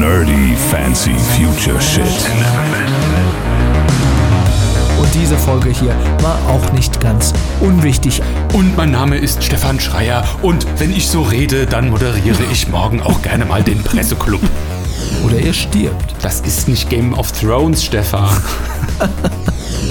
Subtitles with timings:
[0.00, 2.02] Nerdy Fancy Future Shit.
[4.98, 8.22] Und diese Folge hier war auch nicht ganz unwichtig.
[8.54, 13.02] Und mein Name ist Stefan Schreier und wenn ich so rede, dann moderiere ich morgen
[13.02, 14.40] auch gerne mal den Presseclub.
[15.22, 16.14] Oder er stirbt.
[16.22, 18.30] Das ist nicht Game of Thrones, Stefan.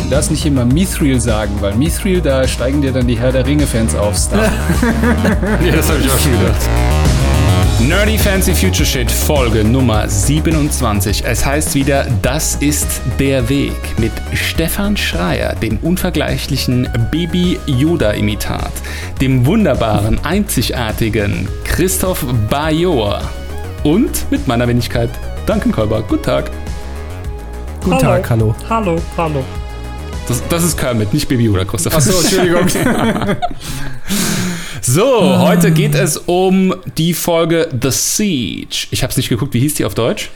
[0.04, 3.46] Du darfst nicht immer Mithril sagen, weil Mithril, da steigen dir dann die Herr der
[3.46, 4.40] Ringe-Fans aufs Dach.
[5.64, 7.09] ja, das habe ich auch schon gedacht.
[7.88, 11.24] Nerdy Fancy Future Shit Folge Nummer 27.
[11.26, 18.74] Es heißt wieder, das ist der Weg mit Stefan Schreier, dem unvergleichlichen Baby Yoda Imitat,
[19.22, 23.22] dem wunderbaren, einzigartigen Christoph Bajor
[23.84, 25.10] und mit meiner Wenigkeit
[25.46, 26.02] Duncan Kolber.
[26.02, 26.52] Guten Tag.
[27.82, 28.02] Guten hallo.
[28.02, 28.56] Tag, hallo.
[28.70, 29.46] Hallo, hallo.
[30.28, 31.96] Das, das ist Kermit, nicht Baby Yoda, Christoph.
[31.96, 32.68] Achso, Entschuldigung.
[34.82, 38.88] So, heute geht es um die Folge The Siege.
[38.92, 40.30] Ich habe es nicht geguckt, wie hieß die auf Deutsch?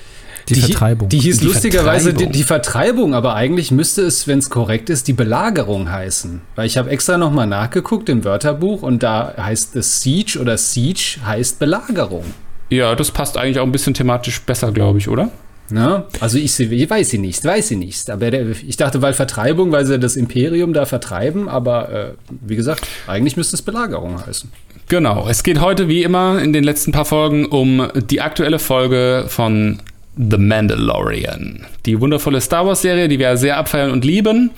[0.50, 1.10] Die, die Vertreibung.
[1.10, 2.32] Die hieß die lustigerweise Vertreibung.
[2.32, 6.42] Die, die, Vertreibung, aber eigentlich müsste es, wenn es korrekt ist, die Belagerung heißen.
[6.56, 11.18] Weil ich habe extra nochmal nachgeguckt im Wörterbuch und da heißt The Siege oder Siege
[11.26, 12.26] heißt Belagerung.
[12.70, 15.30] Ja, das passt eigentlich auch ein bisschen thematisch besser, glaube ich, oder?
[15.70, 16.06] Ne?
[16.20, 18.10] Also ich, ich weiß sie nicht, weiß sie nicht.
[18.10, 22.56] Aber der, ich dachte, weil Vertreibung, weil sie das Imperium da vertreiben, aber äh, wie
[22.56, 24.52] gesagt, eigentlich müsste es Belagerung heißen.
[24.90, 29.26] Genau, es geht heute wie immer in den letzten paar Folgen um die aktuelle Folge
[29.28, 29.80] von
[30.18, 31.66] The Mandalorian.
[31.86, 34.52] Die wundervolle Star Wars-Serie, die wir sehr abfeiern und lieben.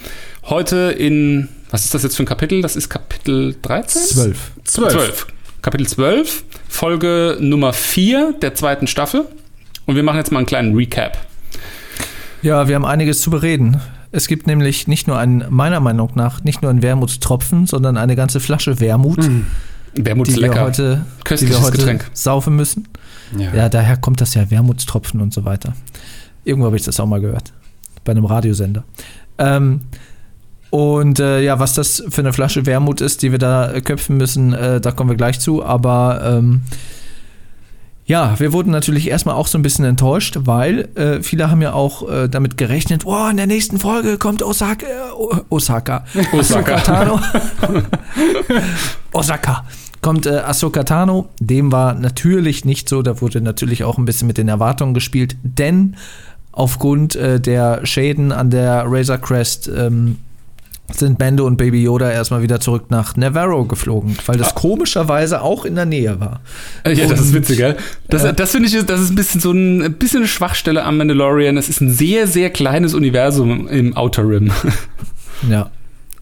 [0.44, 2.62] Heute in, was ist das jetzt für ein Kapitel?
[2.62, 4.02] Das ist Kapitel 13?
[4.02, 4.38] 12.
[4.66, 4.92] 12.
[4.94, 5.28] 12.
[5.62, 9.26] Kapitel 12, Folge Nummer 4 der zweiten Staffel.
[9.86, 11.18] Und wir machen jetzt mal einen kleinen Recap.
[12.42, 13.82] Ja, wir haben einiges zu bereden.
[14.12, 18.16] Es gibt nämlich nicht nur einen, meiner Meinung nach, nicht nur einen Wermutstropfen, sondern eine
[18.16, 19.18] ganze Flasche Wermut.
[19.18, 19.46] Mhm.
[19.96, 20.56] Wermut ist lecker.
[20.56, 22.10] Wir heute, Köstliches die wir heute Getränk.
[22.14, 22.88] saufen müssen.
[23.38, 23.54] Ja.
[23.54, 25.74] ja, daher kommt das ja, Wermutstropfen und so weiter.
[26.44, 27.54] Irgendwo habe ich das auch mal gehört.
[28.04, 28.84] Bei einem Radiosender.
[29.38, 29.82] Ähm,
[30.70, 34.54] und äh, ja, was das für eine Flasche Wermut ist, die wir da köpfen müssen,
[34.54, 35.64] äh, da kommen wir gleich zu.
[35.64, 36.62] Aber ähm,
[38.08, 41.74] ja, wir wurden natürlich erstmal auch so ein bisschen enttäuscht, weil äh, viele haben ja
[41.74, 47.20] auch äh, damit gerechnet, oh, in der nächsten Folge kommt Osaka, äh, Osaka, Osaka Tano.
[49.12, 49.66] Osaka
[50.02, 51.30] kommt äh, Ahsoka Tano.
[51.40, 55.36] Dem war natürlich nicht so, da wurde natürlich auch ein bisschen mit den Erwartungen gespielt,
[55.42, 55.96] denn
[56.52, 60.18] aufgrund äh, der Schäden an der Razor Crest ähm,
[60.92, 64.60] sind Bando und Baby Yoda erstmal wieder zurück nach Navarro geflogen, weil das ah.
[64.60, 66.42] komischerweise auch in der Nähe war.
[66.86, 67.76] Ja, und, das ist witzig, gell?
[68.08, 70.84] Das, äh, das finde ich, das ist ein bisschen so ein, ein bisschen eine Schwachstelle
[70.84, 71.58] am Mandalorian.
[71.58, 74.52] Es ist ein sehr, sehr kleines Universum im Outer Rim.
[75.50, 75.70] Ja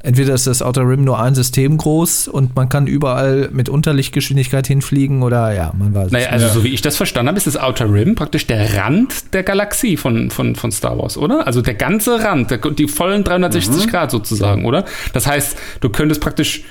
[0.03, 4.67] entweder ist das Outer Rim nur ein System groß und man kann überall mit Unterlichtgeschwindigkeit
[4.67, 6.53] hinfliegen oder ja, man weiß Naja, also ja.
[6.53, 9.97] so wie ich das verstanden habe, ist das Outer Rim praktisch der Rand der Galaxie
[9.97, 11.47] von, von, von Star Wars, oder?
[11.47, 13.89] Also der ganze Rand, der, die vollen 360 mhm.
[13.89, 14.85] Grad sozusagen, oder?
[15.13, 16.63] Das heißt, du könntest praktisch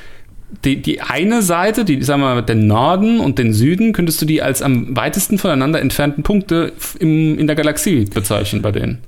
[0.65, 4.27] die, die eine Seite, die, sagen wir mal, den Norden und den Süden, könntest du
[4.27, 8.99] die als am weitesten voneinander entfernten Punkte im, in der Galaxie bezeichnen bei denen.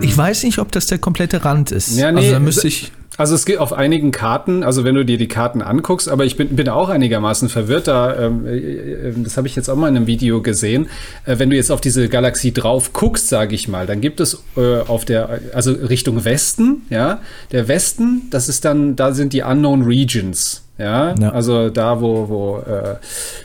[0.00, 1.96] Ich weiß nicht, ob das der komplete Rand ist.
[1.96, 2.90] Ja, nee, also da müsste ich.
[3.16, 6.36] Also es geht auf einigen Karten, also wenn du dir die Karten anguckst, aber ich
[6.36, 9.88] bin, bin auch einigermaßen verwirrt, da, ähm, äh, äh, das habe ich jetzt auch mal
[9.88, 10.88] in einem Video gesehen.
[11.24, 14.42] Äh, wenn du jetzt auf diese Galaxie drauf guckst, sage ich mal, dann gibt es
[14.56, 17.20] äh, auf der, also Richtung Westen, ja,
[17.52, 20.62] der Westen, das ist dann, da sind die Unknown Regions.
[20.78, 21.30] Ja, ja.
[21.30, 22.96] also da, wo, wo äh,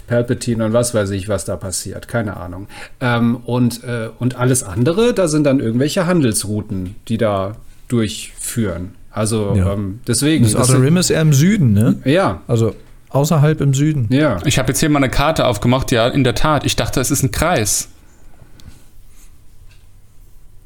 [0.07, 2.67] Palpatine und was weiß ich, was da passiert, keine Ahnung.
[2.99, 7.55] Ähm, und, äh, und alles andere, da sind dann irgendwelche Handelsrouten, die da
[7.87, 8.95] durchführen.
[9.11, 9.73] Also ja.
[9.73, 10.43] ähm, deswegen.
[10.43, 11.97] Das Outer Rim ist eher im Süden, ne?
[12.05, 12.41] Ja.
[12.47, 12.75] Also
[13.09, 14.07] außerhalb im Süden.
[14.09, 14.37] Ja.
[14.45, 15.91] Ich habe jetzt hier mal eine Karte aufgemacht.
[15.91, 16.65] Ja, in der Tat.
[16.65, 17.89] Ich dachte, es ist ein Kreis.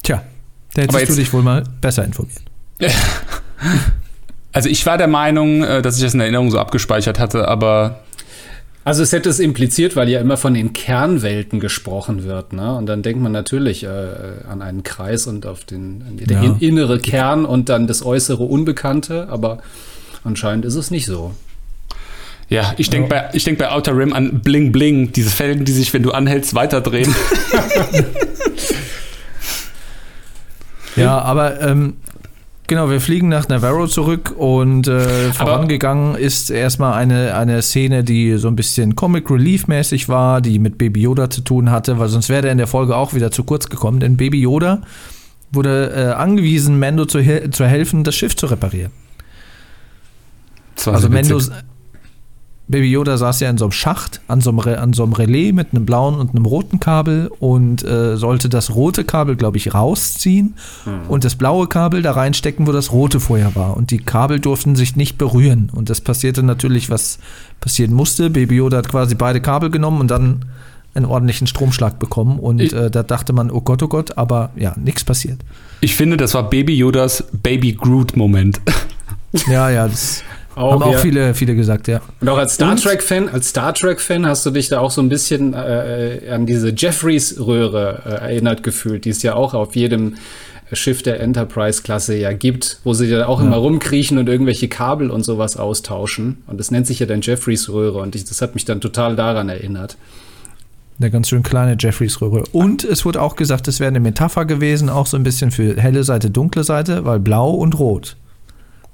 [0.03, 0.21] Tja,
[0.75, 2.41] da hättest du dich wohl mal besser informiert.
[4.51, 8.01] also ich war der Meinung, äh, dass ich das in Erinnerung so abgespeichert hatte, aber
[8.85, 12.75] also es hätte es impliziert, weil ja immer von den Kernwelten gesprochen wird, ne?
[12.75, 13.87] Und dann denkt man natürlich äh,
[14.47, 16.55] an einen Kreis und auf den ja.
[16.59, 19.57] innere Kern und dann das äußere Unbekannte, aber
[20.23, 21.33] anscheinend ist es nicht so.
[22.47, 23.29] Ja, ich denke ja.
[23.31, 26.53] bei, denk bei Outer Rim an Bling Bling, diese Felgen, die sich, wenn du anhältst,
[26.53, 27.13] weiterdrehen.
[30.95, 31.95] ja, aber ähm,
[32.67, 38.37] Genau, wir fliegen nach Navarro zurück und äh, vorangegangen ist erstmal eine, eine Szene, die
[38.37, 42.29] so ein bisschen Comic Relief-mäßig war, die mit Baby Yoda zu tun hatte, weil sonst
[42.29, 44.81] wäre der in der Folge auch wieder zu kurz gekommen, denn Baby Yoda
[45.51, 47.19] wurde äh, angewiesen, Mando zu,
[47.51, 48.91] zu helfen, das Schiff zu reparieren.
[50.85, 51.39] Also Mendo,
[52.67, 55.13] Baby Yoda saß ja in so einem Schacht an so einem, Re an so einem
[55.13, 59.57] Relais mit einem blauen und einem roten Kabel und äh, sollte das rote Kabel, glaube
[59.57, 61.09] ich, rausziehen mhm.
[61.09, 63.77] und das blaue Kabel da reinstecken, wo das rote vorher war.
[63.77, 65.71] Und die Kabel durften sich nicht berühren.
[65.73, 67.19] Und das passierte natürlich, was
[67.61, 68.31] passieren musste.
[68.31, 70.45] Baby Yoda hat quasi beide Kabel genommen und dann
[70.95, 72.39] einen ordentlichen Stromschlag bekommen.
[72.39, 75.39] Und äh, da dachte man, oh Gott, oh Gott, aber ja, nichts passiert.
[75.81, 78.59] Ich finde, das war Baby Yodas Baby Groot-Moment.
[79.47, 80.23] Ja, ja, das
[80.55, 80.97] auch, Haben auch ja.
[80.99, 82.01] viele, viele gesagt, ja.
[82.21, 85.09] Und auch als Star Trek-Fan, als Star Trek-Fan hast du dich da auch so ein
[85.09, 90.15] bisschen äh, an diese Jeffreys-Röhre äh, erinnert gefühlt, die es ja auch auf jedem
[90.71, 93.47] Schiff der Enterprise-Klasse ja gibt, wo sie ja auch ja.
[93.47, 96.43] immer rumkriechen und irgendwelche Kabel und sowas austauschen.
[96.47, 99.49] Und das nennt sich ja dann Jeffreys-Röhre und ich, das hat mich dann total daran
[99.49, 99.97] erinnert.
[100.97, 102.45] Eine ganz schön kleine Jeffreys-Röhre.
[102.53, 105.75] Und es wurde auch gesagt, es wäre eine Metapher gewesen, auch so ein bisschen für
[105.75, 108.15] helle Seite, dunkle Seite, weil blau und rot.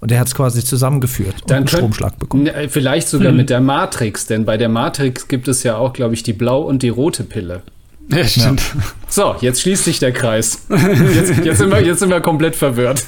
[0.02, 2.44] Und er hat es quasi zusammengeführt und einen Stromschlag bekommen.
[2.44, 3.38] Ne, vielleicht sogar hm.
[3.38, 6.62] mit der Matrix, denn bei der Matrix gibt es ja auch, glaube ich, die blau
[6.62, 7.62] und die rote Pille.
[8.10, 8.62] Ja, stimmt.
[8.62, 8.82] Ja.
[9.08, 10.64] So, jetzt schließt sich der Kreis.
[10.70, 13.04] Jetzt, jetzt, sind, wir, jetzt sind wir komplett verwirrt.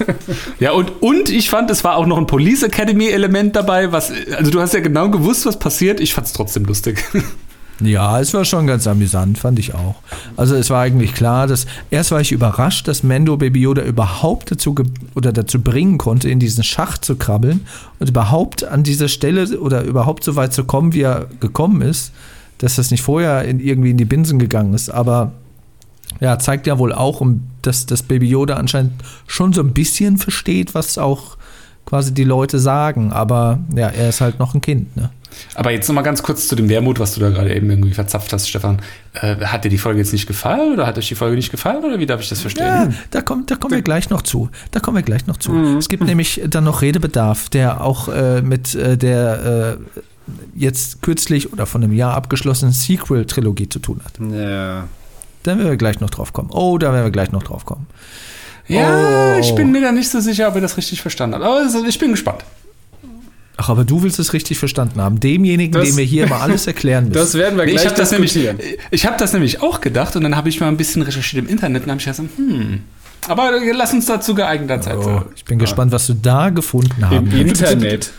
[0.59, 4.51] Ja, und, und ich fand, es war auch noch ein Police Academy-Element dabei, was, also
[4.51, 5.99] du hast ja genau gewusst, was passiert.
[5.99, 7.03] Ich fand es trotzdem lustig.
[7.79, 9.95] Ja, es war schon ganz amüsant, fand ich auch.
[10.37, 14.51] Also es war eigentlich klar, dass erst war ich überrascht, dass Mendo Baby Yoda überhaupt
[14.51, 14.75] dazu
[15.15, 17.65] oder dazu bringen konnte, in diesen Schacht zu krabbeln
[17.99, 22.11] und überhaupt an dieser Stelle oder überhaupt so weit zu kommen, wie er gekommen ist,
[22.59, 24.89] dass das nicht vorher in, irgendwie in die Binsen gegangen ist.
[24.89, 25.31] Aber
[26.19, 27.25] ja, zeigt ja wohl auch,
[27.63, 28.93] dass das Baby Yoda anscheinend
[29.27, 31.37] schon so ein bisschen versteht, was auch
[31.93, 33.13] quasi die Leute sagen.
[33.13, 35.11] Aber ja, er ist halt noch ein Kind, ne?
[35.53, 38.33] Aber jetzt nochmal ganz kurz zu dem Wermut, was du da gerade eben irgendwie verzapft
[38.33, 38.81] hast, Stefan.
[39.13, 41.83] Äh, hat dir die Folge jetzt nicht gefallen oder hat euch die Folge nicht gefallen
[41.83, 42.65] oder wie darf ich das verstehen?
[42.65, 44.49] Ja, da, kommt, da kommen wir gleich noch zu.
[44.71, 45.51] Da kommen wir gleich noch zu.
[45.51, 45.77] Mhm.
[45.77, 50.01] Es gibt nämlich dann noch Redebedarf, der auch äh, mit äh, der äh,
[50.55, 54.13] jetzt kürzlich oder von einem Jahr abgeschlossenen Sequel-Trilogie zu tun hat.
[54.19, 54.87] Ja.
[55.43, 56.49] Da werden wir gleich noch drauf kommen.
[56.51, 57.85] Oh, da werden wir gleich noch drauf kommen.
[58.67, 59.39] Ja, oh.
[59.39, 61.45] ich bin mir da nicht so sicher, ob ihr das richtig verstanden habt.
[61.45, 62.43] Aber ich bin gespannt.
[63.55, 65.19] Ach, aber du willst es richtig verstanden haben.
[65.19, 67.19] Demjenigen, das, dem wir hier mal alles erklären müssen.
[67.19, 67.95] Das werden wir gleich ich hab.
[67.95, 68.37] Das nämlich,
[68.91, 71.49] ich habe das nämlich auch gedacht und dann habe ich mal ein bisschen recherchiert im
[71.49, 72.81] Internet und habe ich gesagt, hm.
[73.27, 74.97] Aber lass uns dazu geeigneter Zeit.
[74.97, 75.63] Oh, ich bin ja.
[75.63, 77.15] gespannt, was du da gefunden hast.
[77.15, 78.11] Im Internet.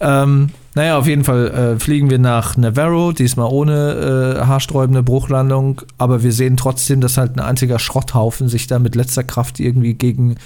[0.00, 5.80] ähm, naja, auf jeden Fall äh, fliegen wir nach Navarro, diesmal ohne äh, haarsträubende Bruchlandung,
[5.96, 9.94] aber wir sehen trotzdem, dass halt ein einziger Schrotthaufen sich da mit letzter Kraft irgendwie
[9.94, 10.36] gegen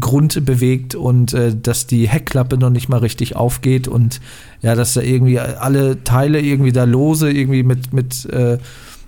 [0.00, 4.20] Grund bewegt und äh, dass die Heckklappe noch nicht mal richtig aufgeht und
[4.62, 8.58] ja, dass da irgendwie alle Teile irgendwie da lose irgendwie mit, mit, äh,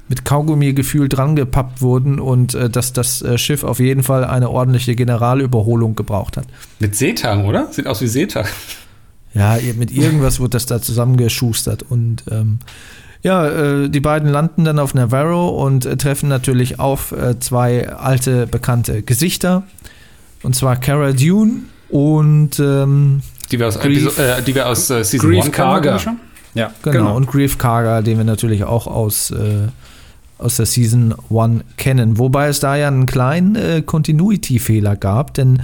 [0.06, 4.24] mit Kaugummi gefühlt dran gepappt wurden und äh, dass das äh, Schiff auf jeden Fall
[4.24, 6.46] eine ordentliche Generalüberholung gebraucht hat.
[6.78, 7.66] Mit Seetang, oder?
[7.72, 8.46] Sieht aus wie Seetang.
[9.34, 12.58] Ja, mit irgendwas wird das da zusammengeschustert und ähm,
[13.22, 17.88] ja, äh, die beiden landen dann auf Navarro und äh, treffen natürlich auf äh, zwei
[17.90, 19.64] alte bekannte Gesichter.
[20.42, 23.20] Und zwar Cara Dune und ähm,
[23.52, 25.98] die wir aus, Grief, äh, die wir aus äh, Season Grief 1 Karga.
[26.54, 26.98] Ja, genau.
[26.98, 27.16] genau.
[27.16, 29.68] Und Grief Karga, den wir natürlich auch aus, äh,
[30.38, 32.18] aus der Season 1 kennen.
[32.18, 35.60] Wobei es da ja einen kleinen äh, Continuity-Fehler gab, denn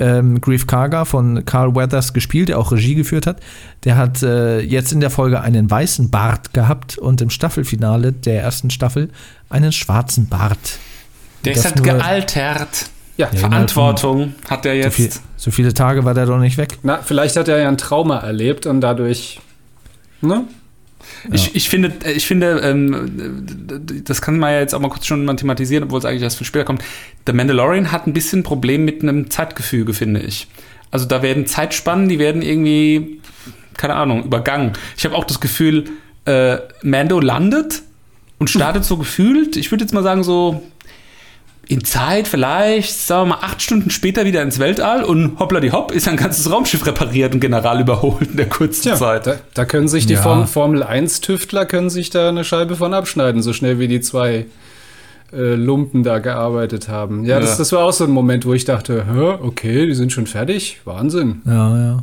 [0.00, 3.38] ähm, Grief Karga von Carl Weathers gespielt, der auch Regie geführt hat,
[3.84, 8.42] der hat äh, jetzt in der Folge einen weißen Bart gehabt und im Staffelfinale der
[8.42, 9.10] ersten Staffel
[9.48, 10.78] einen schwarzen Bart.
[11.44, 12.90] Der ist halt gealtert.
[13.16, 14.96] Ja, ja Verantwortung hat er jetzt.
[14.96, 16.78] So, viel, so, viele Tage war der doch nicht weg.
[16.82, 19.40] Na, vielleicht hat er ja ein Trauma erlebt und dadurch.
[20.22, 20.44] Ne?
[21.24, 21.34] Ja.
[21.34, 23.44] Ich, ich finde, ich finde ähm,
[24.04, 26.38] das kann man ja jetzt auch mal kurz schon mal thematisieren, obwohl es eigentlich erst
[26.38, 26.82] viel später kommt.
[27.26, 30.46] The Mandalorian hat ein bisschen ein Problem mit einem Zeitgefüge, finde ich.
[30.90, 33.20] Also da werden Zeitspannen, die werden irgendwie,
[33.76, 34.72] keine Ahnung, übergangen.
[34.96, 35.84] Ich habe auch das Gefühl,
[36.24, 37.82] äh, Mando landet
[38.38, 40.62] und startet so gefühlt, ich würde jetzt mal sagen, so
[41.68, 45.70] in Zeit vielleicht, sagen wir mal, acht Stunden später wieder ins Weltall und hoppla die
[45.70, 49.26] hopp, ist ein ganzes Raumschiff repariert und General überholt in der kurzen Tja, Zeit.
[49.26, 50.46] Da, da, können sich die ja.
[50.46, 54.46] Formel 1-Tüftler können sich da eine Scheibe von abschneiden, so schnell wie die zwei
[55.32, 57.24] äh, Lumpen da gearbeitet haben.
[57.24, 57.40] Ja, ja.
[57.40, 59.04] Das, das war auch so ein Moment, wo ich dachte,
[59.42, 60.80] okay, die sind schon fertig.
[60.84, 61.42] Wahnsinn.
[61.46, 62.02] Ja, ja.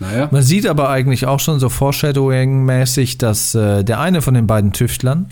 [0.00, 0.28] Naja.
[0.30, 4.72] Man sieht aber eigentlich auch schon so Foreshadowing-mäßig, dass äh, der eine von den beiden
[4.72, 5.26] Tüftlern,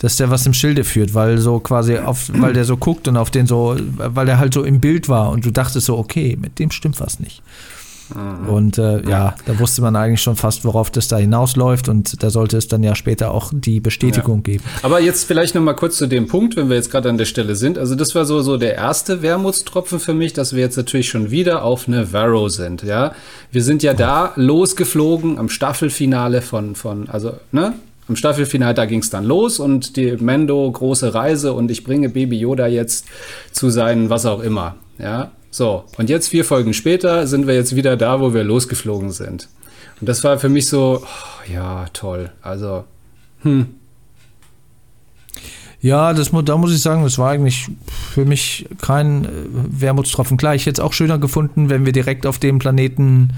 [0.00, 3.16] dass der was im Schilde führt, weil so quasi auf, weil der so guckt und
[3.16, 6.36] auf den so, weil der halt so im Bild war und du dachtest so, okay,
[6.40, 7.42] mit dem stimmt was nicht.
[8.14, 8.48] Mhm.
[8.48, 12.30] Und äh, ja, da wusste man eigentlich schon fast, worauf das da hinausläuft und da
[12.30, 14.52] sollte es dann ja später auch die Bestätigung ja.
[14.52, 14.64] geben.
[14.82, 17.26] Aber jetzt vielleicht noch mal kurz zu dem Punkt, wenn wir jetzt gerade an der
[17.26, 17.78] Stelle sind.
[17.78, 21.30] Also das war so, so der erste Wermutstropfen für mich, dass wir jetzt natürlich schon
[21.30, 23.12] wieder auf Navarro sind, ja.
[23.52, 27.74] Wir sind ja da losgeflogen am Staffelfinale von, von also, ne?
[28.10, 32.08] Im Staffelfinale, da ging es dann los und die Mendo, große Reise und ich bringe
[32.08, 33.06] Baby Yoda jetzt
[33.52, 34.74] zu seinen was auch immer.
[34.98, 35.84] Ja, so.
[35.96, 39.48] Und jetzt vier Folgen später sind wir jetzt wieder da, wo wir losgeflogen sind.
[40.00, 42.32] Und das war für mich so, oh, ja, toll.
[42.42, 42.82] Also,
[43.42, 43.76] hm.
[45.80, 50.36] Ja, das, da muss ich sagen, das war eigentlich für mich kein äh, Wermutstropfen.
[50.36, 53.28] Klar, ich hätte es auch schöner gefunden, wenn wir direkt auf dem Planeten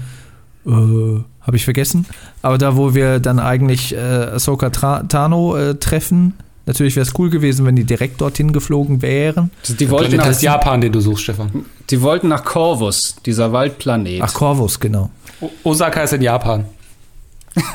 [0.65, 2.05] äh, habe ich vergessen.
[2.41, 6.33] Aber da, wo wir dann eigentlich äh, Ahsoka Tano äh, treffen,
[6.65, 9.51] natürlich wäre es cool gewesen, wenn die direkt dorthin geflogen wären.
[9.67, 11.65] Die wollten nach Japan, den du suchst, Stefan.
[11.89, 14.21] Die wollten nach Corvus, dieser Waldplanet.
[14.21, 15.09] Ach, Corvus, genau.
[15.41, 16.65] O Osaka ist in Japan.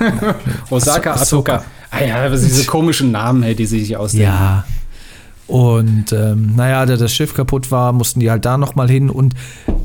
[0.71, 1.65] Osaka, Ahsoka.
[1.91, 4.27] Ah ja, diese komischen Namen, hey, die sie sich ausdenken.
[4.27, 4.65] Ja.
[5.49, 9.09] Und ähm, naja, da das Schiff kaputt war, mussten die halt da nochmal hin.
[9.09, 9.35] Und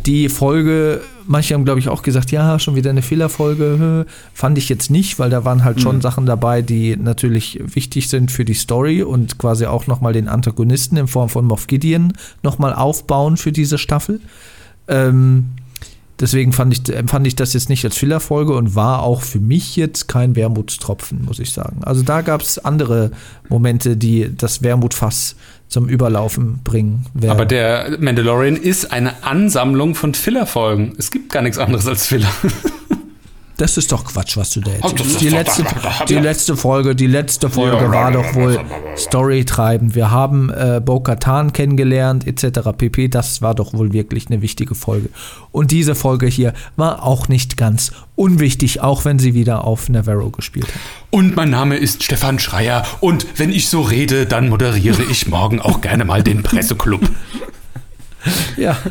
[0.05, 4.05] die Folge, manche haben, glaube ich, auch gesagt, ja, schon wieder eine Fehlerfolge.
[4.33, 6.01] Fand ich jetzt nicht, weil da waren halt schon mhm.
[6.01, 10.97] Sachen dabei, die natürlich wichtig sind für die Story und quasi auch nochmal den Antagonisten
[10.97, 12.11] in Form von Moff Gideon
[12.43, 14.19] nochmal aufbauen für diese Staffel.
[14.89, 15.45] Ähm,
[16.23, 19.75] Deswegen fand ich, empfand ich das jetzt nicht als Fillerfolge und war auch für mich
[19.75, 21.81] jetzt kein Wermutstropfen, muss ich sagen.
[21.83, 23.11] Also da gab es andere
[23.49, 25.35] Momente, die das Wermutfass
[25.67, 27.31] zum Überlaufen bringen werden.
[27.31, 30.93] Aber der Mandalorian ist eine Ansammlung von Fillerfolgen.
[30.97, 32.31] Es gibt gar nichts anderes als Filler.
[33.57, 35.21] Das ist doch Quatsch, was du da erzählst.
[35.21, 35.63] Die letzte,
[36.09, 38.59] die letzte Folge, die letzte Folge war doch wohl
[38.97, 39.93] Storytreibend.
[39.93, 42.71] Wir haben äh, Bo-Katan kennengelernt, etc.
[42.75, 43.09] pp.
[43.09, 45.09] Das war doch wohl wirklich eine wichtige Folge.
[45.51, 50.31] Und diese Folge hier war auch nicht ganz unwichtig, auch wenn sie wieder auf Navarro
[50.31, 50.81] gespielt hat.
[51.11, 52.83] Und mein Name ist Stefan Schreier.
[53.01, 57.01] Und wenn ich so rede, dann moderiere ich morgen auch gerne mal den Presseclub.
[58.57, 58.77] ja.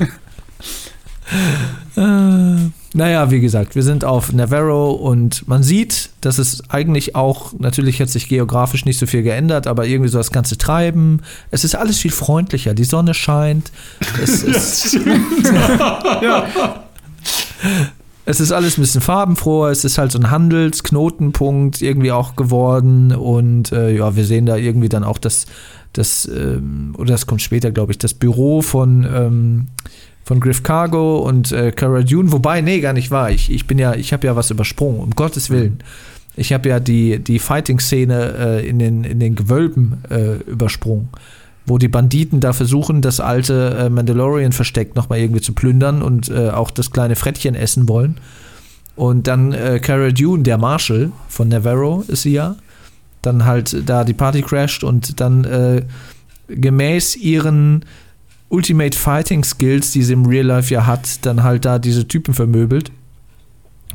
[2.94, 8.00] Naja, wie gesagt, wir sind auf Navarro und man sieht, dass es eigentlich auch, natürlich
[8.00, 11.74] hat sich geografisch nicht so viel geändert, aber irgendwie so das ganze Treiben, es ist
[11.74, 13.72] alles viel freundlicher, die Sonne scheint,
[14.22, 14.98] es ist,
[16.22, 16.46] ja.
[18.26, 23.12] es ist alles ein bisschen farbenfroher, es ist halt so ein Handelsknotenpunkt irgendwie auch geworden
[23.12, 25.46] und äh, ja, wir sehen da irgendwie dann auch das,
[25.94, 29.66] das ähm, oder das kommt später, glaube ich, das Büro von ähm,
[30.24, 33.30] von Griff Cargo und äh, Cara Dune, wobei, nee, gar nicht wahr.
[33.30, 35.78] Ich, ich bin ja, ich habe ja was übersprungen, um Gottes Willen.
[36.36, 41.08] Ich habe ja die, die Fighting-Szene äh, in, den, in den Gewölben äh, übersprungen,
[41.66, 46.50] wo die Banditen da versuchen, das alte äh, Mandalorian-Versteck nochmal irgendwie zu plündern und äh,
[46.50, 48.16] auch das kleine Frettchen essen wollen.
[48.96, 52.56] Und dann äh, Cara Dune, der Marshal von Navarro ist sie ja,
[53.22, 55.82] dann halt da die Party crasht und dann äh,
[56.48, 57.84] gemäß ihren
[58.52, 62.34] Ultimate Fighting Skills, die sie im Real Life ja hat, dann halt da diese Typen
[62.34, 62.92] vermöbelt.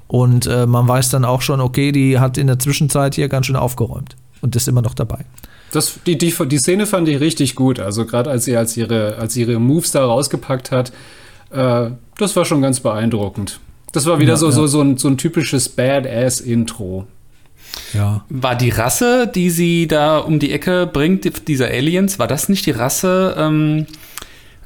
[0.07, 3.45] Und äh, man weiß dann auch schon, okay, die hat in der Zwischenzeit hier ganz
[3.45, 5.25] schön aufgeräumt und ist immer noch dabei.
[5.71, 7.79] Das, die, die, die Szene fand ich richtig gut.
[7.79, 10.91] Also gerade als sie als ihre, als ihre Moves da rausgepackt hat,
[11.51, 13.59] äh, das war schon ganz beeindruckend.
[13.91, 14.53] Das war wieder ja, so, ja.
[14.53, 17.05] so, so, ein, so ein typisches Badass-Intro.
[17.93, 18.25] Ja.
[18.29, 22.65] War die Rasse, die sie da um die Ecke bringt, dieser Aliens, war das nicht
[22.65, 23.85] die Rasse, ähm,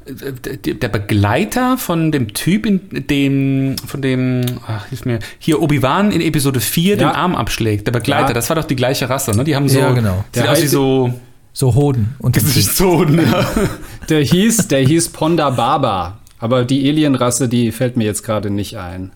[0.06, 6.20] der Begleiter von dem Typ, in dem, von dem, ach, hilf mir, hier Obi-Wan in
[6.20, 6.96] Episode 4 ja.
[6.96, 7.86] den Arm abschlägt.
[7.86, 8.34] Der Begleiter, ja.
[8.34, 9.44] das war doch die gleiche Rasse, ne?
[9.44, 10.24] Die haben so, ja, genau.
[10.32, 11.14] sieht aus wie so,
[11.52, 12.14] so Hoden.
[12.18, 13.46] Und Gesichtshoden, ja.
[14.08, 16.18] Der hieß, der hieß Ponda Baba.
[16.38, 19.12] Aber die Alien-Rasse, die fällt mir jetzt gerade nicht ein.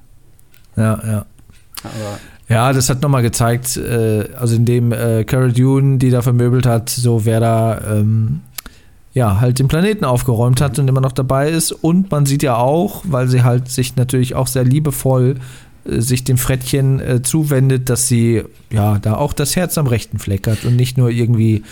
[0.76, 1.26] Ja, ja.
[1.82, 6.66] Aber ja, das hat nochmal gezeigt, äh, also indem äh, Cara Dune, die da vermöbelt
[6.66, 8.42] hat, so wer da ähm,
[9.16, 11.72] ja, halt den Planeten aufgeräumt hat und immer noch dabei ist.
[11.72, 15.36] Und man sieht ja auch, weil sie halt sich natürlich auch sehr liebevoll
[15.86, 20.18] äh, sich dem Frettchen äh, zuwendet, dass sie ja da auch das Herz am rechten
[20.18, 21.62] Fleck hat und nicht nur irgendwie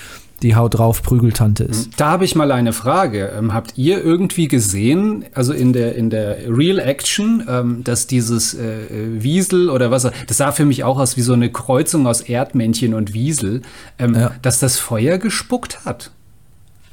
[0.43, 1.91] die Haut drauf Prügeltante ist.
[1.99, 3.31] Da habe ich mal eine Frage.
[3.37, 8.55] Ähm, habt ihr irgendwie gesehen, also in der, in der Real Action, ähm, dass dieses
[8.55, 12.07] äh, äh Wiesel oder was, das sah für mich auch aus wie so eine Kreuzung
[12.07, 13.61] aus Erdmännchen und Wiesel,
[13.99, 14.31] ähm, ja.
[14.41, 16.11] dass das Feuer gespuckt hat?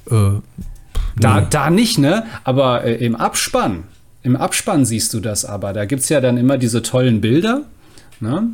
[0.10, 0.40] Äh,
[1.20, 2.26] da, da nicht, ne?
[2.44, 3.84] Aber äh, im Abspann,
[4.24, 5.74] im Abspann siehst du das aber.
[5.74, 7.64] Da gibt es ja dann immer diese tollen Bilder,
[8.20, 8.50] ne?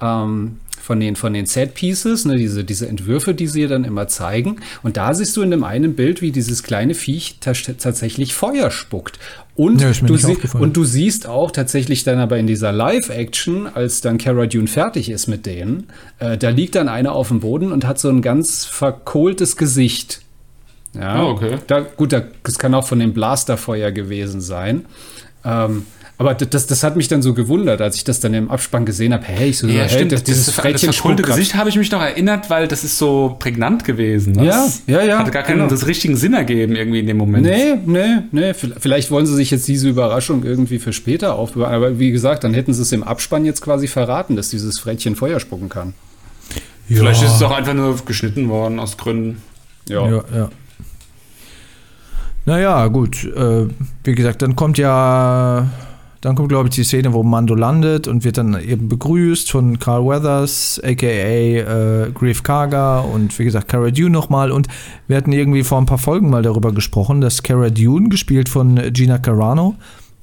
[0.00, 0.58] Ähm,
[0.90, 4.56] von den, von den Set-Pieces, ne, diese, diese Entwürfe, die sie dann immer zeigen.
[4.82, 9.20] Und da siehst du in dem einen Bild, wie dieses kleine Viech tatsächlich Feuer spuckt.
[9.54, 10.16] Und, Ja, du
[10.58, 15.10] und du siehst auch tatsächlich dann aber in dieser Live-Action, als dann Cara Dune fertig
[15.10, 18.22] ist mit denen, äh, da liegt dann einer auf dem Boden und hat so ein
[18.22, 20.22] ganz verkohltes Gesicht.
[20.94, 21.58] Ja, Oh, okay.
[21.66, 24.86] Da, gut, da, das kann auch von dem Blasterfeuer gewesen sein.
[25.44, 25.86] Ähm,
[26.18, 29.14] aber das, das hat mich dann so gewundert, als ich das dann im Abspann gesehen
[29.14, 29.24] habe.
[29.24, 30.12] Hey, ich so, Ja, hey, stimmt.
[30.12, 32.98] das, dieses das, das Frettchen grad- Gesicht habe ich mich noch erinnert, weil das ist
[32.98, 34.34] so prägnant gewesen.
[34.34, 34.44] Ne?
[34.44, 35.70] Ja, Das ja, ja, Hatte gar keinen genau.
[35.70, 37.46] das richtigen Sinn ergeben irgendwie in dem Moment.
[37.46, 38.52] Nee, nee, nee.
[38.52, 41.74] Vielleicht wollen sie sich jetzt diese Überraschung irgendwie für später aufbewahren.
[41.74, 45.16] Aber wie gesagt, dann hätten sie es im Abspann jetzt quasi verraten, dass dieses Frettchen
[45.16, 45.94] Feuer spucken kann.
[46.86, 49.40] Vielleicht ist es auch einfach nur geschnitten worden aus Gründen.
[49.88, 50.06] Ja.
[50.06, 50.50] Ja, ja.
[52.46, 53.24] Naja, gut.
[53.24, 53.68] Äh,
[54.04, 55.68] wie gesagt, dann kommt ja,
[56.20, 59.78] dann kommt, glaube ich, die Szene, wo Mando landet und wird dann eben begrüßt von
[59.78, 64.50] Carl Weathers, aka äh, Grief Karga und wie gesagt, Cara Dune nochmal.
[64.50, 64.68] Und
[65.06, 68.80] wir hatten irgendwie vor ein paar Folgen mal darüber gesprochen, dass Cara Dune, gespielt von
[68.92, 69.76] Gina Carano,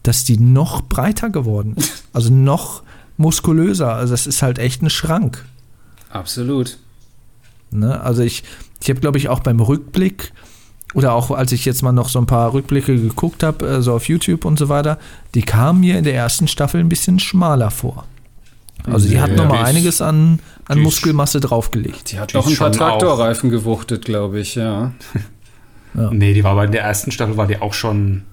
[0.04, 2.04] dass die noch breiter geworden ist.
[2.18, 2.82] Also noch
[3.18, 3.94] muskulöser.
[3.94, 5.46] Also das ist halt echt ein Schrank.
[6.10, 6.80] Absolut.
[7.70, 8.02] Ne?
[8.02, 8.44] Also ich,
[8.82, 10.34] ich habe, glaube ich, auch beim Rückblick
[10.94, 13.94] oder auch als ich jetzt mal noch so ein paar Rückblicke geguckt habe, äh, so
[13.94, 14.98] auf YouTube und so weiter,
[15.36, 18.06] die kamen mir in der ersten Staffel ein bisschen schmaler vor.
[18.86, 22.12] Also die hat Ja, noch die mal ist- einiges an, an die Muskelmasse draufgelegt.
[22.12, 24.92] Die hat Die ist ein paar schon auch- Traktorreifen gewuchtet, glaube ich, ja.
[25.94, 26.12] Ja.
[26.12, 28.24] Nee, die war aber in der ersten Staffel war die auch schon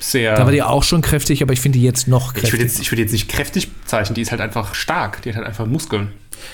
[0.00, 0.34] sehr.
[0.36, 2.60] Da war die auch schon kräftig, aber ich finde die jetzt noch ich würde kräftig.
[2.62, 5.22] jetzt, ich würd jetzt nicht kräftig bezeichnen, die ist halt einfach stark.
[5.22, 6.08] Die hat halt einfach Muskeln.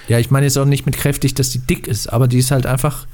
[0.08, 2.50] Ja, ich meine jetzt auch nicht mit kräftig, dass die dick ist, aber die ist
[2.50, 3.06] halt einfach,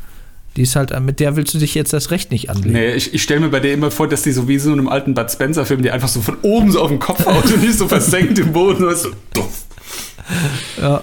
[0.57, 2.73] die ist halt, mit der willst du dich jetzt das Recht nicht anlegen.
[2.73, 4.79] Nee, ich, ich stelle mir bei der immer vor, dass die so wie so in
[4.79, 7.63] einem alten Bud Spencer-Film, die einfach so von oben so auf den Kopf haut und
[7.63, 8.85] nicht so versenkt im Boden.
[8.85, 9.65] Und so, duff.
[10.81, 11.03] Ja.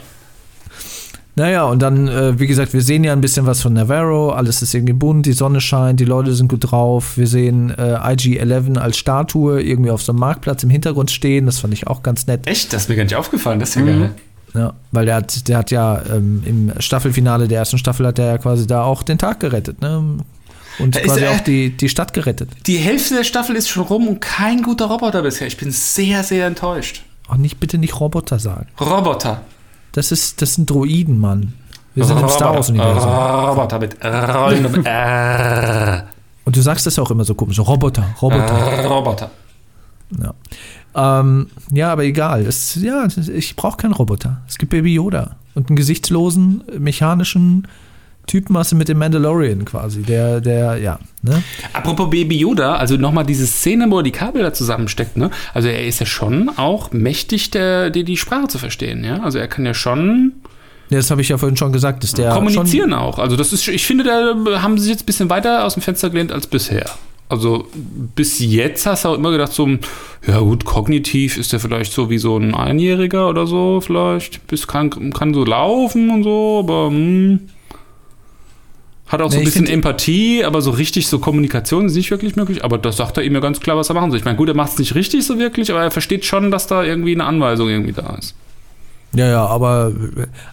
[1.35, 4.61] Naja, und dann, äh, wie gesagt, wir sehen ja ein bisschen was von Navarro, alles
[4.61, 7.17] ist irgendwie bunt, die Sonne scheint, die Leute sind gut drauf.
[7.17, 11.59] Wir sehen äh, IG-11 als Statue irgendwie auf so einem Marktplatz im Hintergrund stehen, das
[11.59, 12.47] fand ich auch ganz nett.
[12.47, 12.73] Echt?
[12.73, 13.59] Das ist mir gar nicht aufgefallen.
[13.59, 14.11] Das ist ja geil.
[14.53, 18.25] Ja, weil der hat, der hat ja ähm, im Staffelfinale der ersten Staffel hat er
[18.25, 20.17] ja quasi da auch den Tag gerettet, ne?
[20.79, 22.49] Und ist quasi er- auch die, die Stadt gerettet.
[22.67, 25.47] Die Hälfte der Staffel ist schon rum und kein guter Roboter bisher.
[25.47, 27.03] Ich bin sehr, sehr enttäuscht.
[27.27, 28.67] Auch nicht, bitte nicht Roboter sagen.
[28.79, 29.41] Roboter.
[29.93, 31.53] Das ist, das sind Droiden, Mann.
[31.93, 33.09] Wir sind im Star Wars-Universum.
[33.11, 36.07] Roboter mit Rollen und R.
[36.45, 37.59] Und du sagst das auch immer so komisch.
[37.59, 38.87] Roboter, Roboter.
[38.87, 39.31] Roboter.
[40.21, 40.33] Ja.
[40.95, 42.45] Ähm, ja, aber egal.
[42.45, 44.41] Es, ja, ich brauche keinen Roboter.
[44.47, 47.67] Es gibt Baby Yoda und einen gesichtslosen, mechanischen
[48.27, 50.03] Typmasse mit dem Mandalorian quasi.
[50.03, 51.43] Der, der, ja, ne?
[51.73, 55.31] Apropos Baby Yoda, also nochmal diese Szene, wo er die Kabel da zusammensteckt, ne?
[55.53, 59.21] Also er ist ja schon auch mächtig, der, die, die Sprache zu verstehen, ja?
[59.23, 60.33] Also er kann ja schon
[60.89, 63.17] Ja, Das habe ich ja vorhin schon gesagt, dass der kommunizieren auch.
[63.17, 65.81] Also das ist, ich finde, da haben sie sich jetzt ein bisschen weiter aus dem
[65.81, 66.85] Fenster gelehnt als bisher.
[67.31, 67.65] Also
[68.13, 69.65] bis jetzt hast du auch immer gedacht, so,
[70.27, 74.45] ja gut, kognitiv ist der vielleicht so wie so ein Einjähriger oder so, vielleicht.
[74.47, 77.39] Bis kann, kann so laufen und so, aber hm,
[79.07, 82.11] hat auch so Nee, ein ich bisschen Empathie, aber so richtig so Kommunikation ist nicht
[82.11, 82.65] wirklich möglich.
[82.65, 84.19] Aber das sagt er ihm ja ganz klar, was er machen soll.
[84.19, 86.67] Ich meine, gut, er macht es nicht richtig so wirklich, aber er versteht schon, dass
[86.67, 88.35] da irgendwie eine Anweisung irgendwie da ist.
[89.13, 89.91] Ja, ja, aber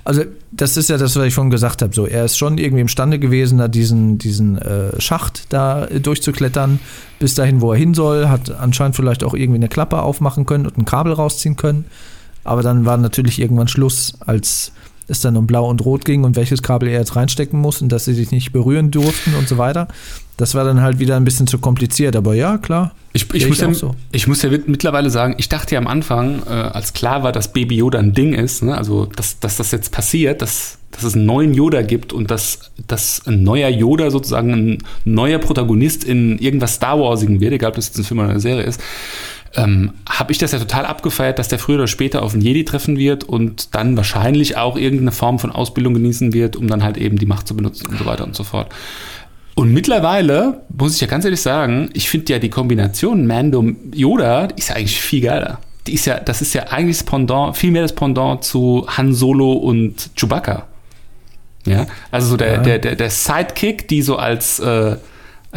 [0.05, 1.95] also das ist ja das, was ich schon gesagt habe.
[1.95, 6.81] So, er ist schon irgendwie imstande gewesen, da diesen, diesen äh, Schacht da durchzuklettern,
[7.21, 10.67] bis dahin, wo er hin soll, hat anscheinend vielleicht auch irgendwie eine Klappe aufmachen können
[10.67, 11.85] und ein Kabel rausziehen können.
[12.43, 14.73] Aber dann war natürlich irgendwann Schluss, als
[15.09, 17.91] es dann um Blau und Rot ging und welches Kabel er jetzt reinstecken muss und
[17.91, 19.89] dass sie sich nicht berühren durften und so weiter.
[20.37, 22.15] Das war dann halt wieder ein bisschen zu kompliziert.
[22.15, 22.93] Aber ja, klar.
[23.13, 23.95] Ich, ich, muss ja, so.
[24.13, 27.33] ich muss ja mit- mittlerweile sagen, ich dachte ja am Anfang, äh, als klar war,
[27.33, 28.77] dass Baby Yoda ein Ding ist, ne?
[28.77, 32.71] also dass, dass das jetzt passiert, dass, dass es einen neuen Yoda gibt und dass,
[32.87, 37.77] dass ein neuer Yoda sozusagen ein neuer Protagonist in irgendwas Star Warsigen wird, egal ob
[37.77, 38.81] das jetzt ein Film oder eine Serie ist,
[39.57, 42.65] ähm, habe ich das ja total abgefeiert, dass der früher oder später auf einen Jedi
[42.65, 46.97] treffen wird und dann wahrscheinlich auch irgendeine Form von Ausbildung genießen wird, um dann halt
[46.97, 48.69] eben die Macht zu benutzen und so weiter und so fort.
[49.55, 54.69] Und mittlerweile, muss ich ja ganz ehrlich sagen, ich finde ja die Kombination Mando-Yoda ist
[54.69, 55.59] ja eigentlich viel geiler.
[55.87, 59.15] Die ist ja, das ist ja eigentlich das Pendant, viel mehr das Pendant zu Han
[59.15, 60.67] Solo und Chewbacca.
[61.67, 62.59] Ja, also so der, Ja.
[62.59, 64.97] der, der, der Sidekick, die so als, äh,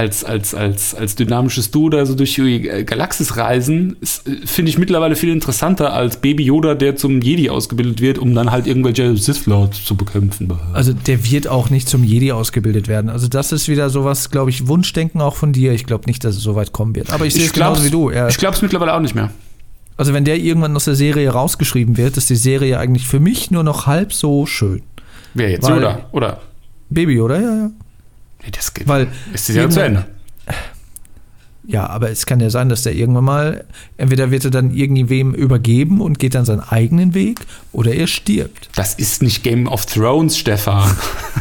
[0.01, 4.79] als, als, als, als dynamisches Duo da so durch die Galaxis reisen, äh, finde ich
[4.79, 9.15] mittlerweile viel interessanter als Baby Yoda, der zum Jedi ausgebildet wird, um dann halt irgendwelche
[9.15, 10.51] Sith Lords zu bekämpfen.
[10.73, 13.09] Also der wird auch nicht zum Jedi ausgebildet werden.
[13.11, 15.71] Also das ist wieder sowas, glaube ich, Wunschdenken auch von dir.
[15.73, 17.11] Ich glaube nicht, dass es so weit kommen wird.
[17.13, 18.09] Aber ich sehe es genauso wie du.
[18.09, 19.29] Er, ich glaube es mittlerweile auch nicht mehr.
[19.97, 23.51] also wenn der irgendwann aus der Serie rausgeschrieben wird, ist die Serie eigentlich für mich
[23.51, 24.81] nur noch halb so schön.
[25.35, 25.63] Wer jetzt?
[25.63, 26.09] Weil- Yoda?
[26.11, 26.39] Oder?
[26.89, 27.39] Baby, oder?
[27.39, 27.69] Ja, ja.
[28.43, 28.87] Nee, das geht.
[28.87, 30.05] Weil ist das ja zu Ende.
[31.63, 33.65] Ja, aber es kann ja sein, dass der irgendwann mal,
[33.97, 37.39] entweder wird er dann irgendwem übergeben und geht dann seinen eigenen Weg
[37.71, 38.69] oder er stirbt.
[38.75, 40.95] Das ist nicht Game of Thrones, Stefan.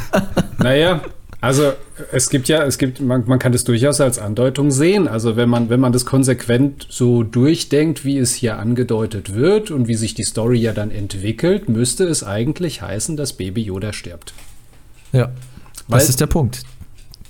[0.58, 1.00] naja,
[1.40, 1.72] also
[2.12, 5.08] es gibt ja, es gibt, man, man kann das durchaus als Andeutung sehen.
[5.08, 9.88] Also wenn man, wenn man das konsequent so durchdenkt, wie es hier angedeutet wird und
[9.88, 14.34] wie sich die Story ja dann entwickelt, müsste es eigentlich heißen, dass Baby Yoda stirbt.
[15.12, 15.32] Ja,
[15.88, 16.62] Weil, das ist der Punkt.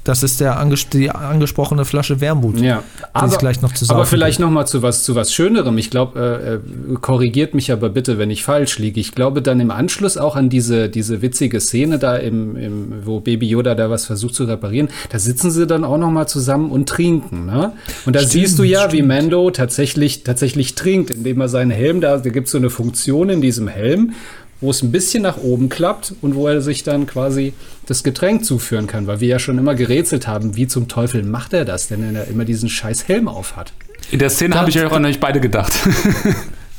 [0.05, 2.59] Das ist der anges die angesprochene Flasche Wermut.
[2.59, 2.83] Ja,
[3.13, 5.77] aber, gleich noch aber vielleicht noch mal zu was zu was Schönerem.
[5.79, 8.99] Ich glaube, äh, äh, korrigiert mich aber bitte, wenn ich falsch liege.
[8.99, 13.21] Ich glaube dann im Anschluss auch an diese diese witzige Szene da im, im wo
[13.21, 14.89] Baby Yoda da was versucht zu reparieren.
[15.11, 17.47] Da sitzen sie dann auch noch mal zusammen und trinken.
[17.47, 17.73] Ne?
[18.07, 18.93] Und da stimmt, siehst du ja, stimmt.
[18.95, 22.71] wie Mando tatsächlich tatsächlich trinkt, indem er seinen Helm da, da gibt es so eine
[22.71, 24.15] Funktion in diesem Helm,
[24.61, 27.55] wo es ein bisschen nach oben klappt und wo er sich dann quasi
[27.87, 31.53] das Getränk zuführen kann, weil wir ja schon immer gerätselt haben, wie zum Teufel macht
[31.53, 33.73] er das, denn er immer diesen scheiß Helm auf hat.
[34.11, 35.73] In der Szene habe ich ja auch an euch beide gedacht.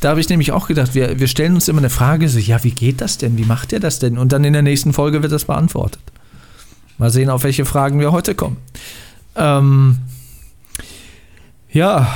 [0.02, 2.64] Da habe ich nämlich auch gedacht, wir, wir stellen uns immer eine Frage, so, ja,
[2.64, 3.38] wie geht das denn?
[3.38, 4.18] Wie macht er das denn?
[4.18, 6.02] Und dann in der nächsten Folge wird das beantwortet.
[6.98, 8.58] Mal sehen, auf welche Fragen wir heute kommen.
[9.36, 10.00] Ähm,
[11.72, 12.12] ja,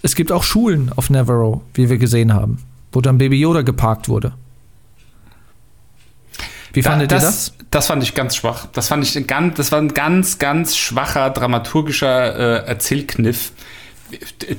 [0.00, 2.58] es gibt auch Schulen auf Navarro, wie wir gesehen haben,
[2.92, 4.32] wo dann Baby Yoda geparkt wurde.
[6.72, 7.52] Wie fandet da, das, ihr das?
[7.70, 8.66] Das fand ich ganz schwach.
[8.72, 13.52] Das fand ich ganz, das war ein ganz, ganz schwacher dramaturgischer äh, Erzählkniff.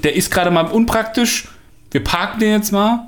[0.04, 1.48] Der ist gerade mal unpraktisch.
[1.92, 3.08] Wir parken den jetzt mal.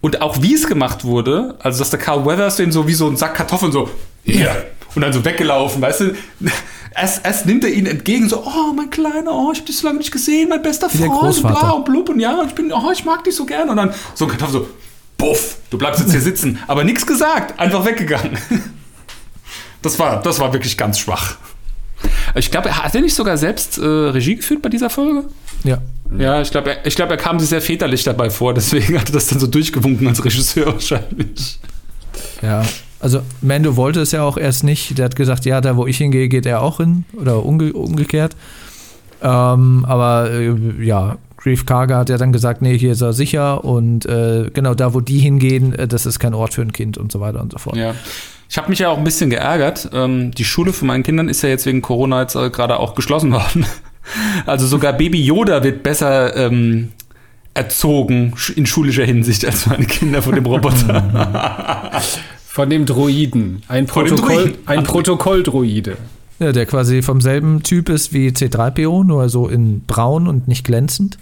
[0.00, 3.08] Und auch wie es gemacht wurde, also dass der Carl Weathers den so wie so
[3.08, 3.90] ein Sack Kartoffeln so,
[4.24, 6.14] hier, und dann so weggelaufen, weißt du?
[6.98, 9.86] Erst, erst nimmt er ihn entgegen, so, oh, mein Kleiner, oh, ich hab dich so
[9.86, 12.90] lange nicht gesehen, mein bester Freund, und bla und blub, und ja, ich bin, oh,
[12.90, 13.70] ich mag dich so gerne.
[13.70, 14.68] Und dann so ein Kartoffel so,
[15.16, 16.58] Buff, du bleibst jetzt hier sitzen.
[16.66, 18.38] Aber nichts gesagt, einfach weggegangen.
[19.82, 21.36] Das war, das war wirklich ganz schwach.
[22.34, 25.28] Ich glaube, hat er nicht sogar selbst äh, Regie geführt bei dieser Folge?
[25.62, 25.78] Ja.
[26.18, 29.12] Ja, ich glaube, er, glaub, er kam sich sehr väterlich dabei vor, deswegen hat er
[29.12, 31.60] das dann so durchgewunken als Regisseur wahrscheinlich.
[32.42, 32.64] Ja,
[33.00, 34.98] also Mando wollte es ja auch erst nicht.
[34.98, 38.34] Der hat gesagt, ja, da wo ich hingehe, geht er auch hin oder umge umgekehrt.
[39.22, 43.64] Ähm, aber äh, ja, Grief Karga hat ja dann gesagt, nee, hier ist er sicher
[43.64, 46.98] und äh, genau da, wo die hingehen, äh, das ist kein Ort für ein Kind
[46.98, 47.76] und so weiter und so fort.
[47.76, 47.94] Ja.
[48.48, 49.90] Ich habe mich ja auch ein bisschen geärgert.
[49.92, 52.94] Ähm, die Schule von meinen Kindern ist ja jetzt wegen Corona jetzt äh, gerade auch
[52.94, 53.66] geschlossen worden.
[54.46, 56.92] Also sogar Baby Yoda wird besser ähm,
[57.54, 62.02] erzogen in schulischer Hinsicht als meine Kinder von dem Roboter.
[62.46, 63.62] von dem Droiden.
[63.68, 65.96] Ein, Protokoll, ein Protokolldroide.
[66.38, 70.64] Ja, der quasi vom selben Typ ist wie C3PO, nur so in braun und nicht
[70.64, 71.18] glänzend.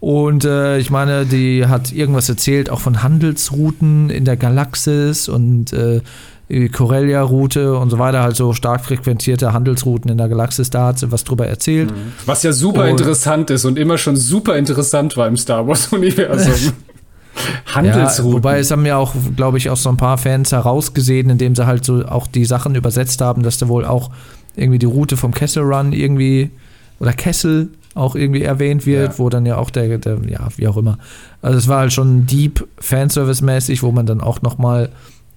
[0.00, 5.72] Und äh, ich meine, die hat irgendwas erzählt, auch von Handelsrouten in der Galaxis und
[5.72, 6.00] äh,
[6.48, 10.98] die Corellia-Route und so weiter, halt so stark frequentierte Handelsrouten in der Galaxis, da hat
[10.98, 11.90] sie was drüber erzählt.
[11.90, 12.12] Mhm.
[12.24, 16.72] Was ja super und, interessant ist und immer schon super interessant war im Star Wars-Universum.
[17.74, 18.30] Handelsrouten.
[18.30, 21.54] Ja, wobei es haben ja auch, glaube ich, auch so ein paar Fans herausgesehen, indem
[21.54, 24.10] sie halt so auch die Sachen übersetzt haben, dass da wohl auch
[24.56, 26.50] irgendwie die Route vom Kessel Run irgendwie
[26.98, 29.18] oder Kessel auch irgendwie erwähnt wird, ja.
[29.18, 30.98] wo dann ja auch der, der, ja, wie auch immer.
[31.40, 34.90] Also es war halt schon deep Fanservice-mäßig, wo man dann auch nochmal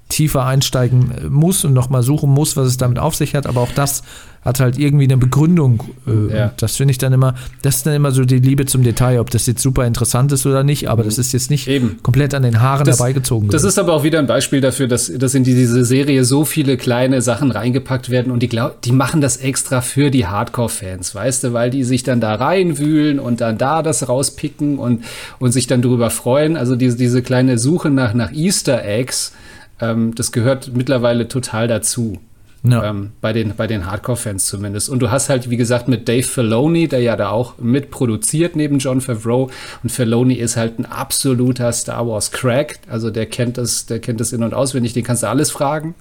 [0.10, 3.46] tiefer einsteigen muss und nochmal suchen muss, was es damit auf sich hat.
[3.48, 4.04] Aber auch das
[4.42, 5.84] hat halt irgendwie eine Begründung.
[6.08, 6.54] Äh, ja.
[6.58, 9.30] Das finde ich dann immer, das ist dann immer so die Liebe zum Detail, ob
[9.30, 12.00] das jetzt super interessant ist oder nicht, aber das ist jetzt nicht Eben.
[12.02, 13.50] komplett an den Haaren das, herbeigezogen.
[13.50, 16.78] Das ist aber auch wieder ein Beispiel dafür, dass, dass in diese Serie so viele
[16.78, 21.44] kleine Sachen reingepackt werden und die, glaub, die machen das extra für die Hardcore-Fans, weißt
[21.44, 25.04] du, weil die sich dann da reinwühlen und dann da das rauspicken und,
[25.40, 26.56] und sich dann drüber freuen.
[26.56, 29.34] Also diese, diese kleine Suche nach, nach Easter Eggs,
[29.82, 32.20] ähm, das gehört mittlerweile total dazu.
[32.64, 32.90] Ja.
[32.90, 34.90] Ähm, bei den, bei den Hardcore-Fans zumindest.
[34.90, 38.80] Und du hast halt, wie gesagt, mit Dave Filoni, der ja da auch mitproduziert neben
[38.80, 39.50] John Favreau.
[39.82, 42.80] Und Filoni ist halt ein absoluter Star Wars-Crack.
[42.90, 45.96] Also der kennt das, der kennt das in- und auswendig, den kannst du alles fragen.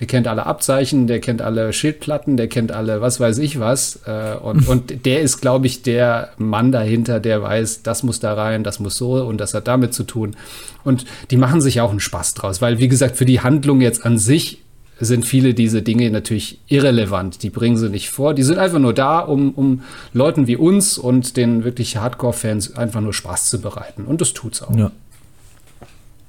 [0.00, 4.00] Der kennt alle Abzeichen, der kennt alle Schildplatten, der kennt alle was weiß ich was.
[4.06, 8.34] Äh, und, und der ist, glaube ich, der Mann dahinter, der weiß, das muss da
[8.34, 10.36] rein, das muss so und das hat damit zu tun.
[10.84, 14.04] Und die machen sich auch einen Spaß draus, weil, wie gesagt, für die Handlung jetzt
[14.04, 14.62] an sich
[15.00, 17.42] sind viele diese Dinge natürlich irrelevant.
[17.42, 18.34] Die bringen sie nicht vor.
[18.34, 19.82] Die sind einfach nur da, um, um
[20.12, 24.04] Leuten wie uns und den wirklich Hardcore-Fans einfach nur Spaß zu bereiten.
[24.04, 24.76] Und das tut's auch.
[24.76, 24.92] Ja.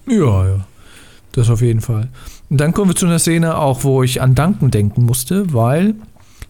[0.08, 0.66] Ja, ja.
[1.34, 2.10] Das auf jeden Fall.
[2.50, 5.96] Und dann kommen wir zu einer Szene auch, wo ich an Danken denken musste, weil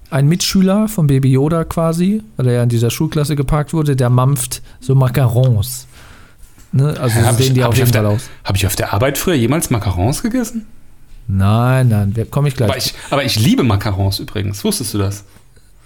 [0.09, 4.09] ein Mitschüler von Baby Yoda quasi, weil er ja in dieser Schulklasse geparkt wurde, der
[4.09, 5.87] mampft so Macarons.
[6.71, 6.95] Ne?
[6.99, 8.29] Also ja, sehen ich, die auf jeden Fall aus.
[8.43, 10.65] Habe ich auf der Arbeit früher jemals Macarons gegessen?
[11.27, 12.69] Nein, nein, komme ich gleich.
[12.69, 14.63] Aber ich, aber ich liebe Macarons übrigens.
[14.63, 15.23] Wusstest du das?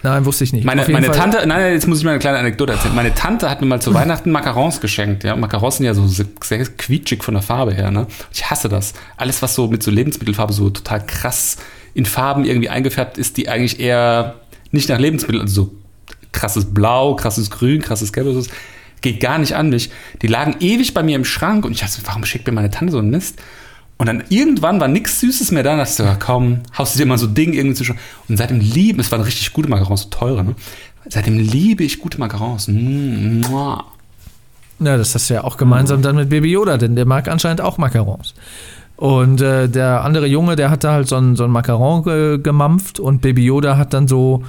[0.05, 0.65] Nein, wusste ich nicht.
[0.65, 2.93] Meine, meine Tante, nein, jetzt muss ich mal eine kleine Anekdote erzählen.
[2.93, 5.23] Meine Tante hat mir mal zu Weihnachten Macarons geschenkt.
[5.23, 6.25] Ja, Macarons sind ja so sehr
[6.77, 7.89] quietschig von der Farbe her.
[7.89, 8.05] Ne?
[8.31, 8.93] Ich hasse das.
[9.17, 11.57] Alles, was so mit so Lebensmittelfarbe so total krass
[11.95, 14.35] in Farben irgendwie eingefärbt ist, die eigentlich eher
[14.71, 15.71] nicht nach Lebensmitteln, also so
[16.31, 18.49] krasses Blau, krasses Grün, krasses Gelb, das
[19.01, 19.89] geht gar nicht an mich.
[20.21, 22.91] Die lagen ewig bei mir im Schrank und ich dachte, warum schickt mir meine Tante
[22.91, 23.41] so einen Mist?
[23.97, 25.73] Und dann irgendwann war nichts Süßes mehr da.
[25.73, 27.97] Und dachte ich, komm, haust du dir mal so Ding irgendwie zwischen.
[28.27, 30.55] Und seitdem lieben, es waren richtig gute Macarons, so teure, ne?
[31.07, 32.67] Seitdem liebe ich gute Macarons.
[32.67, 33.43] Mm,
[34.79, 37.61] ja, das hast du ja auch gemeinsam dann mit Baby Yoda, denn der mag anscheinend
[37.61, 38.33] auch Macarons.
[38.97, 42.39] Und äh, der andere Junge, der hat da halt so ein, so ein Macaron ge
[42.39, 44.43] gemampft und Baby Yoda hat dann so,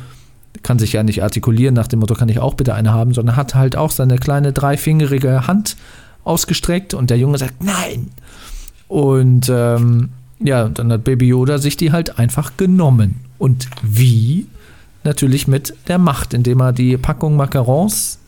[0.63, 3.37] kann sich ja nicht artikulieren nach dem Motto, kann ich auch bitte eine haben, sondern
[3.37, 5.77] hat halt auch seine kleine dreifingerige Hand
[6.25, 8.11] ausgestreckt und der Junge sagt, nein.
[8.89, 13.17] Und ähm, ja, dann hat Baby Yoda sich die halt einfach genommen.
[13.39, 14.47] Und wie?
[15.05, 18.19] Natürlich mit der Macht, indem er die Packung Macarons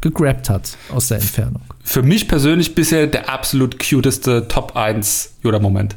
[0.00, 1.62] gegrabt hat aus der Entfernung.
[1.82, 5.96] Für mich persönlich bisher der absolut cuteste Top 1 Yoda-Moment.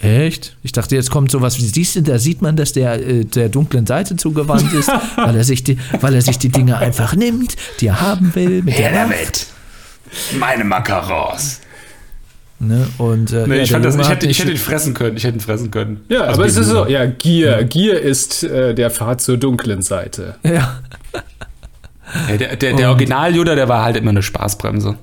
[0.00, 0.56] Echt?
[0.64, 3.48] Ich dachte, jetzt kommt sowas wie, siehst du, da sieht man, dass der äh, der
[3.48, 7.56] dunklen Seite zugewandt ist, weil er sich die, weil er sich die Dinge einfach nimmt,
[7.80, 8.62] die er haben will.
[8.62, 9.46] Mit Her der damit!
[10.38, 11.60] Meine Macarons!
[12.62, 12.86] Ne?
[12.98, 15.16] Und, äh, nee, ja, ich, fand das, ich, hätte, ich hätte ihn fressen können.
[15.16, 16.02] Ich hätte ihn fressen können.
[16.08, 17.50] Ja, also aber es ist so, ja, Gier.
[17.50, 17.62] Ja.
[17.62, 20.36] Gier ist äh, der Pfad zur dunklen Seite.
[20.44, 20.80] Ja.
[22.28, 24.96] ja der der, der Original-Yoda, der war halt immer eine Spaßbremse.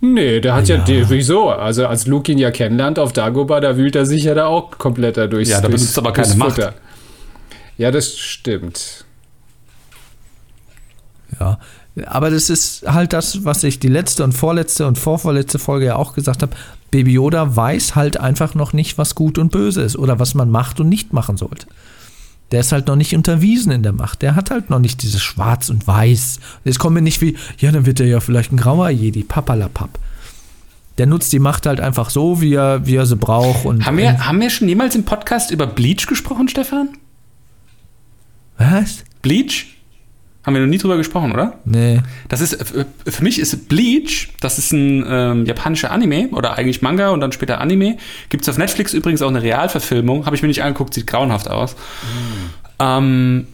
[0.00, 1.50] Nee, der hat ja, ja die, wieso?
[1.50, 4.70] Also als Luke ihn ja kennenlernt auf Dagobah, da wühlt er sich ja da auch
[4.78, 6.54] komplett da durchs Ja, da benutzt aber keine Macht.
[6.54, 6.74] Futter.
[7.78, 9.04] Ja, das stimmt.
[11.40, 11.58] Ja,
[12.06, 15.96] aber das ist halt das, was ich die letzte und vorletzte und vorvorletzte Folge ja
[15.96, 16.56] auch gesagt habe.
[16.90, 20.50] Baby Yoda weiß halt einfach noch nicht, was gut und böse ist oder was man
[20.50, 21.66] macht und nicht machen sollte.
[22.50, 24.20] Der ist halt noch nicht unterwiesen in der Macht.
[24.20, 26.38] Der hat halt noch nicht dieses Schwarz und Weiß.
[26.64, 29.98] Jetzt kommen wir nicht wie, ja, dann wird er ja vielleicht ein grauer Jedi, papalapap.
[30.98, 33.64] Der nutzt die Macht halt einfach so, wie er, wie er sie braucht.
[33.64, 36.90] Und, haben, wir, haben wir schon jemals im Podcast über Bleach gesprochen, Stefan?
[38.58, 39.04] Was?
[39.22, 39.66] Bleach?
[40.44, 41.54] Haben wir noch nie drüber gesprochen, oder?
[41.64, 42.00] Nee.
[42.28, 42.56] Das ist,
[43.06, 47.30] für mich ist Bleach, das ist ein ähm, japanischer Anime oder eigentlich Manga und dann
[47.30, 47.96] später Anime.
[48.28, 50.26] Gibt es auf Netflix übrigens auch eine Realverfilmung.
[50.26, 51.74] Habe ich mir nicht angeguckt, sieht grauenhaft aus.
[51.74, 52.50] Mhm.
[52.80, 53.46] Ähm,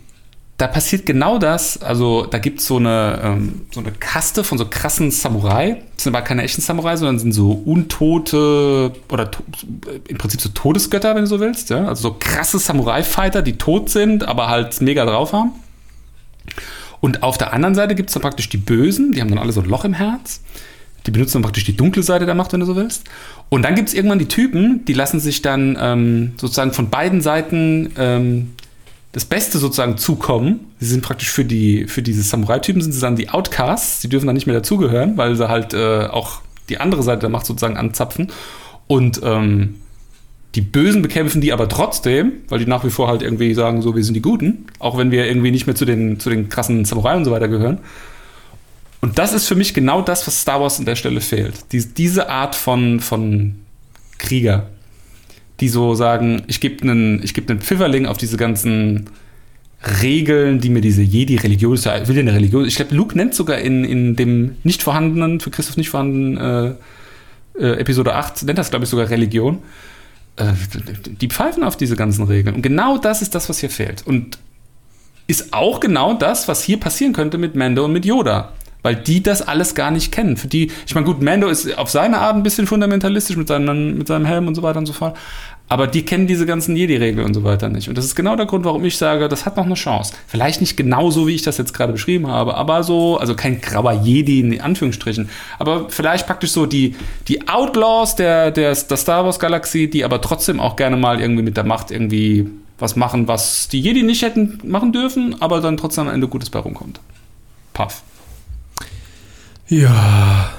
[0.58, 1.80] da passiert genau das.
[1.80, 5.82] Also, da gibt so es ähm, so eine Kaste von so krassen Samurai.
[5.94, 9.42] Das sind aber keine echten Samurai, sondern sind so untote oder to
[10.08, 11.70] im Prinzip so Todesgötter, wenn du so willst.
[11.70, 11.86] Ja?
[11.86, 15.52] Also so krasse Samurai-Fighter, die tot sind, aber halt mega drauf haben.
[17.00, 19.52] Und auf der anderen Seite gibt es dann praktisch die Bösen, die haben dann alle
[19.52, 20.40] so ein Loch im Herz.
[21.06, 23.04] Die benutzen dann praktisch die dunkle Seite der Macht, wenn du so willst.
[23.48, 27.20] Und dann gibt es irgendwann die Typen, die lassen sich dann ähm, sozusagen von beiden
[27.20, 28.52] Seiten ähm,
[29.12, 30.60] das Beste sozusagen zukommen.
[30.80, 34.02] Sie sind praktisch für die für diese Samurai-Typen sind sie dann die Outcasts.
[34.02, 37.30] Sie dürfen dann nicht mehr dazugehören, weil sie halt äh, auch die andere Seite der
[37.30, 38.30] Macht sozusagen anzapfen.
[38.86, 39.76] Und ähm,
[40.58, 43.94] die Bösen bekämpfen die aber trotzdem, weil die nach wie vor halt irgendwie sagen, so,
[43.94, 46.84] wir sind die Guten, auch wenn wir irgendwie nicht mehr zu den, zu den krassen
[46.84, 47.78] Samurai und so weiter gehören.
[49.00, 51.70] Und das ist für mich genau das, was Star Wars an der Stelle fehlt.
[51.70, 53.54] Die, diese Art von, von
[54.18, 54.66] Krieger,
[55.60, 59.10] die so sagen, ich gebe einen, geb Pfifferling auf diese ganzen
[60.02, 63.58] Regeln, die mir diese Jedi-Religion, ich will ja eine Religion, ich glaube, Luke nennt sogar
[63.58, 68.70] in, in dem nicht vorhandenen, für Christoph nicht vorhandenen äh, äh, Episode 8, nennt das,
[68.70, 69.60] glaube ich, sogar Religion
[70.38, 70.52] äh,
[71.20, 72.56] die pfeifen auf diese ganzen Regeln.
[72.56, 74.06] Und genau das ist das, was hier fehlt.
[74.06, 74.38] Und
[75.26, 78.52] ist auch genau das, was hier passieren könnte mit Mando und mit Yoda.
[78.82, 80.36] Weil die das alles gar nicht kennen.
[80.36, 83.98] Für die, ich meine, gut, Mando ist auf seine Art ein bisschen fundamentalistisch mit, seinen,
[83.98, 85.16] mit seinem Helm und so weiter und so fort.
[85.70, 87.88] Aber die kennen diese ganzen Jedi-Regeln und so weiter nicht.
[87.88, 90.14] Und das ist genau der Grund, warum ich sage, das hat noch eine Chance.
[90.26, 93.60] Vielleicht nicht genau so, wie ich das jetzt gerade beschrieben habe, aber so, also kein
[93.60, 95.28] grauer Jedi in Anführungsstrichen,
[95.58, 96.96] aber vielleicht praktisch so die,
[97.28, 101.56] die Outlaws der, der, der Star Wars-Galaxie, die aber trotzdem auch gerne mal irgendwie mit
[101.58, 102.46] der Macht irgendwie
[102.78, 106.48] was machen, was die Jedi nicht hätten machen dürfen, aber dann trotzdem am Ende Gutes
[106.48, 107.00] bei rumkommt.
[107.74, 108.02] Puff.
[109.68, 110.50] Ja,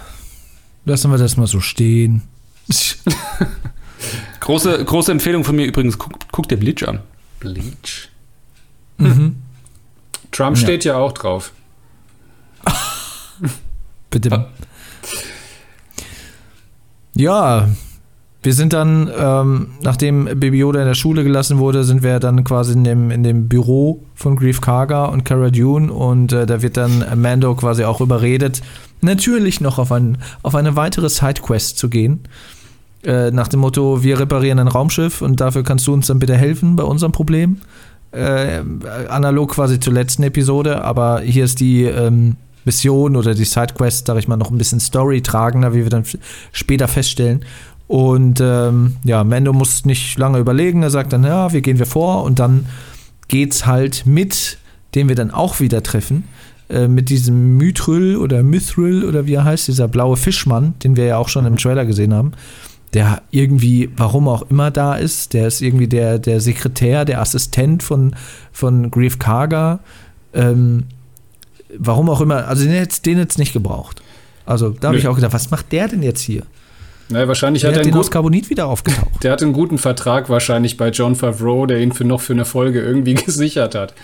[0.86, 2.22] lassen wir das mal so stehen.
[4.50, 7.02] Große, große Empfehlung von mir übrigens, guck, guck dir Bleach an.
[7.40, 8.10] Bleach?
[8.98, 9.36] Mhm.
[10.32, 10.64] Trump ja.
[10.64, 11.54] steht ja auch drauf.
[14.10, 14.48] Bitte.
[17.14, 17.70] Ja,
[18.42, 22.44] wir sind dann, ähm, nachdem Baby Yoda in der Schule gelassen wurde, sind wir dann
[22.44, 26.64] quasi in dem, in dem Büro von Grief Karga und Cara Dune und äh, da
[26.64, 28.64] wird dann Mando quasi auch überredet,
[29.02, 32.22] natürlich noch auf, ein, auf eine weitere Sidequest zu gehen.
[33.04, 36.36] Äh, nach dem Motto, wir reparieren ein Raumschiff und dafür kannst du uns dann bitte
[36.36, 37.58] helfen bei unserem Problem.
[38.12, 38.62] äh,
[39.08, 44.18] analog quasi zur letzten Episode, aber hier ist die ähm, Mission oder die Sidequest, sag
[44.18, 46.04] ich mal, noch ein bisschen storytragender, wie wir dann
[46.52, 47.46] später feststellen.
[47.88, 50.84] Und ähm, ja, Mendo muss nicht lange überlegen.
[50.84, 52.24] Er sagt dann, ja, wie gehen wir vor?
[52.24, 52.68] Und dann
[53.28, 54.58] geht's halt mit,
[54.94, 56.26] den wir dann auch wieder treffen,
[56.70, 61.06] äh, mit diesem Mythril oder Mithril oder wie er heißt, dieser blaue Fischmann, den wir
[61.06, 62.34] ja auch schon im Trailer gesehen haben,
[62.94, 65.34] der irgendwie, warum auch immer da ist.
[65.34, 68.16] Der ist irgendwie der, der Sekretär, der Assistent von,
[68.52, 69.80] von Grief Karga.
[70.34, 70.86] Ähm,
[71.78, 74.02] warum auch immer, also den hätte den jetzt nicht gebraucht.
[74.46, 76.44] Also da habe ich auch gedacht, was macht der denn jetzt hier?
[77.10, 79.08] Naja, wahrscheinlich der hat er den aus Carbonit wieder aufgetaucht.
[79.24, 82.46] Der hat einen guten Vertrag wahrscheinlich bei John Favreau, der ihn für noch für eine
[82.46, 83.96] Folge irgendwie gesichert hat.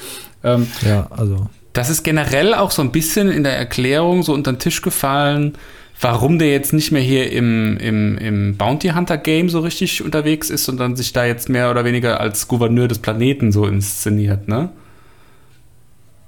[0.43, 1.47] Ähm, ja, also.
[1.73, 5.53] Das ist generell auch so ein bisschen in der Erklärung so unter den Tisch gefallen,
[5.99, 10.49] warum der jetzt nicht mehr hier im, im, im Bounty Hunter Game so richtig unterwegs
[10.49, 14.69] ist, sondern sich da jetzt mehr oder weniger als Gouverneur des Planeten so inszeniert, ne?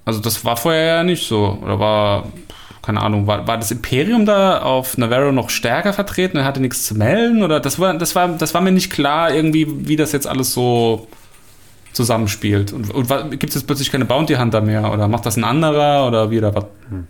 [0.05, 1.59] Also das war vorher ja nicht so.
[1.61, 2.27] Oder war,
[2.81, 6.37] keine Ahnung, war, war das Imperium da auf Navarro noch stärker vertreten?
[6.37, 7.43] Er hatte nichts zu melden?
[7.43, 10.53] Oder das war, das war, das war mir nicht klar, irgendwie, wie das jetzt alles
[10.53, 11.09] so
[11.91, 12.71] zusammenspielt.
[12.71, 14.93] Und, und gibt es jetzt plötzlich keine Bounty Hunter mehr?
[14.93, 16.07] Oder macht das ein anderer?
[16.07, 16.65] Oder wie oder was?
[16.89, 17.07] Hm.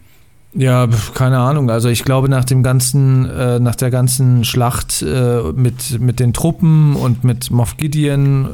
[0.57, 1.69] Ja, keine Ahnung.
[1.69, 6.33] Also ich glaube, nach dem ganzen, äh, nach der ganzen Schlacht äh, mit, mit den
[6.33, 8.47] Truppen und mit Moff Gideon, äh,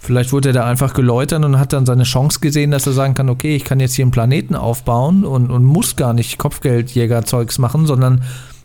[0.00, 3.14] vielleicht wurde er da einfach geläutert und hat dann seine Chance gesehen, dass er sagen
[3.14, 7.58] kann, okay, ich kann jetzt hier einen Planeten aufbauen und, und muss gar nicht Kopfgeldjägerzeugs
[7.60, 8.22] machen, sondern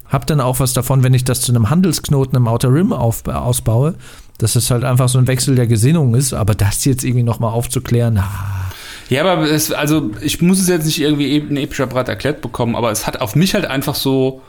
[0.07, 3.27] habe dann auch was davon, wenn ich das zu einem Handelsknoten im Outer Rim auf,
[3.27, 3.93] ausbaue,
[4.39, 6.33] dass es halt einfach so ein Wechsel der Gesinnung ist.
[6.33, 8.71] Aber das jetzt irgendwie nochmal aufzuklären, ah,
[9.09, 12.75] ja, aber es, also ich muss es jetzt nicht irgendwie ein epischer Brat erklärt bekommen,
[12.75, 14.41] aber es hat auf mich halt einfach so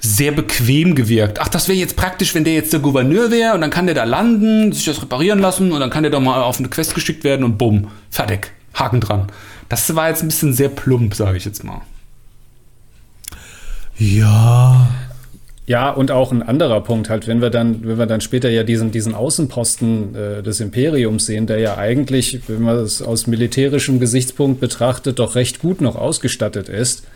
[0.00, 1.40] sehr bequem gewirkt.
[1.40, 3.94] Ach, das wäre jetzt praktisch, wenn der jetzt der Gouverneur wäre und dann kann der
[3.94, 6.94] da landen, sich das reparieren lassen und dann kann der doch mal auf eine Quest
[6.94, 9.26] geschickt werden und bumm, fertig, Haken dran.
[9.68, 11.80] Das war jetzt ein bisschen sehr plump, sage ich jetzt mal.
[13.98, 14.88] Ja.
[15.68, 18.62] Ja, und auch ein anderer Punkt halt, wenn wir dann, wenn wir dann später ja
[18.62, 24.00] diesen, diesen Außenposten äh, des Imperiums sehen, der ja eigentlich, wenn man es aus militärischem
[24.00, 27.06] Gesichtspunkt betrachtet, doch recht gut noch ausgestattet ist,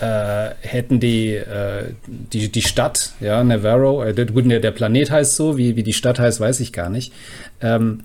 [0.00, 5.56] äh, hätten die, äh, die, die Stadt, ja, Navarro, äh, der, der Planet heißt so,
[5.56, 7.12] wie, wie die Stadt heißt, weiß ich gar nicht,
[7.60, 8.00] ähm,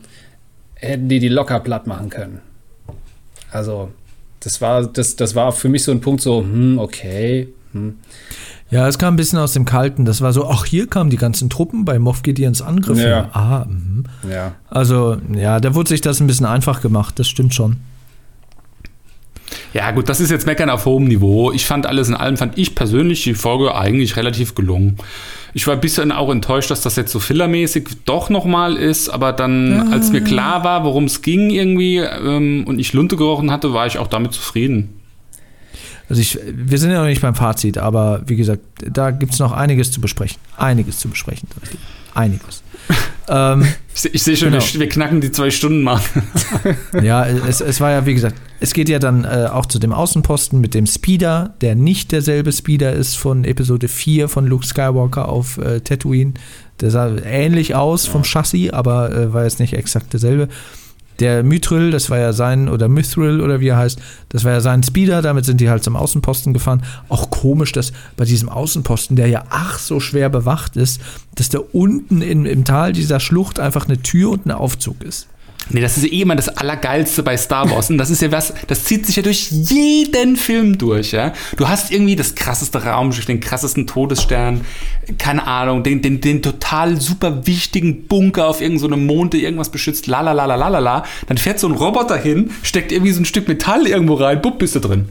[0.76, 2.42] hätten die die locker platt machen können.
[3.50, 3.90] Also,
[4.42, 7.98] das war, das, das war für mich so ein Punkt so, hm, okay, hm.
[8.72, 10.06] Ja, es kam ein bisschen aus dem Kalten.
[10.06, 13.00] Das war so, ach, hier kamen die ganzen Truppen bei Moff Gideons Angriff.
[13.00, 13.30] Ja.
[13.34, 14.04] Ah, mh.
[14.32, 14.54] ja.
[14.70, 17.78] Also, ja, da wurde sich das ein bisschen einfach gemacht, das stimmt schon.
[19.74, 21.52] Ja, gut, das ist jetzt Meckern auf hohem Niveau.
[21.52, 24.98] Ich fand alles in allem, fand ich persönlich die Folge eigentlich relativ gelungen.
[25.54, 29.34] Ich war ein bisschen auch enttäuscht, dass das jetzt so fillermäßig doch nochmal ist, aber
[29.34, 29.92] dann, ja.
[29.92, 33.86] als mir klar war, worum es ging irgendwie ähm, und ich Lunte gerochen hatte, war
[33.86, 35.01] ich auch damit zufrieden.
[36.12, 39.40] Also ich, wir sind ja noch nicht beim Fazit, aber wie gesagt, da gibt es
[39.40, 40.42] noch einiges zu besprechen.
[40.58, 41.48] Einiges zu besprechen.
[42.14, 42.64] Einiges.
[43.30, 44.62] ähm, ich, ich sehe schon, genau.
[44.74, 46.02] wir, knacken die zwei Stunden mal.
[47.02, 49.94] ja, es, es war ja, wie gesagt, es geht ja dann äh, auch zu dem
[49.94, 55.30] Außenposten mit dem Speeder, der nicht derselbe Speeder ist von Episode 4 von Luke Skywalker
[55.30, 56.34] auf äh, Tatooine.
[56.82, 60.50] Der sah ähnlich aus vom Chassis, aber äh, war jetzt nicht exakt derselbe.
[61.22, 64.60] Der Mythril, das war ja sein, oder Mithril oder wie er heißt, das war ja
[64.60, 66.82] sein Speeder, damit sind die halt zum Außenposten gefahren.
[67.10, 71.00] Auch komisch, dass bei diesem Außenposten, der ja ach so schwer bewacht ist,
[71.36, 75.28] dass da unten in, im Tal dieser Schlucht einfach eine Tür und ein Aufzug ist.
[75.70, 77.90] Nee, das ist eh immer das Allergeilste bei Star Wars.
[77.90, 81.34] Und das ist ja was, das zieht sich ja durch jeden Film durch, ja.
[81.56, 84.62] Du hast irgendwie das krasseste Raumschiff, den krassesten Todesstern,
[85.18, 89.70] keine Ahnung, den, den, den total super wichtigen Bunker auf irgendeinem so Mond, der irgendwas
[89.70, 91.04] beschützt, la la la la la la la.
[91.28, 94.60] Dann fährt so ein Roboter hin, steckt irgendwie so ein Stück Metall irgendwo rein, bupp,
[94.60, 95.10] bist du drin.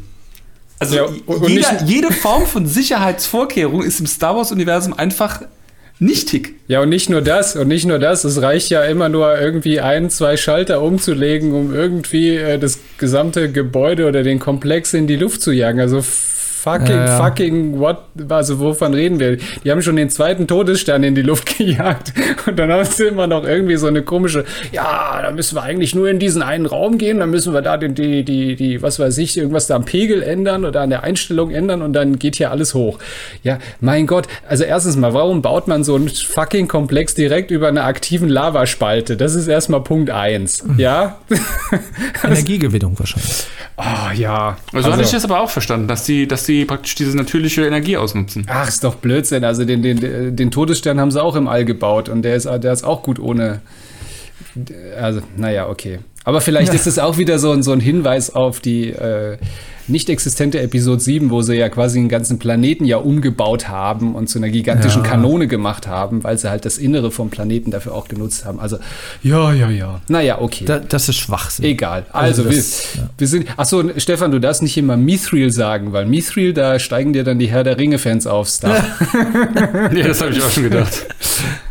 [0.79, 1.07] Also ja,
[1.47, 5.43] jeder, jede Form von Sicherheitsvorkehrung ist im Star Wars-Universum einfach
[6.01, 6.55] nichtig.
[6.67, 9.81] Ja, und nicht nur das, und nicht nur das, es reicht ja immer nur irgendwie
[9.81, 15.17] ein, zwei Schalter umzulegen, um irgendwie äh, das gesamte Gebäude oder den Komplex in die
[15.17, 15.81] Luft zu jagen.
[15.81, 16.03] Also
[16.63, 17.25] fucking, ja, ja.
[17.25, 19.39] fucking, what, also wovon reden wir?
[19.65, 22.13] Die haben schon den zweiten Todesstern in die Luft gejagt
[22.47, 25.95] und dann haben sie immer noch irgendwie so eine komische, ja, da müssen wir eigentlich
[25.95, 28.99] nur in diesen einen Raum gehen, dann müssen wir da die, die, die, die was
[28.99, 32.37] weiß ich, irgendwas da am Pegel ändern oder an der Einstellung ändern und dann geht
[32.37, 32.99] hier alles hoch.
[33.43, 37.69] Ja, mein Gott, also erstens mal, warum baut man so einen fucking Komplex direkt über
[37.69, 39.17] einer aktiven Lavaspalte?
[39.17, 40.79] Das ist erstmal Punkt eins, mhm.
[40.79, 41.19] ja?
[42.23, 43.47] Energiegewinnung wahrscheinlich.
[43.77, 44.59] Oh ja.
[44.73, 47.67] Also, also hatte ich das aber auch verstanden, dass die, dass die praktisch diese natürliche
[47.67, 48.47] Energie ausnutzen.
[48.49, 49.45] Ach, ist doch Blödsinn.
[49.45, 52.73] Also den, den, den Todesstern haben sie auch im All gebaut und der ist, der
[52.73, 53.61] ist auch gut ohne.
[55.01, 56.01] Also, naja, okay.
[56.25, 56.75] Aber vielleicht ja.
[56.75, 59.39] ist es auch wieder so, so ein Hinweis auf die äh,
[59.91, 64.29] nicht existente Episode 7, wo sie ja quasi einen ganzen Planeten ja umgebaut haben und
[64.29, 65.11] zu einer gigantischen ja.
[65.11, 68.61] Kanone gemacht haben, weil sie halt das Innere vom Planeten dafür auch genutzt haben.
[68.61, 68.79] Also,
[69.23, 70.01] ja, ja, ja.
[70.09, 70.65] Naja, okay.
[70.65, 71.65] Da, das ist Schwachsinn.
[71.65, 72.07] Egal.
[72.13, 73.11] Also, also das, wir, ja.
[73.19, 73.47] wir sind.
[73.59, 77.49] Achso, Stefan, du darfst nicht immer Mithril sagen, weil Mithril, da steigen dir dann die
[77.49, 78.85] Herr der Ringe-Fans aufs Dach.
[79.93, 81.07] ja, das habe ich auch schon gedacht.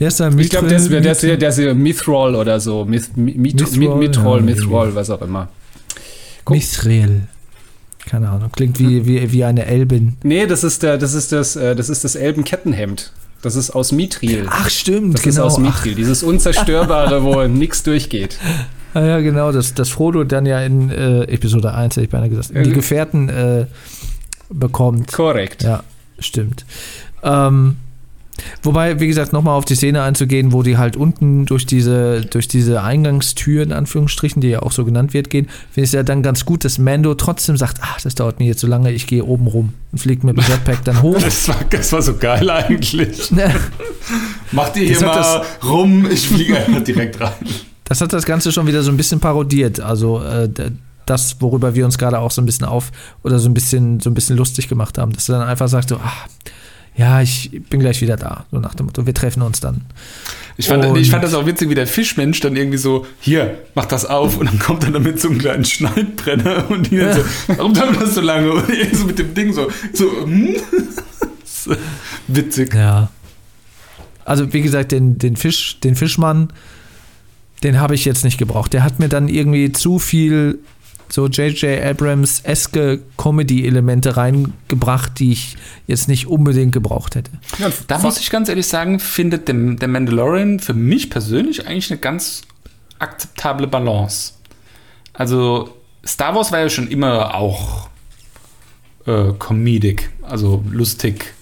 [0.00, 0.30] Wer ist da?
[0.30, 2.86] Mithril, ich glaube, der ist, der, ist, der ist Mithril oder so.
[2.86, 5.48] Mith, Mithril, Mithril, Mithril, was auch immer.
[6.48, 7.28] Mithril.
[8.06, 8.50] Keine Ahnung.
[8.50, 10.16] Klingt wie, wie, wie eine Elbin.
[10.22, 13.12] Nee, das ist, der, das ist das, äh, das ist das Elbenkettenhemd.
[13.42, 14.46] Das ist aus Mithril.
[14.48, 15.16] Ach, stimmt.
[15.16, 15.34] Das genau.
[15.34, 15.94] ist aus Mithril.
[15.94, 18.38] Dieses Unzerstörbare, wo nichts durchgeht.
[18.94, 19.52] Ah, ja, genau.
[19.52, 23.28] Das, das Frodo dann ja in äh, Episode 1, hätte ich beinahe gesagt, die Gefährten
[23.28, 23.66] äh,
[24.48, 25.12] bekommt.
[25.12, 25.62] Korrekt.
[25.62, 25.82] Ja,
[26.18, 26.64] stimmt.
[27.22, 27.76] Ähm,
[28.62, 32.48] Wobei, wie gesagt, nochmal auf die Szene einzugehen, wo die halt unten durch diese, durch
[32.48, 36.02] diese Eingangstür, in Anführungsstrichen, die ja auch so genannt wird, gehen, finde ich es ja
[36.02, 39.06] dann ganz gut, dass Mando trotzdem sagt, ach, das dauert mir jetzt so lange, ich
[39.06, 41.18] gehe oben rum und fliege mit dem Jetpack dann hoch.
[41.30, 43.30] Das war, das war so geil eigentlich.
[44.52, 47.32] Macht ihr hier das mal rum, ich fliege einfach direkt rein.
[47.84, 49.80] Das hat das Ganze schon wieder so ein bisschen parodiert.
[49.80, 50.48] Also äh,
[51.06, 54.10] das, worüber wir uns gerade auch so ein bisschen auf oder so ein bisschen, so
[54.10, 56.26] ein bisschen lustig gemacht haben, dass er dann einfach sagt, so, ach,
[56.96, 59.82] ja, ich bin gleich wieder da, so nach dem Motto, wir treffen uns dann.
[60.56, 63.86] Ich fand, ich fand das auch witzig, wie der Fischmensch dann irgendwie so, hier, mach
[63.86, 67.14] das auf und dann kommt er dann mit so einem kleinen Schneidbrenner und hier ja.
[67.14, 68.52] so, warum dauert das so lange?
[68.52, 70.56] Und so mit dem Ding so, so, hm?
[71.44, 71.74] so
[72.28, 72.74] witzig.
[72.74, 73.10] Ja.
[74.24, 76.52] Also wie gesagt, den, den Fisch, den Fischmann,
[77.62, 78.72] den habe ich jetzt nicht gebraucht.
[78.72, 80.58] Der hat mir dann irgendwie zu viel
[81.12, 81.82] so J.J.
[81.84, 85.56] Abrams-eske Comedy-Elemente reingebracht, die ich
[85.86, 87.30] jetzt nicht unbedingt gebraucht hätte.
[87.58, 91.90] Ja, da muss ich ganz ehrlich sagen, findet der, der Mandalorian für mich persönlich eigentlich
[91.90, 92.42] eine ganz
[92.98, 94.34] akzeptable Balance.
[95.12, 97.88] Also Star Wars war ja schon immer auch
[99.06, 101.34] äh, comedic, also lustig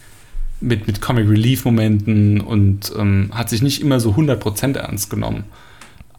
[0.61, 5.45] mit, mit Comic Relief Momenten und ähm, hat sich nicht immer so 100% ernst genommen.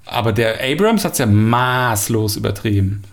[0.05, 3.03] Aber der Abrams hat es ja maßlos übertrieben.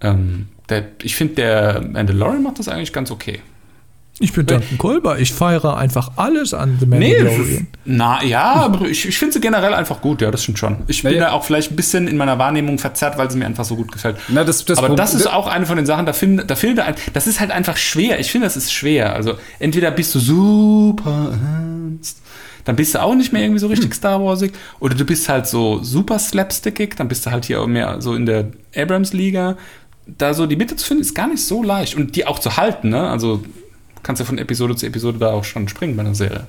[0.00, 3.40] Ähm, der, ich finde, der Mandalorian macht das eigentlich ganz okay.
[4.20, 5.18] Ich bin Duncan Kolber.
[5.20, 7.48] Ich feiere einfach alles an The Mandalorian.
[7.48, 10.20] Nee, na ja, aber ich, ich finde sie generell einfach gut.
[10.20, 10.78] Ja, das stimmt schon.
[10.88, 11.20] Ich bin ja.
[11.20, 13.92] da auch vielleicht ein bisschen in meiner Wahrnehmung verzerrt, weil sie mir einfach so gut
[13.92, 14.16] gefällt.
[14.28, 16.80] Na, das, das aber das ist auch eine von den Sachen, da, find, da fehlt
[16.80, 18.18] ein, das ist halt einfach schwer.
[18.18, 19.14] Ich finde, das ist schwer.
[19.14, 22.20] Also entweder bist du super ernst,
[22.64, 23.94] dann bist du auch nicht mehr irgendwie so richtig hm.
[23.94, 28.00] Star Warsig, oder du bist halt so super slapstickig, dann bist du halt hier mehr
[28.00, 29.56] so in der Abrams-Liga
[30.16, 31.94] da so die Mitte zu finden, ist gar nicht so leicht.
[31.94, 33.08] Und die auch zu halten, ne?
[33.08, 33.42] Also
[34.02, 36.46] kannst du von Episode zu Episode da auch schon springen bei einer Serie.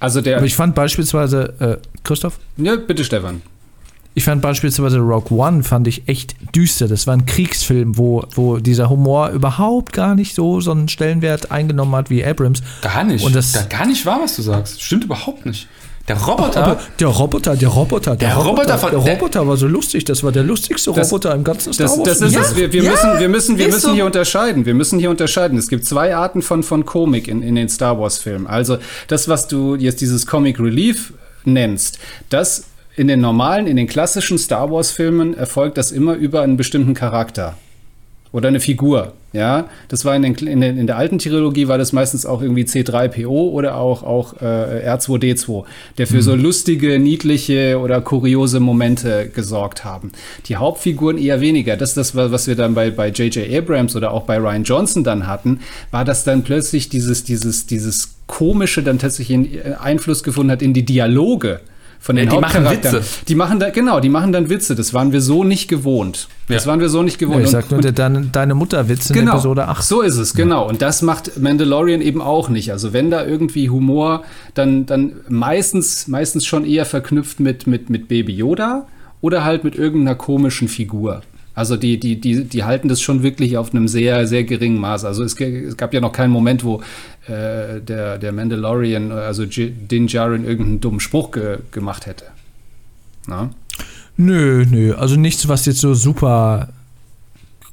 [0.00, 0.38] Also der.
[0.38, 2.38] Aber ich fand beispielsweise, äh, Christoph?
[2.56, 3.42] Ja, bitte, Stefan.
[4.14, 6.86] Ich fand beispielsweise Rogue One fand ich echt düster.
[6.86, 11.50] Das war ein Kriegsfilm, wo, wo dieser Humor überhaupt gar nicht so so einen Stellenwert
[11.50, 12.62] eingenommen hat wie Abrams.
[12.82, 13.24] Gar nicht.
[13.24, 14.82] Und das da gar nicht wahr, was du sagst.
[14.82, 15.66] Stimmt überhaupt nicht.
[16.08, 16.64] Der Roboter.
[16.64, 20.04] Aber der Roboter, der Roboter, der, der Roboter, Roboter, der Roboter war so lustig.
[20.04, 22.02] Das war der lustigste das, Roboter im ganzen Star Wars.
[22.02, 22.56] Das, das ist ja, es.
[22.56, 23.94] Wir, wir ja, müssen, wir müssen, wir müssen so.
[23.94, 24.66] hier unterscheiden.
[24.66, 25.58] Wir müssen hier unterscheiden.
[25.58, 28.46] Es gibt zwei Arten von, von Komik in, in den Star Wars Filmen.
[28.46, 31.12] Also das, was du jetzt dieses Comic Relief
[31.44, 31.98] nennst,
[32.30, 32.64] das
[32.96, 36.94] in den normalen, in den klassischen Star Wars Filmen erfolgt das immer über einen bestimmten
[36.94, 37.56] Charakter
[38.32, 39.12] oder eine Figur.
[39.34, 42.42] Ja, das war in, den, in, den, in, der alten Trilogie war das meistens auch
[42.42, 45.64] irgendwie C3PO oder auch, auch äh, R2D2,
[45.96, 46.22] der für mhm.
[46.22, 50.12] so lustige, niedliche oder kuriose Momente gesorgt haben.
[50.46, 51.78] Die Hauptfiguren eher weniger.
[51.78, 53.50] Das ist das, was wir dann bei bei J.J.
[53.56, 55.60] Abrams oder auch bei Ryan Johnson dann hatten,
[55.90, 60.74] war das dann plötzlich dieses dieses dieses komische dann tatsächlich äh, Einfluss gefunden hat in
[60.74, 61.60] die Dialoge
[62.02, 63.00] von den ja, die machen Witze.
[63.28, 64.74] Die machen da, genau, die machen dann Witze.
[64.74, 66.26] Das waren wir so nicht gewohnt.
[66.48, 67.38] Das waren wir so nicht gewohnt.
[67.38, 69.84] Ja, ich sag nur, der, deine, deine Mutter-Witz in genau, Episode 8.
[69.84, 70.68] So ist es, genau.
[70.68, 72.72] Und das macht Mandalorian eben auch nicht.
[72.72, 74.24] Also wenn da irgendwie Humor,
[74.54, 78.88] dann, dann meistens, meistens schon eher verknüpft mit, mit, mit Baby Yoda
[79.20, 81.22] oder halt mit irgendeiner komischen Figur.
[81.54, 85.04] Also die, die, die, die halten das schon wirklich auf einem sehr, sehr geringen Maß.
[85.04, 86.80] Also es, es gab ja noch keinen Moment, wo
[87.26, 92.24] äh, der, der Mandalorian, also Din Djarin, irgendeinen dummen Spruch ge gemacht hätte.
[93.26, 93.50] Na?
[94.16, 94.94] Nö, nö.
[94.94, 96.68] Also nichts, was jetzt so super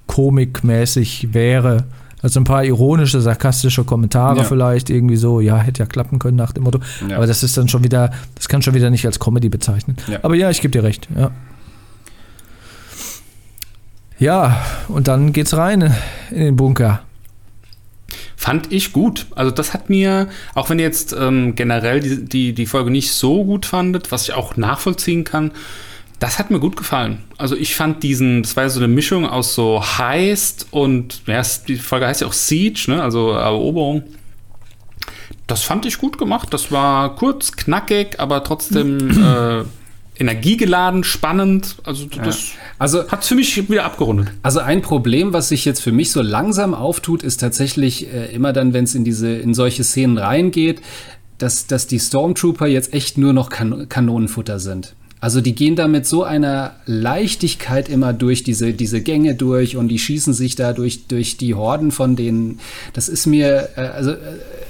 [0.08, 1.86] komikmäßig wäre.
[2.22, 4.44] Also ein paar ironische, sarkastische Kommentare ja.
[4.44, 6.80] vielleicht irgendwie so, ja, hätte ja klappen können nach dem Motto.
[7.08, 7.16] Ja.
[7.16, 9.96] Aber das ist dann schon wieder, das kann schon wieder nicht als Comedy bezeichnen.
[10.08, 10.20] Ja.
[10.24, 11.32] Aber ja, ich gebe dir recht, ja.
[14.20, 15.96] Ja, und dann geht's rein
[16.30, 17.02] in den Bunker.
[18.36, 19.28] Fand ich gut.
[19.36, 23.12] Also das hat mir, auch wenn ihr jetzt ähm, generell die, die, die Folge nicht
[23.12, 25.52] so gut fandet, was ich auch nachvollziehen kann,
[26.20, 27.20] Das hat mir gut gefallen.
[27.38, 31.42] Also ich fand diesen, das war ja so eine Mischung aus so Heist und, ja,
[31.68, 33.02] die Folge heißt ja auch Siege, ne?
[33.02, 34.04] also Eroberung.
[35.48, 36.50] Das fand ich gut gemacht.
[36.52, 39.64] Das war kurz, knackig, aber trotzdem äh,
[40.20, 41.78] energiegeladen, spannend.
[41.84, 42.56] Also das ja.
[42.78, 44.32] also, hat für mich wieder abgerundet.
[44.44, 48.54] Also ein Problem, was sich jetzt für mich so langsam auftut, ist tatsächlich äh, immer
[48.54, 50.82] dann, wenn es in diese in solche Szenen reingeht,
[51.38, 54.96] dass, dass die Stormtrooper jetzt echt nur noch kan Kanonenfutter sind.
[55.22, 59.90] Also die gehen da mit so einer Leichtigkeit immer durch diese, diese Gänge durch und
[59.90, 62.60] die schießen sich da durch, durch die Horden von denen.
[62.94, 64.18] Das ist mir, äh, also äh,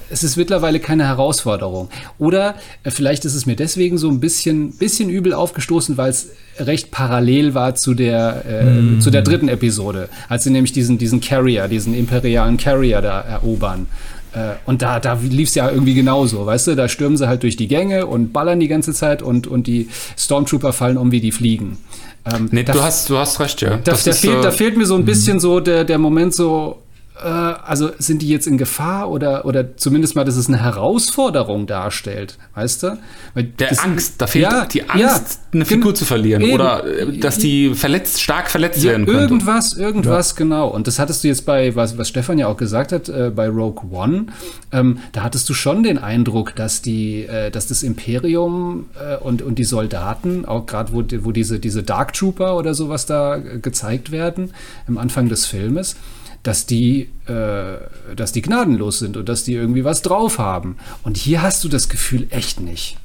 [0.10, 1.89] es ist mittlerweile keine Herausforderung.
[2.18, 6.30] Oder äh, vielleicht ist es mir deswegen so ein bisschen, bisschen übel aufgestoßen, weil es
[6.60, 9.01] recht parallel war zu der, äh, mm.
[9.01, 13.88] zu der dritten Episode, als sie nämlich diesen, diesen Carrier, diesen imperialen Carrier da erobern.
[14.34, 16.76] Äh, und da, da lief es ja irgendwie genauso, weißt du?
[16.76, 19.89] Da stürmen sie halt durch die Gänge und ballern die ganze Zeit und, und die
[20.18, 21.78] Stormtrooper fallen um wie die Fliegen.
[22.26, 23.78] Ähm, nee, du, hast, du hast recht, ja.
[23.78, 26.82] Da, da, fehlt, da fehlt mir so ein bisschen so der, der Moment so,
[27.28, 32.38] also sind die jetzt in Gefahr oder, oder zumindest mal, dass es eine Herausforderung darstellt,
[32.55, 32.97] weißt du?
[33.34, 36.53] Weil Der das, Angst, da fehlt ja, die Angst, ja, eine Figur zu verlieren eben.
[36.53, 39.22] oder äh, dass die verletzt, stark verletzt ja, werden könnte.
[39.22, 40.67] Irgendwas, irgendwas, genau.
[40.70, 43.47] Und das hattest du jetzt bei, was, was Stefan ja auch gesagt hat, äh, bei
[43.49, 44.28] Rogue One,
[44.72, 49.41] ähm, da hattest du schon den Eindruck, dass die, äh, dass das Imperium äh, und,
[49.41, 54.11] und die Soldaten, auch gerade wo, wo diese, diese Dark Trooper oder sowas da gezeigt
[54.11, 54.51] werden,
[54.88, 55.95] am Anfang des Filmes,
[56.44, 60.78] dass die, äh, dass die gnadenlos sind und dass die irgendwie was drauf haben.
[61.04, 62.98] Und hier hast du das Gefühl echt nicht.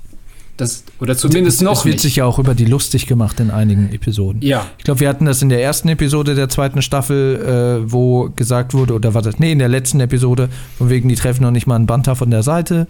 [0.57, 2.03] Das, oder zumindest noch Es wird nicht.
[2.03, 4.41] sich ja auch über die lustig gemacht in einigen Episoden.
[4.41, 4.67] Ja.
[4.79, 8.73] Ich glaube, wir hatten das in der ersten Episode der zweiten Staffel, äh, wo gesagt
[8.73, 11.67] wurde, oder war das, nee, in der letzten Episode, von wegen, die treffen noch nicht
[11.67, 12.87] mal einen Banta von der Seite.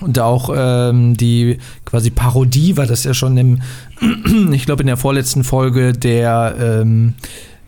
[0.00, 3.62] Und auch ähm, die quasi Parodie war das ja schon im,
[4.52, 7.14] ich glaube, in der vorletzten Folge der ähm,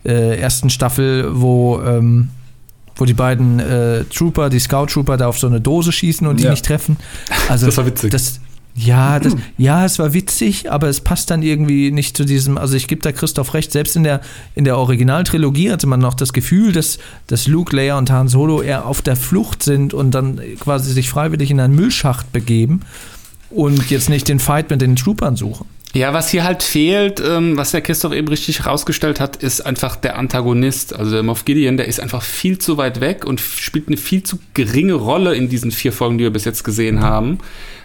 [0.05, 2.29] äh, ersten Staffel, wo, ähm,
[2.95, 6.39] wo die beiden äh, Trooper, die Scout Trooper, da auf so eine Dose schießen und
[6.39, 6.51] die ja.
[6.51, 6.97] nicht treffen.
[7.49, 8.11] Also, das war witzig.
[8.11, 8.39] Das,
[8.79, 12.75] ja, das, ja, es war witzig, aber es passt dann irgendwie nicht zu diesem, also
[12.75, 14.21] ich gebe da Christoph recht, selbst in der,
[14.53, 18.61] in der Originaltrilogie hatte man noch das Gefühl, dass, dass Luke, Leia und Han Solo
[18.61, 22.81] eher auf der Flucht sind und dann quasi sich freiwillig in einen Müllschacht begeben
[23.49, 25.65] und jetzt nicht den Fight mit den Troopern suchen.
[25.97, 29.95] Ja, was hier halt fehlt, ähm, was der Christoph eben richtig herausgestellt hat, ist einfach
[29.95, 30.95] der Antagonist.
[30.95, 34.21] Also der Moff Gideon, der ist einfach viel zu weit weg und spielt eine viel
[34.21, 37.39] zu geringe Rolle in diesen vier Folgen, die wir bis jetzt gesehen haben,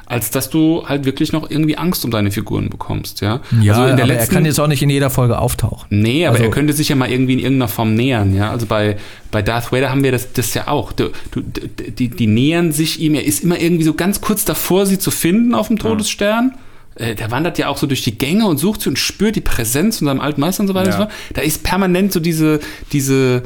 [0.04, 3.40] als dass du halt wirklich noch irgendwie Angst um deine Figuren bekommst, ja.
[3.62, 5.86] Ja, also aber letzten, er kann jetzt auch nicht in jeder Folge auftauchen.
[5.88, 8.50] Nee, aber also, er könnte sich ja mal irgendwie in irgendeiner Form nähern, ja.
[8.50, 8.98] Also bei,
[9.30, 10.92] bei Darth Vader haben wir das, das ja auch.
[10.92, 14.84] Du, du, die, die nähern sich ihm, er ist immer irgendwie so ganz kurz davor,
[14.84, 16.52] sie zu finden auf dem Todesstern.
[16.54, 16.58] Ja
[16.94, 19.40] äh, der wandert ja auch so durch die Gänge und sucht sie und spürt die
[19.40, 20.96] Präsenz von seinem alten Meister und so weiter ja.
[20.96, 21.18] und so fort.
[21.34, 22.60] Da ist permanent so diese,
[22.92, 23.42] diese,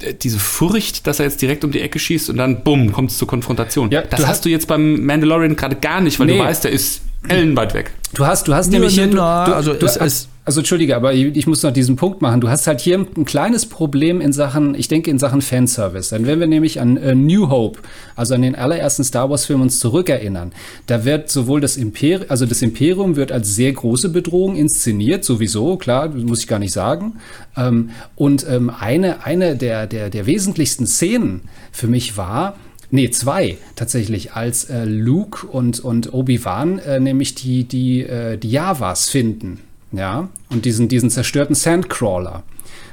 [0.00, 3.10] äh, diese Furcht, dass er jetzt direkt um die Ecke schießt und dann bumm, kommt
[3.10, 3.90] es zur Konfrontation.
[3.90, 6.38] Ja, das hast du jetzt beim Mandalorian gerade gar nicht, weil nee.
[6.38, 7.92] du weißt, der ist ellenweit weg.
[8.14, 11.36] Du hast, du hast nämlich hier, du, du, also du, es, also entschuldige, aber ich,
[11.36, 12.40] ich, muss noch diesen Punkt machen.
[12.40, 16.08] Du hast halt hier ein kleines Problem in Sachen, ich denke in Sachen Fanservice.
[16.10, 17.78] Dann wenn wir nämlich an äh, New Hope,
[18.16, 20.52] also an den allerersten Star Wars Film uns zurückerinnern,
[20.86, 25.76] da wird sowohl das Imperium, also das Imperium wird als sehr große Bedrohung inszeniert, sowieso,
[25.76, 27.20] klar, muss ich gar nicht sagen.
[27.56, 32.56] Ähm, und ähm, eine, eine der, der, der wesentlichsten Szenen für mich war,
[32.90, 38.50] Nee, zwei tatsächlich, als äh, Luke und, und Obi-Wan äh, nämlich die, die, äh, die
[38.50, 39.60] Javas finden
[39.92, 42.42] ja, und diesen, diesen zerstörten Sandcrawler,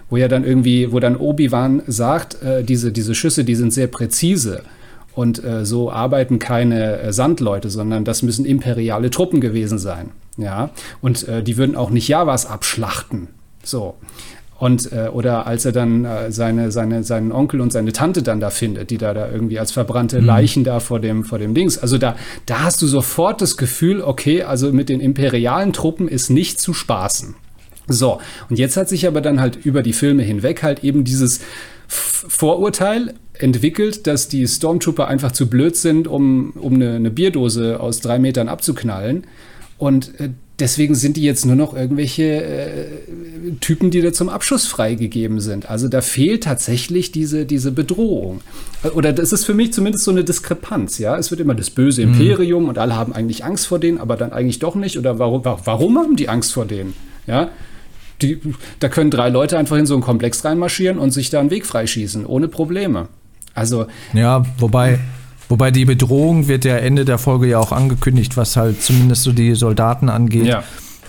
[0.10, 3.88] wo ja dann irgendwie, wo dann Obi-Wan sagt, äh, diese, diese Schüsse, die sind sehr
[3.88, 4.64] präzise
[5.14, 10.70] und äh, so arbeiten keine äh, Sandleute, sondern das müssen imperiale Truppen gewesen sein, ja,
[11.02, 13.30] und die würden auch nicht Javas abschlachten,
[13.64, 13.96] so.
[14.60, 18.40] Und, äh, oder als er dann äh, seine, seine, seinen Onkel und seine Tante dann
[18.40, 20.26] da findet, die da, da irgendwie als verbrannte mhm.
[20.26, 20.66] Leichen mhm.
[20.66, 21.78] da vor dem, vor dem Dings.
[21.78, 22.16] Also da,
[22.48, 26.74] da hast du sofort das Gefühl, okay, also mit den imperialen Truppen ist nicht zu
[26.74, 27.36] spaßen.
[27.88, 31.40] So, und jetzt hat sich aber dann halt über die Filme hinweg halt eben dieses
[31.88, 38.02] Vorurteil entwickelt, dass die Stormtrooper einfach zu blöd sind, um, um eine, eine Bierdose aus
[38.02, 39.26] drei Metern abzuknallen.
[39.78, 42.86] Und äh, deswegen sind die jetzt nur noch irgendwelche äh,
[43.60, 45.70] Typen, die da zum Abschuss freigegeben sind.
[45.70, 48.42] Also da fehlt tatsächlich diese, diese Bedrohung.
[48.94, 51.18] Oder das ist für mich zumindest so eine Diskrepanz, ja.
[51.18, 52.14] Es wird immer das böse mhm.
[52.14, 52.70] Imperium mhm.
[52.70, 54.98] und alle haben eigentlich Angst vor denen, aber dann eigentlich doch nicht.
[54.98, 56.94] Oder warum, warum haben die Angst vor denen?
[57.28, 57.50] Ja.
[58.22, 58.40] Die,
[58.80, 61.68] da können drei Leute einfach in so einen Komplex reinmarschieren und sich da einen Weg
[61.68, 63.10] freischießen, ohne Probleme.
[63.54, 63.86] Also.
[64.14, 65.00] Ja, wobei
[65.50, 69.32] Wobei die Bedrohung wird ja Ende der Folge ja auch angekündigt, was halt zumindest so
[69.32, 70.46] die Soldaten angeht.
[70.46, 70.64] Ja.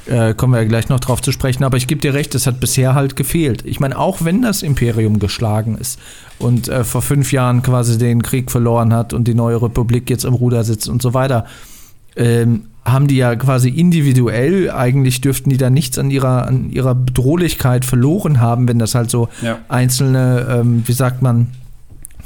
[0.06, 1.64] Äh, kommen wir ja gleich noch drauf zu sprechen.
[1.64, 3.64] Aber ich gebe dir recht, es hat bisher halt gefehlt.
[3.66, 5.98] Ich meine, auch wenn das Imperium geschlagen ist
[6.38, 10.24] und äh, vor fünf Jahren quasi den Krieg verloren hat und die neue Republik jetzt
[10.24, 11.44] im Ruder sitzt und so weiter,
[12.16, 16.94] ähm, haben die ja quasi individuell, eigentlich dürften die da nichts an ihrer, an ihrer
[16.94, 19.58] Bedrohlichkeit verloren haben, wenn das halt so ja.
[19.68, 21.48] einzelne, ähm, wie sagt man,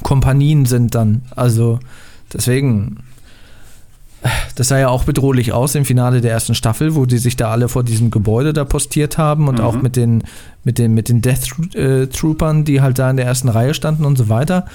[0.03, 1.23] Kompanien sind dann.
[1.35, 1.81] Also
[2.33, 2.99] deswegen,
[4.55, 7.51] das sah ja auch bedrohlich aus im Finale der ersten Staffel, wo die sich da
[7.51, 9.65] alle vor diesem Gebäude da postiert haben und mhm.
[9.65, 10.25] auch mit den,
[10.65, 14.05] mit den, mit den Death äh, Troopern, die halt da in der ersten Reihe standen
[14.05, 14.67] und so weiter.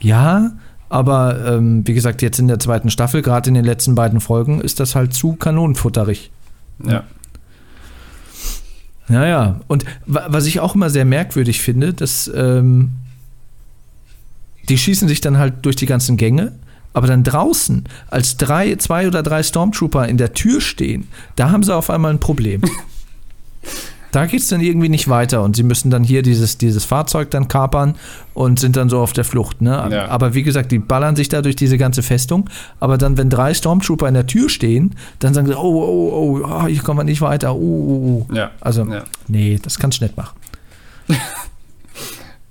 [0.00, 0.52] Ja,
[0.88, 4.60] aber ähm, wie gesagt, jetzt in der zweiten Staffel, gerade in den letzten beiden Folgen,
[4.60, 6.30] ist das halt zu kanonenfutterig.
[6.84, 7.04] Ja.
[9.08, 12.92] Naja, und was ich auch immer sehr merkwürdig finde, dass ähm,
[14.68, 16.52] die schießen sich dann halt durch die ganzen Gänge
[16.94, 21.62] aber dann draußen, als drei, zwei oder drei Stormtrooper in der Tür stehen, da haben
[21.62, 22.60] sie auf einmal ein Problem.
[24.12, 27.30] da geht es dann irgendwie nicht weiter und sie müssen dann hier dieses, dieses Fahrzeug
[27.30, 27.94] dann kapern
[28.34, 29.62] und sind dann so auf der Flucht.
[29.62, 29.88] Ne?
[29.90, 30.08] Ja.
[30.08, 32.50] Aber wie gesagt, die ballern sich da durch diese ganze Festung.
[32.78, 36.46] Aber dann, wenn drei Stormtrooper in der Tür stehen, dann sagen sie, oh, oh, oh,
[36.46, 37.54] oh hier kommen wir nicht weiter.
[37.54, 38.34] Oh, oh, oh.
[38.34, 38.50] Ja.
[38.60, 39.04] Also, ja.
[39.28, 40.36] nee, das kannst du nicht machen.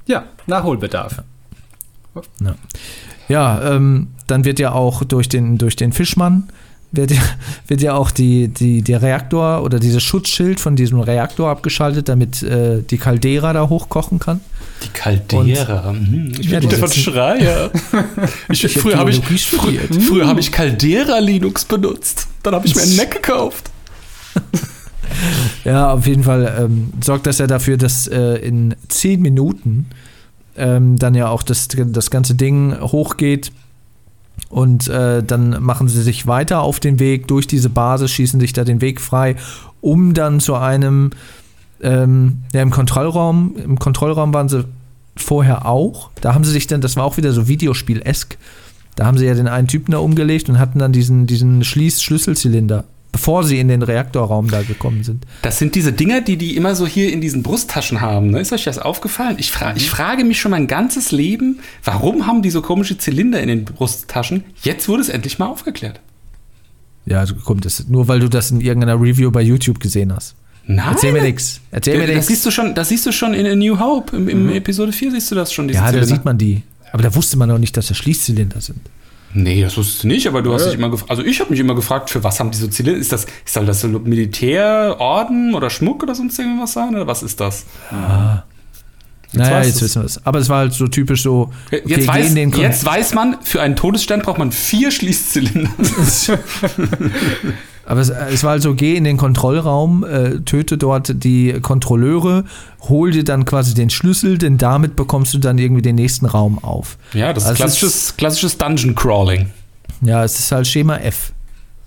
[0.07, 1.17] ja, Nachholbedarf.
[1.17, 1.23] Ja.
[3.29, 6.49] Ja, ähm, dann wird ja auch durch den, durch den Fischmann
[6.91, 7.21] wird ja,
[7.67, 12.43] wird ja auch die, die, der Reaktor oder dieses Schutzschild von diesem Reaktor abgeschaltet, damit
[12.43, 14.41] äh, die Caldera da hochkochen kann.
[14.83, 15.89] Die Caldera.
[15.89, 16.31] Und, mhm.
[16.39, 17.71] ich bin ja, Stefan Schreier.
[18.49, 22.27] ich, ich früher habe ich, früher, früher hab ich Caldera Linux benutzt.
[22.43, 23.69] Dann habe ich mir einen Mac gekauft.
[25.63, 29.87] ja, auf jeden Fall ähm, sorgt das ja dafür, dass äh, in zehn Minuten
[30.57, 33.51] ähm, dann ja auch das, das ganze Ding hochgeht.
[34.49, 38.53] Und äh, dann machen sie sich weiter auf den Weg durch diese Basis, schießen sich
[38.53, 39.35] da den Weg frei,
[39.79, 41.11] um dann zu einem,
[41.81, 44.65] ähm, ja, im Kontrollraum, im Kontrollraum waren sie
[45.15, 46.09] vorher auch.
[46.19, 48.37] Da haben sie sich dann, das war auch wieder so Videospiel-esk.
[48.95, 52.83] Da haben sie ja den einen Typen da umgelegt und hatten dann diesen, diesen Schließ-Schlüsselzylinder
[53.11, 55.25] bevor sie in den Reaktorraum da gekommen sind.
[55.41, 58.31] Das sind diese Dinger, die die immer so hier in diesen Brusttaschen haben.
[58.31, 58.39] Ne?
[58.39, 59.35] Ist euch das aufgefallen?
[59.39, 63.41] Ich, fra ich frage mich schon mein ganzes Leben, warum haben die so komische Zylinder
[63.41, 64.43] in den Brusttaschen?
[64.63, 65.99] Jetzt wurde es endlich mal aufgeklärt.
[67.05, 70.35] Ja, also kommt es nur, weil du das in irgendeiner Review bei YouTube gesehen hast.
[70.67, 70.85] Nein.
[70.91, 71.59] Erzähl mir nichts.
[71.71, 72.15] Erzähl mir nichts.
[72.15, 74.15] Das siehst du schon, das siehst du schon in A New Hope.
[74.15, 74.53] Im, im mhm.
[74.53, 75.67] Episode 4 siehst du das schon.
[75.69, 75.99] ja, Zylinder.
[75.99, 76.61] da sieht man die.
[76.93, 78.79] Aber da wusste man noch nicht, dass das Schließzylinder sind.
[79.33, 80.55] Nee, das wusstest du nicht, aber du ja.
[80.55, 82.67] hast dich immer gefragt, also ich habe mich immer gefragt, für was haben die so
[82.67, 82.91] Ziele?
[82.91, 86.95] Ist das, ist das so Militär, Orden oder Schmuck oder sonst irgendwas sein?
[86.95, 87.65] Oder was ist das?
[87.91, 88.43] Ah.
[89.33, 90.25] Jetzt naja, jetzt wissen wir es.
[90.25, 91.51] Aber es war halt so typisch so.
[91.67, 95.69] Okay, jetzt, weiß, jetzt weiß man, für einen Todesstern braucht man vier Schließzylinder.
[97.85, 102.45] Aber es, es, war also, geh in den Kontrollraum, äh, töte dort die Kontrolleure,
[102.89, 106.63] hol dir dann quasi den Schlüssel, denn damit bekommst du dann irgendwie den nächsten Raum
[106.63, 106.97] auf.
[107.13, 109.51] Ja, das also ist klassisches, klassisches Dungeon Crawling.
[110.01, 111.31] Ja, es ist halt Schema F.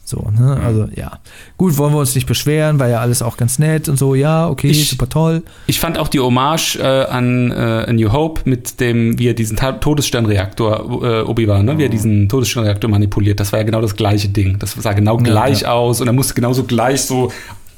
[0.06, 0.60] So, ne?
[0.62, 1.18] Also ja.
[1.56, 4.48] Gut, wollen wir uns nicht beschweren, war ja alles auch ganz nett und so, ja,
[4.48, 5.42] okay, ich, super toll.
[5.66, 7.54] Ich fand auch die Hommage äh, an äh,
[7.88, 11.78] A New Hope mit dem, wie er diesen Todessternreaktor, äh, Obi-Wan, ne?
[11.78, 13.40] wie er diesen Todessternreaktor manipuliert.
[13.40, 14.58] Das war ja genau das gleiche Ding.
[14.58, 15.72] Das sah genau gleich ja.
[15.72, 17.32] aus und er musste genauso gleich so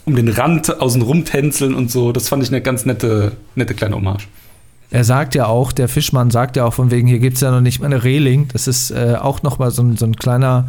[0.05, 2.11] um den Rand außen rum tänzeln und so.
[2.11, 4.27] Das fand ich eine ganz nette, nette kleine Hommage.
[4.91, 7.51] Er sagt ja auch, der Fischmann sagt ja auch von wegen, hier gibt es ja
[7.51, 8.49] noch nicht mal eine Reling.
[8.53, 10.69] Das ist äh, auch nochmal so, so ein kleiner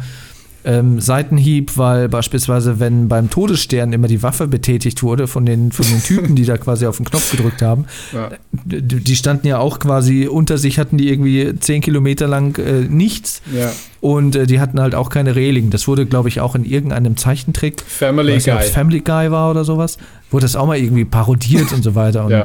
[0.64, 5.86] ähm, Seitenhieb, weil beispielsweise, wenn beim Todesstern immer die Waffe betätigt wurde von den, von
[5.86, 8.30] den Typen, die da quasi auf den Knopf gedrückt haben, ja.
[8.64, 13.40] die standen ja auch quasi unter sich, hatten die irgendwie zehn Kilometer lang äh, nichts.
[13.56, 13.72] Ja.
[14.00, 15.70] Und äh, die hatten halt auch keine Reling.
[15.70, 18.54] Das wurde, glaube ich, auch in irgendeinem Zeichentrick, Family Guy.
[18.54, 19.98] Nicht, Family Guy war oder sowas,
[20.30, 22.24] wurde das auch mal irgendwie parodiert und so weiter.
[22.24, 22.44] Und ja.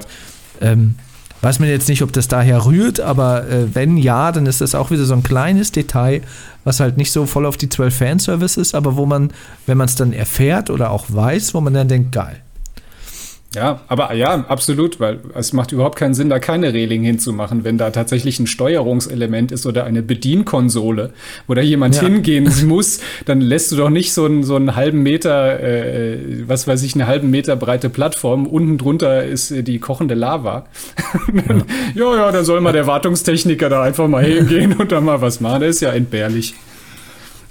[0.61, 0.95] ähm,
[1.44, 4.76] Weiß man jetzt nicht, ob das daher rührt, aber äh, wenn ja, dann ist das
[4.76, 6.22] auch wieder so ein kleines Detail,
[6.64, 9.30] was halt nicht so voll auf die 12 Fanservice ist, aber wo man,
[9.66, 12.43] wenn man es dann erfährt oder auch weiß, wo man dann denkt, geil.
[13.56, 17.78] Ja, aber ja, absolut, weil es macht überhaupt keinen Sinn, da keine Reling hinzumachen, wenn
[17.78, 21.12] da tatsächlich ein Steuerungselement ist oder eine Bedienkonsole,
[21.45, 22.01] wo da jemand ja.
[22.01, 26.68] hingehen muss, dann lässt du doch nicht so einen, so einen halben Meter, äh, was
[26.68, 30.66] weiß ich, eine halben Meter breite Plattform, unten drunter ist äh, die kochende Lava.
[31.32, 31.56] Ja.
[31.95, 35.41] ja, ja, dann soll mal der Wartungstechniker da einfach mal hingehen und da mal was
[35.41, 36.56] machen, das ist ja entbehrlich.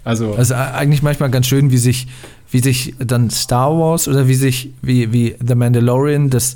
[0.05, 2.09] Also, also eigentlich manchmal ganz schön, wie sich
[2.53, 6.55] wie sich dann Star Wars oder wie sich, wie, wie The Mandalorian das,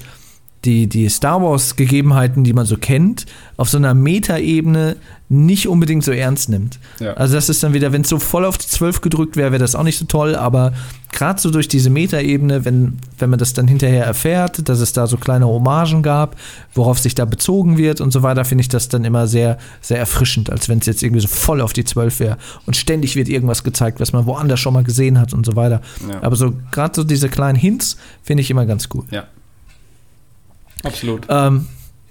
[0.67, 3.25] die, die Star Wars-Gegebenheiten, die man so kennt,
[3.57, 4.97] auf so einer Metaebene
[5.29, 6.79] nicht unbedingt so ernst nimmt.
[7.01, 7.14] Ja.
[7.14, 9.61] Also das ist dann wieder, wenn es so voll auf die 12 gedrückt wäre, wäre
[9.61, 10.73] das auch nicht so toll, aber
[11.12, 15.07] gerade so durch diese Metaebene, wenn, wenn man das dann hinterher erfährt, dass es da
[15.07, 16.37] so kleine Hommagen gab,
[16.75, 19.99] worauf sich da bezogen wird und so weiter, finde ich das dann immer sehr, sehr
[19.99, 22.37] erfrischend, als wenn es jetzt irgendwie so voll auf die 12 wäre
[22.67, 25.81] und ständig wird irgendwas gezeigt, was man woanders schon mal gesehen hat und so weiter.
[26.09, 26.23] Ja.
[26.23, 29.05] Aber so gerade so diese kleinen Hints finde ich immer ganz cool.
[29.11, 29.25] Ja.
[30.83, 31.27] Absolut.
[31.29, 31.66] Ähm,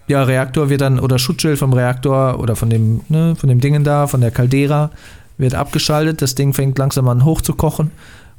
[0.08, 3.84] ja, Reaktor wird dann, oder Schutzschild vom Reaktor oder von dem, ne, von dem Dingen
[3.84, 4.92] da, von der Caldera,
[5.38, 6.22] wird abgeschaltet.
[6.22, 7.92] Das Ding fängt langsam an hochzukochen.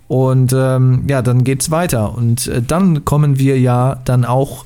[0.08, 2.16] Und ähm, ja, dann geht's weiter.
[2.16, 4.64] Und äh, dann kommen wir ja dann auch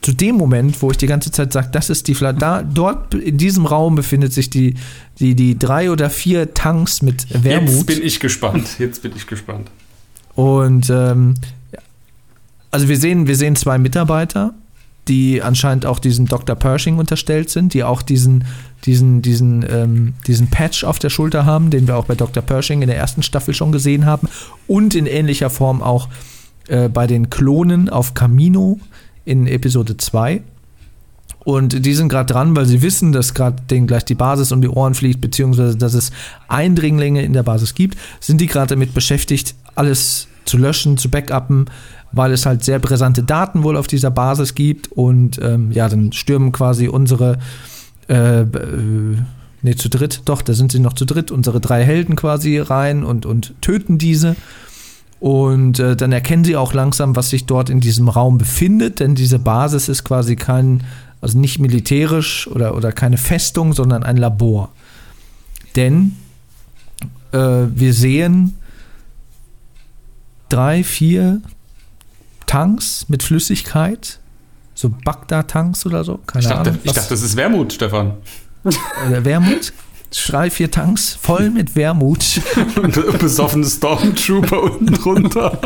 [0.00, 2.38] zu dem Moment, wo ich die ganze Zeit sage, das ist die Flasche.
[2.38, 4.74] Da, dort in diesem Raum befindet sich die,
[5.18, 7.70] die, die drei oder vier Tanks mit Wermut.
[7.70, 8.78] Jetzt bin ich gespannt.
[8.78, 9.70] Jetzt bin ich gespannt.
[10.34, 11.34] Und ähm,
[12.70, 14.54] also wir sehen, wir sehen zwei Mitarbeiter
[15.08, 16.56] die anscheinend auch diesem Dr.
[16.56, 18.44] Pershing unterstellt sind, die auch diesen,
[18.84, 22.42] diesen, diesen, ähm, diesen Patch auf der Schulter haben, den wir auch bei Dr.
[22.42, 24.28] Pershing in der ersten Staffel schon gesehen haben
[24.66, 26.08] und in ähnlicher Form auch
[26.68, 28.78] äh, bei den Klonen auf Camino
[29.24, 30.42] in Episode 2.
[31.44, 34.62] Und die sind gerade dran, weil sie wissen, dass gerade denen gleich die Basis um
[34.62, 36.10] die Ohren fliegt, beziehungsweise dass es
[36.48, 41.66] Eindringlinge in der Basis gibt, sind die gerade damit beschäftigt, alles zu löschen, zu backuppen,
[42.14, 46.12] weil es halt sehr brisante Daten wohl auf dieser Basis gibt und ähm, ja, dann
[46.12, 47.38] stürmen quasi unsere
[48.08, 49.16] äh, äh,
[49.62, 53.02] nee, zu dritt, doch, da sind sie noch zu dritt, unsere drei Helden quasi rein
[53.02, 54.36] und, und töten diese.
[55.20, 59.14] Und äh, dann erkennen sie auch langsam, was sich dort in diesem Raum befindet, denn
[59.14, 60.84] diese Basis ist quasi kein,
[61.22, 64.70] also nicht militärisch oder, oder keine Festung, sondern ein Labor.
[65.76, 66.16] Denn
[67.32, 68.54] äh, wir sehen
[70.50, 71.40] drei, vier
[72.46, 74.18] Tanks mit Flüssigkeit,
[74.74, 76.80] so Bagdad-Tanks oder so, keine ich dachte, Ahnung.
[76.84, 78.14] Ich dachte, das ist Wermut, Stefan.
[78.64, 79.72] Oder Wermut?
[80.10, 82.40] Drei, vier Tanks voll mit Wermut.
[82.80, 85.58] Und besoffene Stormtrooper unten drunter.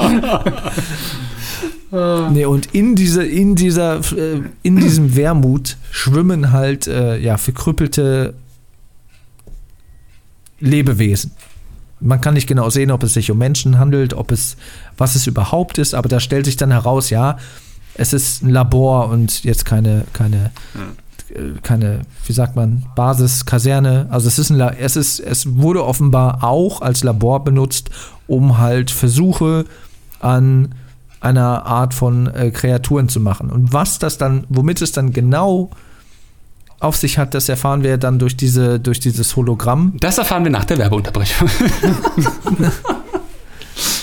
[2.30, 8.34] nee, und in, diese, in, dieser, äh, in diesem Wermut schwimmen halt äh, ja, verkrüppelte
[10.60, 11.32] Lebewesen.
[12.00, 14.56] Man kann nicht genau sehen, ob es sich um Menschen handelt, ob es,
[14.96, 17.38] was es überhaupt ist, aber da stellt sich dann heraus, ja,
[17.94, 21.60] es ist ein Labor und jetzt keine, keine, hm.
[21.62, 24.06] keine, wie sagt man, Basis, Kaserne.
[24.10, 27.90] Also es ist ein, es ist, es wurde offenbar auch als Labor benutzt,
[28.28, 29.64] um halt Versuche
[30.20, 30.74] an
[31.20, 33.50] einer Art von äh, Kreaturen zu machen.
[33.50, 35.70] Und was das dann, womit es dann genau
[36.80, 39.94] auf sich hat, das erfahren wir dann durch, diese, durch dieses Hologramm.
[40.00, 41.50] Das erfahren wir nach der Werbeunterbrechung.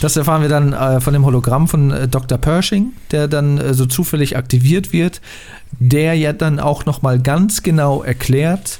[0.01, 2.37] das erfahren wir dann äh, von dem Hologramm von äh, Dr.
[2.37, 5.21] Pershing, der dann äh, so zufällig aktiviert wird,
[5.71, 8.79] der ja dann auch nochmal ganz genau erklärt,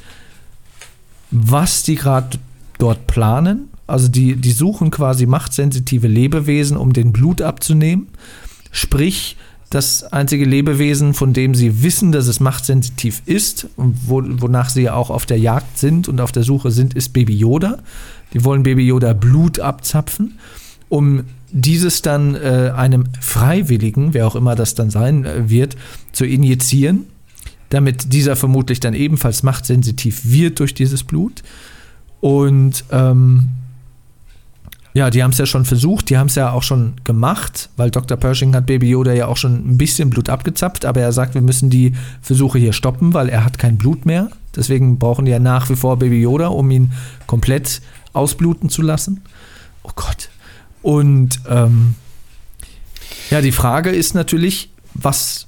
[1.32, 2.38] was die gerade
[2.78, 3.70] dort planen.
[3.88, 8.08] Also die, die suchen quasi machtsensitive Lebewesen, um den Blut abzunehmen.
[8.72, 9.38] Sprich,
[9.70, 14.84] das einzige Lebewesen, von dem sie wissen, dass es machtsensitiv ist und wo, wonach sie
[14.84, 17.80] ja auch auf der Jagd sind und auf der Suche sind, ist Baby Yoda.
[18.34, 20.38] Die wollen Baby Yoda Blut abzapfen,
[20.88, 25.76] um dieses dann äh, einem Freiwilligen, wer auch immer das dann sein äh, wird,
[26.11, 27.05] zu injizieren,
[27.70, 31.43] damit dieser vermutlich dann ebenfalls machtsensitiv wird durch dieses Blut.
[32.20, 33.49] Und ähm,
[34.96, 37.91] ja, die haben es ja schon versucht, die haben es ja auch schon gemacht, weil
[37.91, 38.16] Dr.
[38.16, 41.41] Pershing hat Baby Yoda ja auch schon ein bisschen Blut abgezapft, aber er sagt, wir
[41.41, 44.30] müssen die Versuche hier stoppen, weil er hat kein Blut mehr.
[44.56, 46.93] Deswegen brauchen die ja nach wie vor Baby Yoda, um ihn
[47.28, 47.82] komplett
[48.14, 49.22] ausbluten zu lassen.
[49.84, 50.30] Oh Gott.
[50.82, 51.96] Und ähm,
[53.30, 55.48] ja, die Frage ist natürlich, was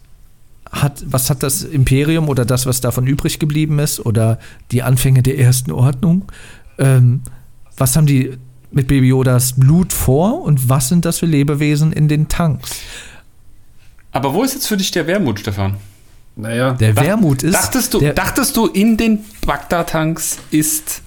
[0.70, 4.40] hat, was hat das Imperium oder das, was davon übrig geblieben ist, oder
[4.72, 6.30] die Anfänge der ersten Ordnung,
[6.80, 7.22] ähm,
[7.78, 8.38] was haben die
[8.72, 12.72] mit Baby Yodas Blut vor und was sind das für Lebewesen in den Tanks?
[14.12, 15.78] Aber wo ist jetzt für dich der Wermut, Stefan?
[16.36, 17.54] Naja, der Dach, Wermut ist.
[17.54, 21.02] Dachtest du, dachtest du, in den Bagdad-Tanks ist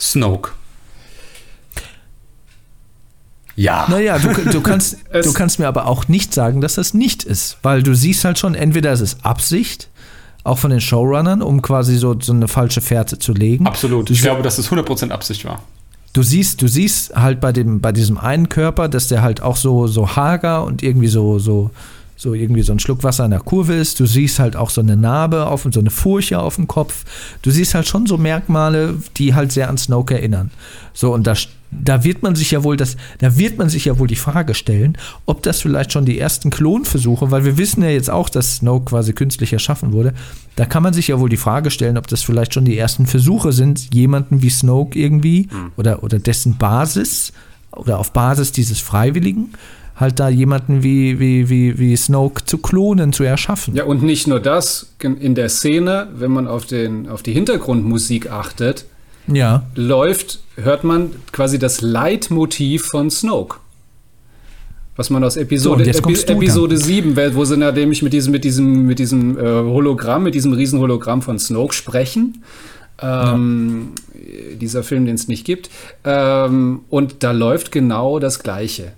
[0.00, 0.52] Snoke?
[3.56, 3.86] Ja.
[3.88, 7.58] Naja, du, du, kannst, du kannst mir aber auch nicht sagen, dass das nicht ist,
[7.62, 9.88] weil du siehst halt schon, entweder ist es Absicht,
[10.44, 13.66] auch von den Showrunnern, um quasi so, so eine falsche Fährte zu legen.
[13.66, 14.10] Absolut.
[14.10, 15.62] Ich glaube, dass es 100% Absicht war
[16.16, 19.56] du siehst, du siehst halt bei dem, bei diesem einen Körper, dass der halt auch
[19.56, 21.70] so, so hager und irgendwie so, so,
[22.16, 24.00] so irgendwie so ein Schluck Wasser in der Kurve ist.
[24.00, 27.04] Du siehst halt auch so eine Narbe auf so eine Furche auf dem Kopf.
[27.42, 30.50] Du siehst halt schon so Merkmale, die halt sehr an Snoke erinnern.
[30.94, 31.34] So, und da,
[31.82, 34.54] da wird man sich ja wohl das, da wird man sich ja wohl die Frage
[34.54, 34.96] stellen,
[35.26, 38.86] ob das vielleicht schon die ersten Klonversuche, weil wir wissen ja jetzt auch, dass Snoke
[38.86, 40.14] quasi künstlich erschaffen wurde.
[40.56, 43.06] Da kann man sich ja wohl die Frage stellen, ob das vielleicht schon die ersten
[43.06, 45.72] Versuche sind, jemanden wie Snoke irgendwie mhm.
[45.76, 47.32] oder, oder dessen Basis
[47.72, 49.52] oder auf Basis dieses Freiwilligen
[49.96, 53.74] halt da jemanden wie, wie, wie, wie Snoke zu klonen, zu erschaffen.
[53.74, 58.30] Ja, und nicht nur das, in der Szene, wenn man auf, den, auf die Hintergrundmusik
[58.30, 58.84] achtet,
[59.28, 59.64] ja.
[59.74, 63.58] läuft, hört man quasi das Leitmotiv von Snoke.
[64.96, 68.86] Was man aus Episode, so, Epi Episode 7, wo sie nämlich mit diesem, mit diesem,
[68.86, 72.42] mit diesem äh, Hologramm, mit diesem Riesenhologramm von Snoke sprechen.
[73.02, 74.56] Ähm, ja.
[74.56, 75.68] Dieser Film, den es nicht gibt.
[76.04, 78.92] Ähm, und da läuft genau das Gleiche.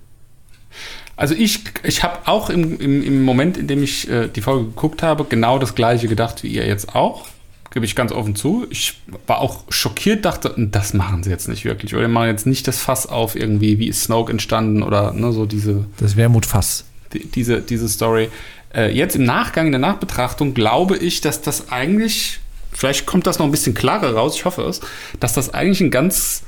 [1.17, 4.67] Also ich, ich habe auch im, im, im, Moment, in dem ich äh, die Folge
[4.67, 7.27] geguckt habe, genau das gleiche gedacht wie ihr jetzt auch.
[7.71, 8.65] Gebe ich ganz offen zu.
[8.69, 11.95] Ich war auch schockiert, dachte, das machen sie jetzt nicht wirklich.
[11.95, 15.45] Oder machen jetzt nicht das Fass auf irgendwie, wie ist Snoke entstanden oder ne, so
[15.45, 15.85] diese.
[15.97, 16.85] Das Wermutfass.
[17.13, 18.29] Die, diese, diese Story.
[18.73, 22.39] Äh, jetzt im Nachgang, in der Nachbetrachtung, glaube ich, dass das eigentlich,
[22.71, 24.81] vielleicht kommt das noch ein bisschen klarer raus, ich hoffe es,
[25.19, 26.43] dass das eigentlich ein ganz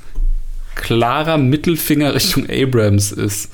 [0.76, 3.50] klarer Mittelfinger Richtung Abrams ist.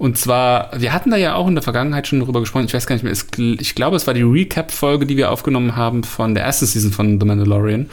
[0.00, 2.86] Und zwar, wir hatten da ja auch in der Vergangenheit schon darüber gesprochen, ich weiß
[2.86, 6.42] gar nicht mehr, ich glaube, es war die Recap-Folge, die wir aufgenommen haben von der
[6.42, 7.90] ersten Season von The Mandalorian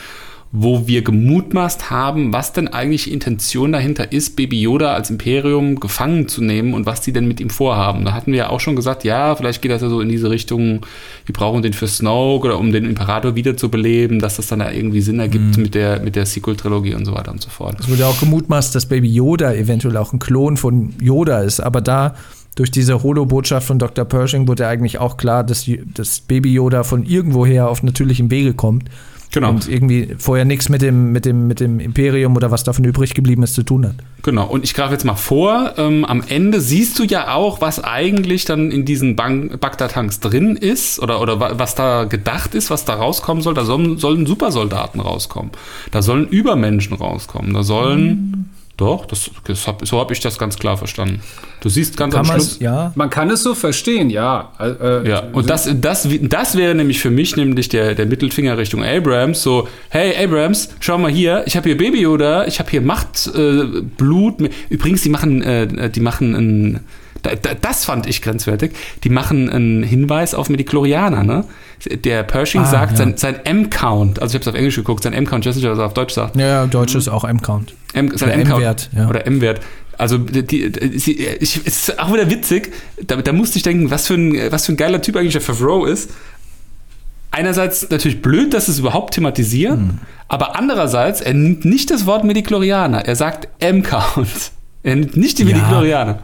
[0.52, 5.80] wo wir gemutmaßt haben, was denn eigentlich die Intention dahinter ist, Baby Yoda als Imperium
[5.80, 8.06] gefangen zu nehmen und was die denn mit ihm vorhaben.
[8.06, 10.30] Da hatten wir ja auch schon gesagt, ja, vielleicht geht das ja so in diese
[10.30, 10.86] Richtung,
[11.26, 15.02] wir brauchen den für Snoke oder um den Imperator wiederzubeleben, dass das dann da irgendwie
[15.02, 15.64] Sinn ergibt mhm.
[15.64, 17.80] mit der, mit der Sequel-Trilogie und so weiter und so fort.
[17.82, 21.82] Es wurde auch gemutmaßt, dass Baby Yoda eventuell auch ein Klon von Yoda ist, aber
[21.82, 22.16] da
[22.56, 24.06] durch diese Holo-Botschaft von Dr.
[24.06, 28.90] Pershing wurde eigentlich auch klar, dass, dass Baby Yoda von irgendwoher auf natürlichem Wege kommt.
[29.32, 29.50] Genau.
[29.50, 33.14] Und irgendwie vorher nichts mit dem, mit, dem, mit dem Imperium oder was davon übrig
[33.14, 33.96] geblieben ist zu tun hat.
[34.24, 37.84] Genau, und ich greife jetzt mal vor, ähm, am Ende siehst du ja auch, was
[37.84, 42.96] eigentlich dann in diesen Bagdad-Tanks drin ist oder, oder was da gedacht ist, was da
[42.96, 43.54] rauskommen soll.
[43.54, 45.52] Da sollen, sollen Supersoldaten rauskommen.
[45.92, 47.54] Da sollen Übermenschen rauskommen.
[47.54, 48.02] Da sollen.
[48.08, 51.22] Mhm doch, das, das hab, so habe ich das ganz klar verstanden.
[51.62, 52.60] Du siehst ganz kann am Schluss.
[52.60, 52.92] Ja.
[52.94, 54.52] Man kann es so verstehen, ja.
[54.60, 58.84] Äh, ja, und das, das, das wäre nämlich für mich nämlich der, der Mittelfinger Richtung
[58.84, 59.42] Abrams.
[59.42, 64.42] So, hey Abrams, schau mal hier, ich habe hier Baby oder ich habe hier Machtblut.
[64.42, 66.80] Äh, Übrigens, die machen, äh, die machen ein
[67.62, 68.74] das fand ich grenzwertig.
[69.04, 71.46] Die machen einen Hinweis auf Mediklorianer, ne?
[72.04, 72.98] Der Pershing ah, sagt ja.
[72.98, 75.70] sein, sein M-Count, also ich habe es auf Englisch geguckt, sein M-Count, ich weiß nicht,
[75.70, 76.36] was er auf Deutsch sagt.
[76.36, 77.74] Ja, ja Deutsch ist auch M-Count.
[77.94, 78.90] Sein M-Wert.
[78.96, 79.08] Ja.
[79.08, 79.62] Oder M-Wert.
[79.98, 82.72] Also die, die, ich, es ist auch wieder witzig,
[83.06, 85.42] da, da, musste ich denken, was für, ein, was für ein geiler Typ eigentlich der
[85.42, 86.12] Favreau ist.
[87.32, 90.00] Einerseits natürlich blöd, dass es überhaupt thematisieren, hm.
[90.28, 94.52] aber andererseits, er nimmt nicht das Wort Mediklorianer, er sagt M-Count.
[94.84, 95.56] Er nimmt nicht die ja.
[95.56, 96.20] Mediklorianer.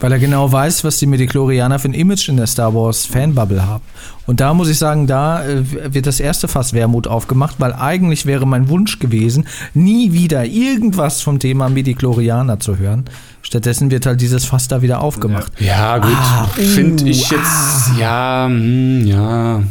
[0.00, 3.66] Weil er genau weiß, was die Mediklorianer für ein Image in der Star Wars Fanbubble
[3.66, 3.84] haben.
[4.26, 8.26] Und da muss ich sagen, da äh, wird das erste Fass Wermut aufgemacht, weil eigentlich
[8.26, 13.04] wäre mein Wunsch gewesen, nie wieder irgendwas vom Thema Mediklorianer zu hören.
[13.42, 15.52] Stattdessen wird halt dieses Fass da wieder aufgemacht.
[15.60, 16.16] Ja, gut.
[16.16, 17.98] Ah, Finde ich uh, jetzt, ah.
[17.98, 19.62] ja, hm, ja.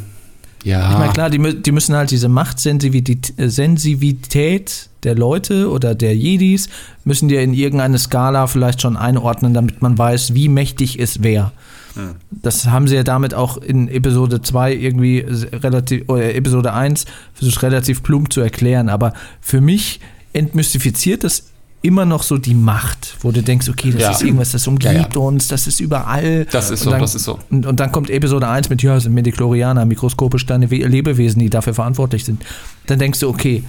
[0.63, 0.91] Ja.
[0.91, 6.69] Ich meine, klar, die, die müssen halt diese Machtsensivität der Leute oder der Jedis,
[7.03, 11.51] müssen die in irgendeine Skala vielleicht schon einordnen, damit man weiß, wie mächtig ist wer.
[11.95, 12.15] Ja.
[12.31, 17.61] Das haben sie ja damit auch in Episode 2 irgendwie relativ, oder Episode 1 versucht
[17.61, 18.89] relativ plump zu erklären.
[18.89, 19.99] Aber für mich
[20.33, 21.52] entmystifiziert das
[21.83, 24.11] immer noch so die Macht, wo du denkst, okay, das ja.
[24.11, 26.45] ist irgendwas, das umgibt ja, uns, das ist überall.
[26.45, 27.37] Das ist so, dann, das ist so.
[27.51, 31.73] Und, und, dann kommt Episode 1 mit, ja, sind Mediklorianer, mikroskopisch kleine Lebewesen, die dafür
[31.73, 32.41] verantwortlich sind.
[32.87, 33.63] Dann denkst du, okay,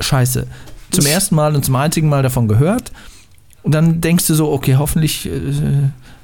[0.00, 0.46] scheiße.
[0.90, 2.90] Zum ersten Mal und zum einzigen Mal davon gehört.
[3.62, 5.30] Und dann denkst du so, okay, hoffentlich äh,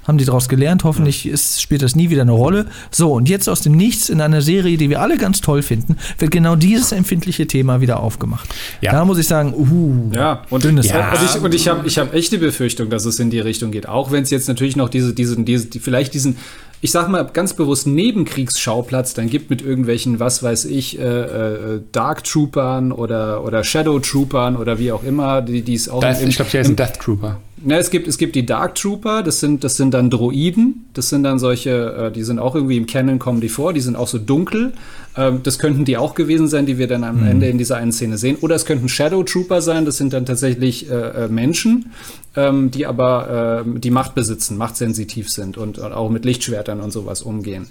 [0.06, 0.84] haben die daraus gelernt.
[0.84, 2.66] Hoffentlich ist, spielt das nie wieder eine Rolle.
[2.90, 5.96] So, und jetzt aus dem Nichts in einer Serie, die wir alle ganz toll finden,
[6.18, 8.48] wird genau dieses empfindliche Thema wieder aufgemacht.
[8.80, 8.92] Ja.
[8.92, 11.12] Da muss ich sagen, uh, ja, und, dünnes ja.
[11.12, 13.88] und ich, und ich habe ich hab echte Befürchtung, dass es in die Richtung geht.
[13.88, 16.36] Auch wenn es jetzt natürlich noch diese, diesen, diese, die, vielleicht diesen
[16.80, 21.80] ich sag mal ganz bewusst Nebenkriegsschauplatz dann gibt mit irgendwelchen, was weiß ich, äh, äh,
[21.92, 26.28] Dark Troopern oder, oder Shadow Troopern oder wie auch immer, die, es auch Death, im,
[26.28, 27.40] Ich glaube, die heißen Death Trooper.
[27.62, 30.84] Na, es gibt, es gibt die Dark Trooper, das sind, das sind dann Droiden.
[30.92, 31.70] Das sind dann solche,
[32.08, 34.74] äh, die sind auch irgendwie im Canon kommen die vor, die sind auch so dunkel.
[35.16, 37.26] Ähm, das könnten die auch gewesen sein, die wir dann am mhm.
[37.26, 38.36] Ende in dieser einen Szene sehen.
[38.42, 41.92] Oder es könnten Shadow Trooper sein, das sind dann tatsächlich äh, äh Menschen,
[42.36, 46.90] ähm, die aber äh, die Macht besitzen, machtsensitiv sind und, und, auch mit Lichtschwertern und
[46.90, 47.68] sowas umgehen.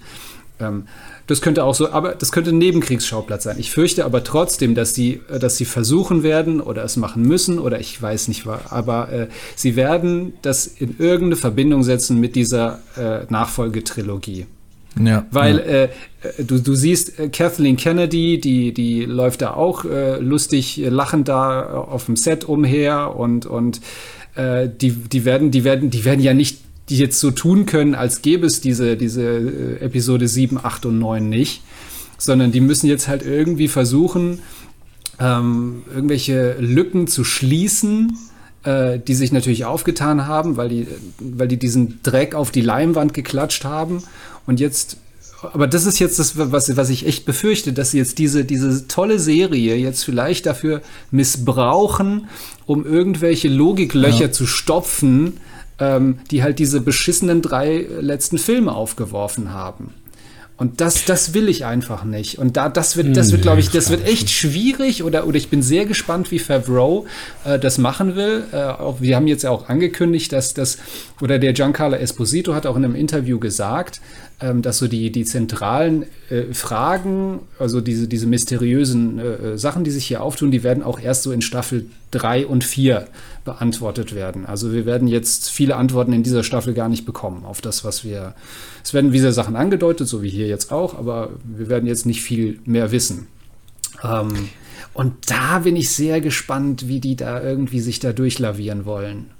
[0.60, 0.84] Ähm,
[1.26, 3.56] das könnte auch so, aber das könnte ein Nebenkriegsschauplatz sein.
[3.58, 7.58] Ich fürchte aber trotzdem, dass die, äh, dass sie versuchen werden oder es machen müssen
[7.58, 12.80] oder ich weiß nicht, aber äh, sie werden das in irgendeine Verbindung setzen mit dieser
[12.96, 14.46] äh, Nachfolgetrilogie.
[15.02, 15.64] Ja, Weil ja.
[15.64, 21.28] Äh, du, du siehst äh, Kathleen Kennedy, die, die läuft da auch äh, lustig lachend
[21.28, 23.80] da auf dem Set umher und, und
[24.36, 27.94] äh, die, die, werden, die, werden, die werden ja nicht die jetzt so tun können,
[27.94, 31.62] als gäbe es diese, diese äh, Episode 7, 8 und 9 nicht,
[32.18, 34.40] sondern die müssen jetzt halt irgendwie versuchen,
[35.18, 38.16] ähm, irgendwelche Lücken zu schließen,
[38.64, 40.86] äh, die sich natürlich aufgetan haben, weil die,
[41.18, 44.02] weil die diesen Dreck auf die Leimwand geklatscht haben
[44.46, 44.98] und jetzt
[45.52, 48.88] aber das ist jetzt das, was, was ich echt befürchte, dass sie jetzt diese, diese
[48.88, 50.80] tolle Serie jetzt vielleicht dafür
[51.10, 52.28] missbrauchen,
[52.64, 54.32] um irgendwelche Logiklöcher ja.
[54.32, 55.34] zu stopfen,
[55.78, 59.94] ähm, die halt diese beschissenen drei letzten Filme aufgeworfen haben.
[60.58, 62.38] Und das, das will ich einfach nicht.
[62.38, 65.02] Und da, das wird, das wird, glaube ich, das wird echt schwierig.
[65.02, 67.04] Oder, oder ich bin sehr gespannt, wie Favreau
[67.44, 68.44] äh, das machen will.
[68.52, 70.78] Äh, auch, wir haben jetzt ja auch angekündigt, dass das,
[71.20, 74.00] oder der Giancarlo Esposito hat auch in einem Interview gesagt,
[74.40, 79.84] ähm, dass so die, die zentralen äh, Fragen, also diese, diese mysteriösen äh, äh Sachen,
[79.84, 83.06] die sich hier auftun, die werden auch erst so in Staffel 3 und 4
[83.46, 84.44] beantwortet werden.
[84.44, 88.04] Also wir werden jetzt viele Antworten in dieser Staffel gar nicht bekommen auf das, was
[88.04, 88.34] wir.
[88.84, 92.20] Es werden diese Sachen angedeutet, so wie hier jetzt auch, aber wir werden jetzt nicht
[92.20, 93.28] viel mehr wissen.
[94.04, 94.50] Ähm,
[94.92, 99.30] und da bin ich sehr gespannt, wie die da irgendwie sich da durchlavieren wollen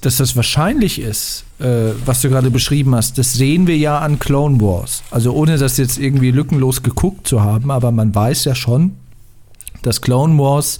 [0.00, 4.18] dass das wahrscheinlich ist, äh, was du gerade beschrieben hast, das sehen wir ja an
[4.18, 5.02] Clone Wars.
[5.10, 8.96] Also ohne das jetzt irgendwie lückenlos geguckt zu haben, aber man weiß ja schon,
[9.82, 10.78] dass Clone Wars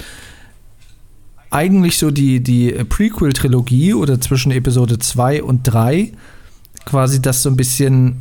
[1.50, 6.12] eigentlich so die, die Prequel-Trilogie oder zwischen Episode 2 und 3
[6.84, 8.16] quasi das so ein bisschen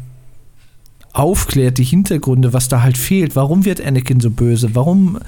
[1.13, 3.36] aufklärt, die Hintergründe, was da halt fehlt.
[3.36, 4.75] Warum wird Anakin so böse?
[4.75, 5.19] Warum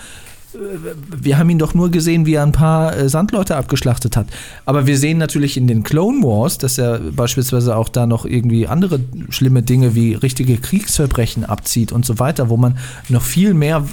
[1.15, 4.27] wir haben ihn doch nur gesehen, wie er ein paar äh, Sandleute abgeschlachtet hat.
[4.65, 8.67] Aber wir sehen natürlich in den Clone Wars, dass er beispielsweise auch da noch irgendwie
[8.67, 8.99] andere
[9.29, 12.77] schlimme Dinge wie richtige Kriegsverbrechen abzieht und so weiter, wo man
[13.09, 13.85] noch viel mehr,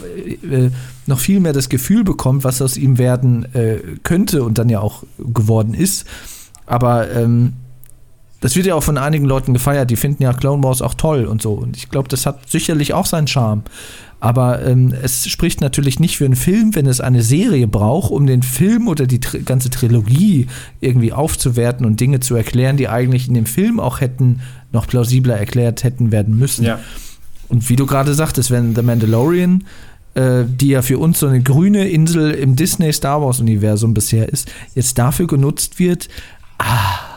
[0.51, 0.71] äh,
[1.07, 4.81] noch viel mehr das Gefühl bekommt, was aus ihm werden äh, könnte und dann ja
[4.81, 6.07] auch geworden ist.
[6.67, 7.55] Aber ähm,
[8.41, 11.25] das wird ja auch von einigen Leuten gefeiert, die finden ja Clone Wars auch toll
[11.25, 11.53] und so.
[11.53, 13.63] Und ich glaube, das hat sicherlich auch seinen Charme.
[14.19, 18.27] Aber ähm, es spricht natürlich nicht für einen Film, wenn es eine Serie braucht, um
[18.27, 20.47] den Film oder die tri ganze Trilogie
[20.81, 24.41] irgendwie aufzuwerten und Dinge zu erklären, die eigentlich in dem Film auch hätten
[24.73, 26.65] noch plausibler erklärt hätten werden müssen.
[26.65, 26.81] Ja.
[27.49, 29.65] Und wie du gerade sagtest, wenn The Mandalorian
[30.15, 34.31] äh, die ja für uns so eine grüne Insel im Disney Star Wars Universum bisher
[34.31, 36.09] ist, jetzt dafür genutzt wird,
[36.57, 37.17] ah,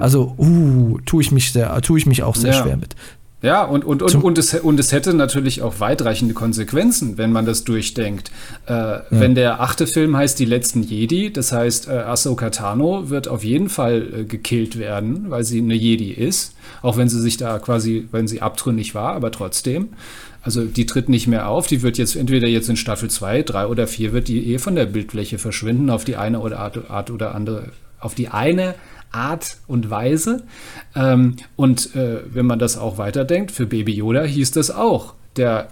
[0.00, 2.62] also, uh, tue ich mich sehr, tue ich mich auch sehr ja.
[2.62, 2.94] schwer mit.
[3.40, 7.46] Ja, und, und, und, und, es, und es hätte natürlich auch weitreichende Konsequenzen, wenn man
[7.46, 8.32] das durchdenkt.
[8.66, 9.04] Äh, ja.
[9.10, 13.44] Wenn der achte Film heißt Die letzten Jedi, das heißt, äh, Ahsoka Tano wird auf
[13.44, 16.54] jeden Fall äh, gekillt werden, weil sie eine Jedi ist.
[16.82, 19.90] Auch wenn sie sich da quasi, wenn sie abtrünnig war, aber trotzdem.
[20.42, 23.66] Also die tritt nicht mehr auf, die wird jetzt entweder jetzt in Staffel 2, 3
[23.66, 27.10] oder 4 wird die eh von der Bildfläche verschwinden auf die eine oder Art, Art
[27.10, 27.70] oder andere,
[28.00, 28.74] auf die eine
[29.10, 30.44] Art und Weise.
[30.94, 35.14] Ähm, und äh, wenn man das auch weiterdenkt, für Baby Yoda hieß das auch.
[35.36, 35.68] Der,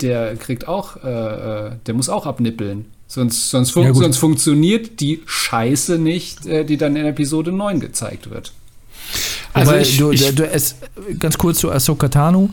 [0.00, 2.86] der kriegt auch, äh, äh der muss auch abnippeln.
[3.06, 7.78] Sonst, sonst, fun ja, sonst funktioniert die Scheiße nicht, äh, die dann in Episode 9
[7.78, 8.52] gezeigt wird.
[9.52, 10.76] Also ich, du, ich, du, es,
[11.18, 12.48] ganz kurz zu Ahsoka Tano.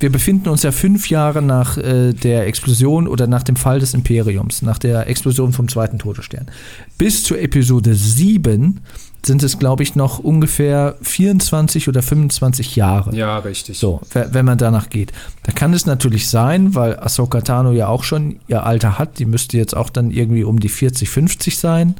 [0.00, 3.94] Wir befinden uns ja fünf Jahre nach äh, der Explosion oder nach dem Fall des
[3.94, 6.50] Imperiums, nach der Explosion vom zweiten Todesstern.
[6.98, 8.80] Bis zu Episode 7
[9.24, 13.14] sind es, glaube ich, noch ungefähr 24 oder 25 Jahre.
[13.14, 13.78] Ja, richtig.
[13.78, 15.12] So, wenn man danach geht.
[15.44, 19.26] Da kann es natürlich sein, weil Ahsoka Tano ja auch schon ihr Alter hat, die
[19.26, 21.94] müsste jetzt auch dann irgendwie um die 40, 50 sein,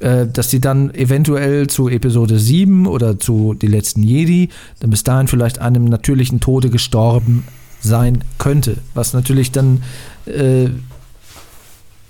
[0.00, 5.02] äh, dass sie dann eventuell zu Episode 7 oder zu Die letzten Jedi, dann bis
[5.02, 7.44] dahin vielleicht einem natürlichen Tode gestorben
[7.80, 8.78] sein könnte.
[8.94, 9.82] Was natürlich dann
[10.26, 10.68] äh,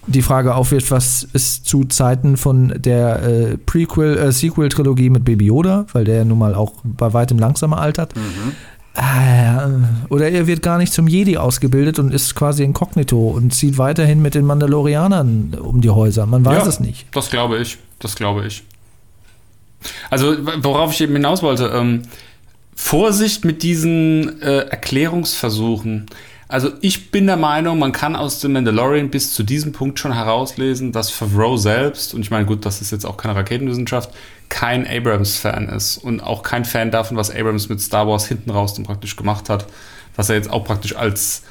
[0.06, 5.46] die Frage aufwirft, was ist zu Zeiten von der äh, Prequel, äh, Sequel-Trilogie mit Baby
[5.46, 8.14] Yoda, weil der nun mal auch bei weitem langsamer altert.
[8.16, 8.52] Mhm.
[8.96, 13.76] Äh, oder er wird gar nicht zum Jedi ausgebildet und ist quasi inkognito und zieht
[13.76, 16.26] weiterhin mit den Mandalorianern um die Häuser.
[16.26, 17.06] Man weiß ja, es nicht.
[17.12, 17.78] Das glaube ich.
[17.98, 18.62] Das glaube ich.
[20.10, 22.02] Also, worauf ich eben hinaus wollte, ähm,
[22.74, 26.06] Vorsicht mit diesen äh, Erklärungsversuchen.
[26.54, 30.14] Also ich bin der Meinung, man kann aus dem Mandalorian bis zu diesem Punkt schon
[30.14, 34.10] herauslesen, dass Favreau selbst, und ich meine, gut, das ist jetzt auch keine Raketenwissenschaft,
[34.50, 38.74] kein Abrams-Fan ist und auch kein Fan davon, was Abrams mit Star Wars hinten raus
[38.74, 39.66] dann praktisch gemacht hat,
[40.14, 41.42] was er jetzt auch praktisch als,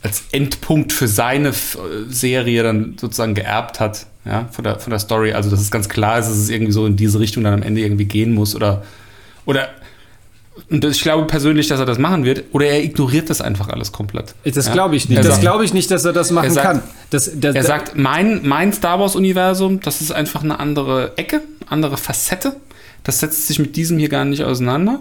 [0.00, 1.52] als Endpunkt für seine
[2.06, 5.32] Serie dann sozusagen geerbt hat, ja, von der, von der Story.
[5.32, 7.62] Also, dass es ganz klar ist, dass es irgendwie so in diese Richtung dann am
[7.64, 8.84] Ende irgendwie gehen muss oder,
[9.44, 9.70] oder
[10.70, 12.44] und ich glaube persönlich, dass er das machen wird.
[12.52, 14.34] Oder er ignoriert das einfach alles komplett.
[14.44, 14.72] Das ja?
[14.72, 15.22] glaube ich nicht.
[15.24, 16.82] das glaube ich nicht, dass er das machen er sagt, kann.
[17.10, 21.96] Das, das, er sagt, mein, mein Star Wars-Universum, das ist einfach eine andere Ecke, andere
[21.96, 22.56] Facette.
[23.04, 25.00] Das setzt sich mit diesem hier gar nicht auseinander.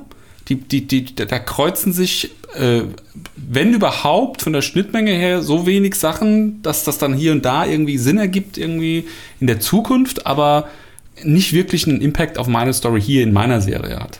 [0.49, 2.81] Die, die, die, da kreuzen sich, äh,
[3.35, 7.65] wenn überhaupt, von der Schnittmenge her so wenig Sachen, dass das dann hier und da
[7.65, 9.07] irgendwie Sinn ergibt, irgendwie
[9.39, 10.67] in der Zukunft, aber
[11.23, 14.19] nicht wirklich einen Impact auf meine Story hier in meiner Serie hat.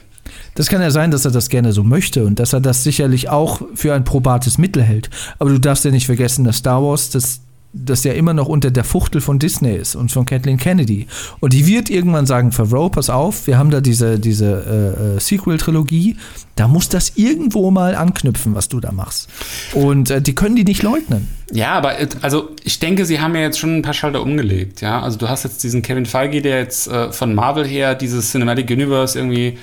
[0.56, 3.30] Das kann ja sein, dass er das gerne so möchte und dass er das sicherlich
[3.30, 5.10] auch für ein probates Mittel hält.
[5.40, 7.42] Aber du darfst ja nicht vergessen, dass Star Wars das
[7.74, 11.08] das ja immer noch unter der Fuchtel von Disney ist und von Kathleen Kennedy.
[11.40, 15.20] Und die wird irgendwann sagen, Favreau, pass auf, wir haben da diese, diese äh, äh,
[15.20, 16.18] Sequel-Trilogie,
[16.56, 19.30] da muss das irgendwo mal anknüpfen, was du da machst.
[19.74, 21.30] Und äh, die können die nicht leugnen.
[21.52, 24.82] Ja, aber äh, also ich denke, sie haben ja jetzt schon ein paar Schalter umgelegt.
[24.82, 28.32] Ja, also du hast jetzt diesen Kevin Feige, der jetzt äh, von Marvel her dieses
[28.32, 29.58] Cinematic Universe irgendwie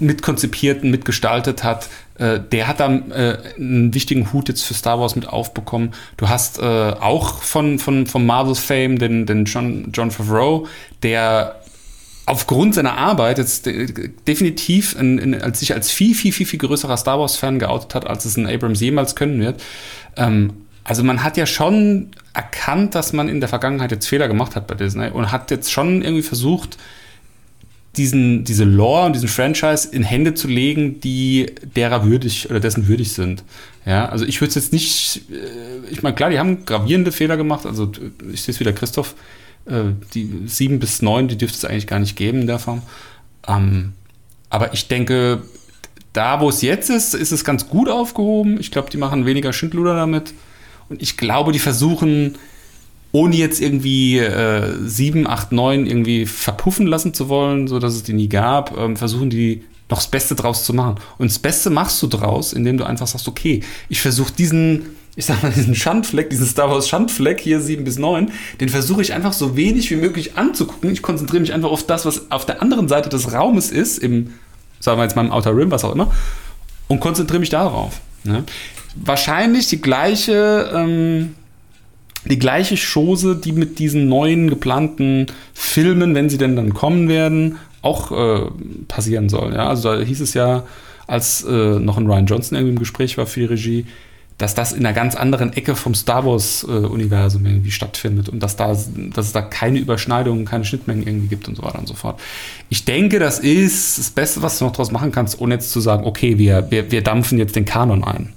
[0.00, 5.00] mitkonzipiert und mitgestaltet hat, äh, der hat da äh, einen wichtigen Hut jetzt für Star
[5.00, 5.92] Wars mit aufbekommen.
[6.16, 10.66] Du hast äh, auch von, von, von Marvel's Fame den, den John, John Favreau,
[11.02, 11.60] der
[12.26, 16.96] aufgrund seiner Arbeit jetzt definitiv in, in, als sich als viel, viel, viel, viel größerer
[16.96, 19.62] Star Wars-Fan geoutet hat, als es ein Abrams jemals können wird.
[20.16, 20.52] Ähm,
[20.84, 24.66] also man hat ja schon erkannt, dass man in der Vergangenheit jetzt Fehler gemacht hat
[24.66, 26.78] bei Disney und hat jetzt schon irgendwie versucht,
[27.96, 32.86] diesen, diese Lore und diesen Franchise in Hände zu legen, die derer würdig oder dessen
[32.86, 33.42] würdig sind.
[33.84, 37.36] Ja, also ich würde es jetzt nicht, äh, ich meine, klar, die haben gravierende Fehler
[37.36, 37.90] gemacht, also
[38.32, 39.14] ich sehe es wieder Christoph,
[39.66, 39.84] äh,
[40.14, 42.82] die sieben bis neun, die dürfte es eigentlich gar nicht geben in der Form.
[43.48, 43.94] Ähm,
[44.50, 45.42] aber ich denke,
[46.12, 48.58] da wo es jetzt ist, ist es ganz gut aufgehoben.
[48.60, 50.34] Ich glaube, die machen weniger Schindluder damit.
[50.88, 52.36] Und ich glaube, die versuchen,
[53.12, 58.02] ohne jetzt irgendwie äh, 7, 8, 9 irgendwie verpuffen lassen zu wollen, so dass es
[58.02, 60.96] die nie gab, ähm, versuchen die noch das Beste draus zu machen.
[61.18, 64.86] Und das Beste machst du draus, indem du einfach sagst, okay, ich versuche diesen,
[65.16, 68.30] ich sag mal, diesen Schandfleck, diesen Star Wars Schandfleck hier 7 bis 9,
[68.60, 70.92] den versuche ich einfach so wenig wie möglich anzugucken.
[70.92, 74.34] Ich konzentriere mich einfach auf das, was auf der anderen Seite des Raumes ist, im,
[74.78, 76.12] sagen wir jetzt mal im Outer Rim, was auch immer,
[76.86, 78.00] und konzentriere mich darauf.
[78.22, 78.44] Ne?
[78.94, 81.34] Wahrscheinlich die gleiche, ähm,
[82.24, 87.56] die gleiche Chose, die mit diesen neuen geplanten Filmen, wenn sie denn dann kommen werden,
[87.82, 88.50] auch äh,
[88.88, 89.54] passieren soll.
[89.54, 89.68] Ja?
[89.68, 90.64] Also da hieß es ja,
[91.06, 93.86] als äh, noch ein Ryan Johnson irgendwie im Gespräch war für die Regie,
[94.38, 98.56] dass das in einer ganz anderen Ecke vom Star Wars-Universum äh, irgendwie stattfindet und dass,
[98.56, 101.94] da, dass es da keine Überschneidungen, keine Schnittmengen irgendwie gibt und so weiter und so
[101.94, 102.20] fort.
[102.68, 105.80] Ich denke, das ist das Beste, was du noch daraus machen kannst, ohne jetzt zu
[105.80, 108.32] sagen, okay, wir, wir, wir dampfen jetzt den Kanon ein.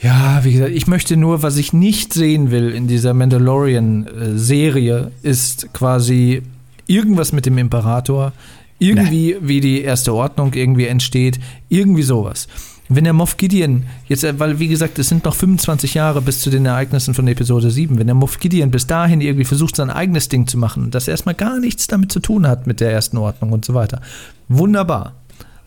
[0.00, 5.72] Ja, wie gesagt, ich möchte nur, was ich nicht sehen will in dieser Mandalorian-Serie, ist
[5.72, 6.42] quasi
[6.86, 8.32] irgendwas mit dem Imperator,
[8.78, 9.48] irgendwie nee.
[9.48, 12.46] wie die erste Ordnung irgendwie entsteht, irgendwie sowas.
[12.88, 16.40] Wenn der Moff Gideon jetzt, äh, weil wie gesagt, es sind noch 25 Jahre bis
[16.40, 19.90] zu den Ereignissen von Episode 7, wenn der Moff Gideon bis dahin irgendwie versucht, sein
[19.90, 23.18] eigenes Ding zu machen, das erstmal gar nichts damit zu tun hat mit der ersten
[23.18, 24.00] Ordnung und so weiter.
[24.48, 25.14] Wunderbar.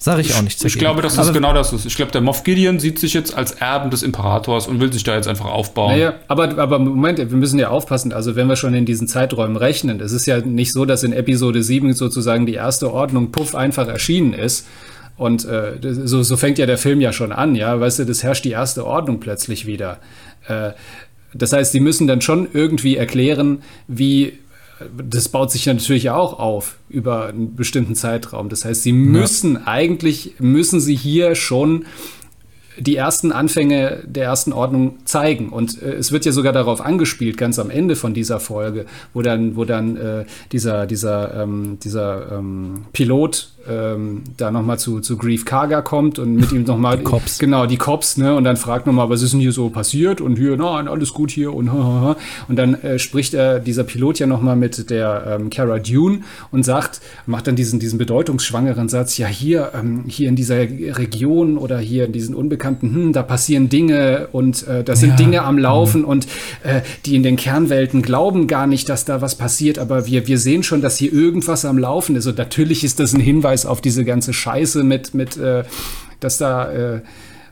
[0.03, 0.59] Sage ich auch nicht.
[0.59, 1.85] Ich, ich glaube, dass das aber, genau das ist.
[1.85, 5.03] Ich glaube, der Moff Gideon sieht sich jetzt als Erben des Imperators und will sich
[5.03, 5.91] da jetzt einfach aufbauen.
[5.91, 8.11] Naja, aber, aber Moment, wir müssen ja aufpassen.
[8.11, 11.13] Also, wenn wir schon in diesen Zeiträumen rechnen, es ist ja nicht so, dass in
[11.13, 14.65] Episode 7 sozusagen die erste Ordnung puff einfach erschienen ist.
[15.17, 17.79] Und äh, so, so fängt ja der Film ja schon an, ja.
[17.79, 19.99] Weißt du, das herrscht die erste Ordnung plötzlich wieder.
[20.47, 20.71] Äh,
[21.35, 24.33] das heißt, die müssen dann schon irgendwie erklären, wie
[24.97, 28.49] das baut sich natürlich auch auf über einen bestimmten Zeitraum.
[28.49, 29.61] Das heißt, sie müssen ja.
[29.65, 31.86] eigentlich, müssen sie hier schon
[32.77, 35.49] die ersten Anfänge der ersten Ordnung zeigen.
[35.49, 39.21] Und äh, es wird ja sogar darauf angespielt, ganz am Ende von dieser Folge, wo
[39.21, 45.18] dann, wo dann äh, dieser, dieser, ähm, dieser ähm, Pilot ähm, da nochmal zu, zu
[45.18, 46.97] Grief Karga kommt und mit ihm nochmal.
[47.01, 47.39] Die Cops.
[47.39, 48.36] Genau, die Cops, ne?
[48.36, 50.22] Und dann fragt nochmal, was ist denn hier so passiert?
[50.22, 54.28] Und hier, nein, alles gut hier und Und dann äh, spricht er, dieser Pilot ja
[54.28, 56.21] nochmal mit der ähm, Cara Dune
[56.51, 61.58] und sagt, macht dann diesen, diesen bedeutungsschwangeren Satz, ja, hier, ähm, hier in dieser Region
[61.58, 65.16] oder hier in diesen Unbekannten, hm, da passieren Dinge und äh, da sind ja.
[65.16, 66.08] Dinge am Laufen mhm.
[66.08, 66.28] und
[66.63, 70.38] äh, die in den Kernwelten glauben gar nicht, dass da was passiert, aber wir, wir
[70.38, 72.28] sehen schon, dass hier irgendwas am Laufen ist.
[72.28, 75.63] Und natürlich ist das ein Hinweis auf diese ganze Scheiße mit, mit äh,
[76.19, 77.01] dass da äh,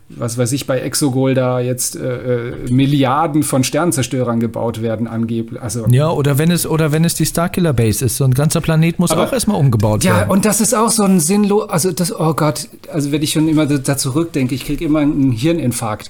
[0.09, 5.61] was weiß ich, bei Exogol da jetzt äh, äh, Milliarden von Sternzerstörern gebaut werden, angeblich.
[5.61, 8.61] Also, ja, oder wenn es, oder wenn es die Starkiller Base ist, so ein ganzer
[8.61, 10.30] Planet muss aber, auch erstmal umgebaut ja, werden.
[10.30, 13.31] Ja, und das ist auch so ein sinnlos, also das, oh Gott, also wenn ich
[13.31, 16.09] schon immer da zurückdenke, ich kriege immer einen Hirninfarkt.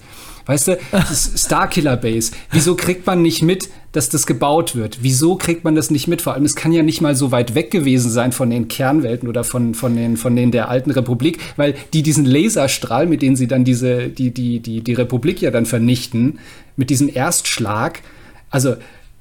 [0.49, 0.79] Weißt du,
[1.35, 2.31] Starkiller Base.
[2.49, 4.97] Wieso kriegt man nicht mit, dass das gebaut wird?
[5.03, 6.23] Wieso kriegt man das nicht mit?
[6.23, 9.29] Vor allem, es kann ja nicht mal so weit weg gewesen sein von den Kernwelten
[9.29, 13.35] oder von, von, den, von den der alten Republik, weil die diesen Laserstrahl, mit denen
[13.35, 16.39] sie dann diese, die, die, die, die Republik ja dann vernichten,
[16.75, 18.01] mit diesem Erstschlag,
[18.49, 18.73] also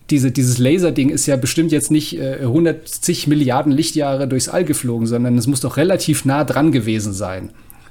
[0.09, 5.07] diese, dieses Laserding ist ja bestimmt jetzt nicht äh, 100 Milliarden Lichtjahre durchs All geflogen,
[5.07, 7.51] sondern es muss doch relativ nah dran gewesen sein.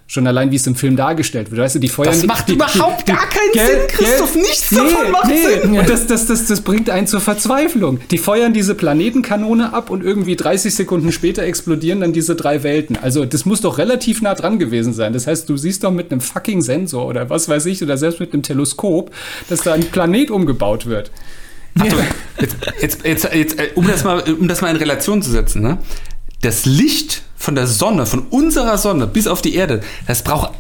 [0.10, 1.62] Schon allein, wie es im Film dargestellt wird.
[1.62, 2.14] Weißt du, die feuern.
[2.14, 4.34] Das macht die, überhaupt die, gar keinen gell, Sinn, Christoph.
[4.34, 4.42] Gell?
[4.42, 5.60] Nichts nee, davon macht nee.
[5.62, 5.78] Sinn.
[5.78, 8.00] Und das, das, das, das bringt einen zur Verzweiflung.
[8.10, 12.96] Die feuern diese Planetenkanone ab und irgendwie 30 Sekunden später explodieren dann diese drei Welten.
[12.96, 15.12] Also, das muss doch relativ nah dran gewesen sein.
[15.12, 18.22] Das heißt, du siehst doch mit einem fucking Sensor oder was weiß ich, oder selbst
[18.22, 19.12] mit einem Teleskop,
[19.50, 21.12] dass da ein Planet umgebaut wird.
[21.80, 22.00] Achtung,
[22.40, 25.62] jetzt, jetzt, jetzt, jetzt, äh, um, das mal, um das mal in Relation zu setzen,
[25.62, 25.80] ne?
[26.42, 30.52] Das Licht von der Sonne, von unserer Sonne bis auf die Erde, das braucht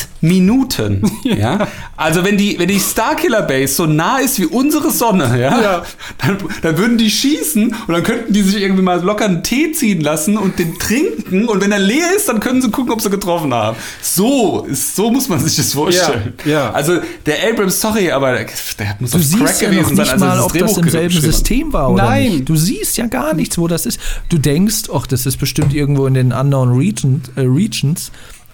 [0.00, 1.02] acht Minuten.
[1.24, 1.66] ja.
[1.96, 5.82] Also wenn die, wenn die Starkiller Base so nah ist wie unsere Sonne, ja, ja.
[6.18, 9.72] Dann, dann würden die schießen und dann könnten die sich irgendwie mal locker einen Tee
[9.72, 13.00] ziehen lassen und den trinken und wenn er leer ist, dann können sie gucken, ob
[13.00, 13.76] sie getroffen haben.
[14.02, 16.34] So, ist, so muss man sich das vorstellen.
[16.44, 16.70] Ja, ja.
[16.70, 18.46] Also der Abrams, sorry, aber der,
[18.78, 21.20] der muss du auf Crack ja gewesen sein, als mal, das ob das im selben
[21.20, 22.30] System war oder Nein.
[22.30, 22.48] nicht.
[22.48, 24.00] Du siehst ja gar nichts, wo das ist.
[24.28, 28.10] Du denkst, ach, das ist bestimmt irgendwo in den Unknown Region, äh, Regions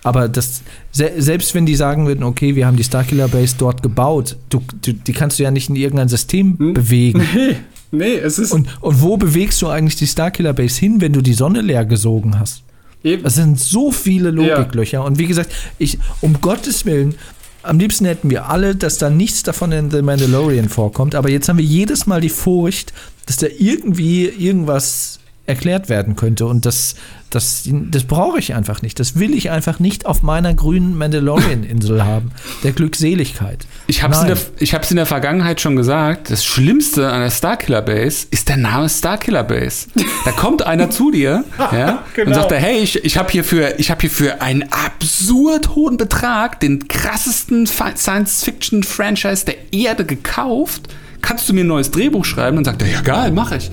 [0.06, 0.62] aber das,
[0.92, 4.62] se selbst wenn die sagen würden, okay, wir haben die Starkiller Base dort gebaut, du,
[4.80, 6.74] du, die kannst du ja nicht in irgendein System hm?
[6.74, 7.22] bewegen.
[7.92, 8.52] Nee, nee, es ist.
[8.52, 11.84] Und, und wo bewegst du eigentlich die Starkiller Base hin, wenn du die Sonne leer
[11.84, 12.64] gesogen hast?
[13.04, 13.22] Eben.
[13.22, 14.98] Das sind so viele Logiklöcher.
[14.98, 15.04] Ja.
[15.04, 17.14] Und wie gesagt, ich, um Gottes Willen,
[17.62, 21.14] am liebsten hätten wir alle, dass da nichts davon in The Mandalorian vorkommt.
[21.14, 22.92] Aber jetzt haben wir jedes Mal die Furcht,
[23.26, 26.46] dass da irgendwie irgendwas erklärt werden könnte.
[26.46, 26.96] Und das,
[27.36, 28.98] das, das brauche ich einfach nicht.
[28.98, 32.32] Das will ich einfach nicht auf meiner grünen Mandalorian-Insel haben.
[32.64, 33.66] Der Glückseligkeit.
[33.86, 36.30] Ich habe es in, der, in der Vergangenheit schon gesagt.
[36.30, 39.88] Das Schlimmste an der Starkiller Base ist der Name Starkiller Base.
[40.24, 42.28] Da kommt einer zu dir ja, genau.
[42.28, 46.58] und sagt, hey, ich, ich habe hier, für, hab hier für einen absurd hohen Betrag
[46.60, 50.88] den krassesten Science-Fiction-Franchise der Erde gekauft.
[51.20, 52.56] Kannst du mir ein neues Drehbuch schreiben?
[52.56, 53.70] Und dann sagt er, ja geil, mache ich.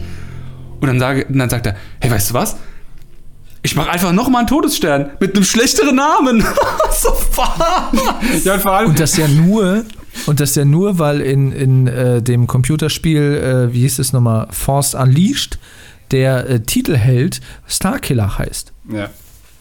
[0.81, 2.57] Und dann, sage, dann sagt er, hey, weißt du was?
[3.65, 6.41] Ich mache einfach noch mal einen Todesstern mit einem schlechteren Namen.
[6.91, 7.15] so?
[8.43, 9.85] Ja, und, vor allem und das ja nur,
[10.25, 14.47] und das ja nur, weil in, in äh, dem Computerspiel, äh, wie hieß es nochmal,
[14.51, 15.59] Force Unleashed,
[16.11, 18.73] der äh, Titelheld Starkiller heißt.
[18.91, 19.09] Ja.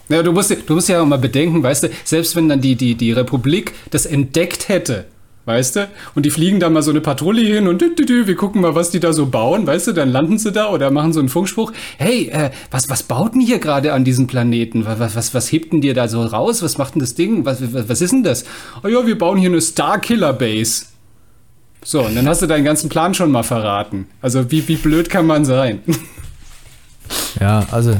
[0.09, 2.75] Ja, du musst, du musst ja auch mal bedenken, weißt du, selbst wenn dann die,
[2.75, 5.07] die, die Republik das entdeckt hätte,
[5.45, 5.89] Weißt du?
[6.15, 8.61] Und die fliegen da mal so eine Patrouille hin und dü, dü, dü, wir gucken
[8.61, 9.93] mal, was die da so bauen, weißt du?
[9.93, 11.73] Dann landen sie da oder machen so einen Funkspruch.
[11.99, 14.87] Hey, äh, was, was baut denn hier gerade an diesem Planeten?
[14.87, 16.63] Was, was, was hebt denn dir da so raus?
[16.63, 17.45] Was macht denn das Ding?
[17.45, 18.45] Was, was, was ist denn das?
[18.85, 20.87] Oh ja, wir bauen hier eine Starkiller Base.
[21.85, 24.07] So, und dann hast du deinen ganzen Plan schon mal verraten.
[24.21, 25.83] Also, wie, wie blöd kann man sein?
[27.41, 27.97] Ja, also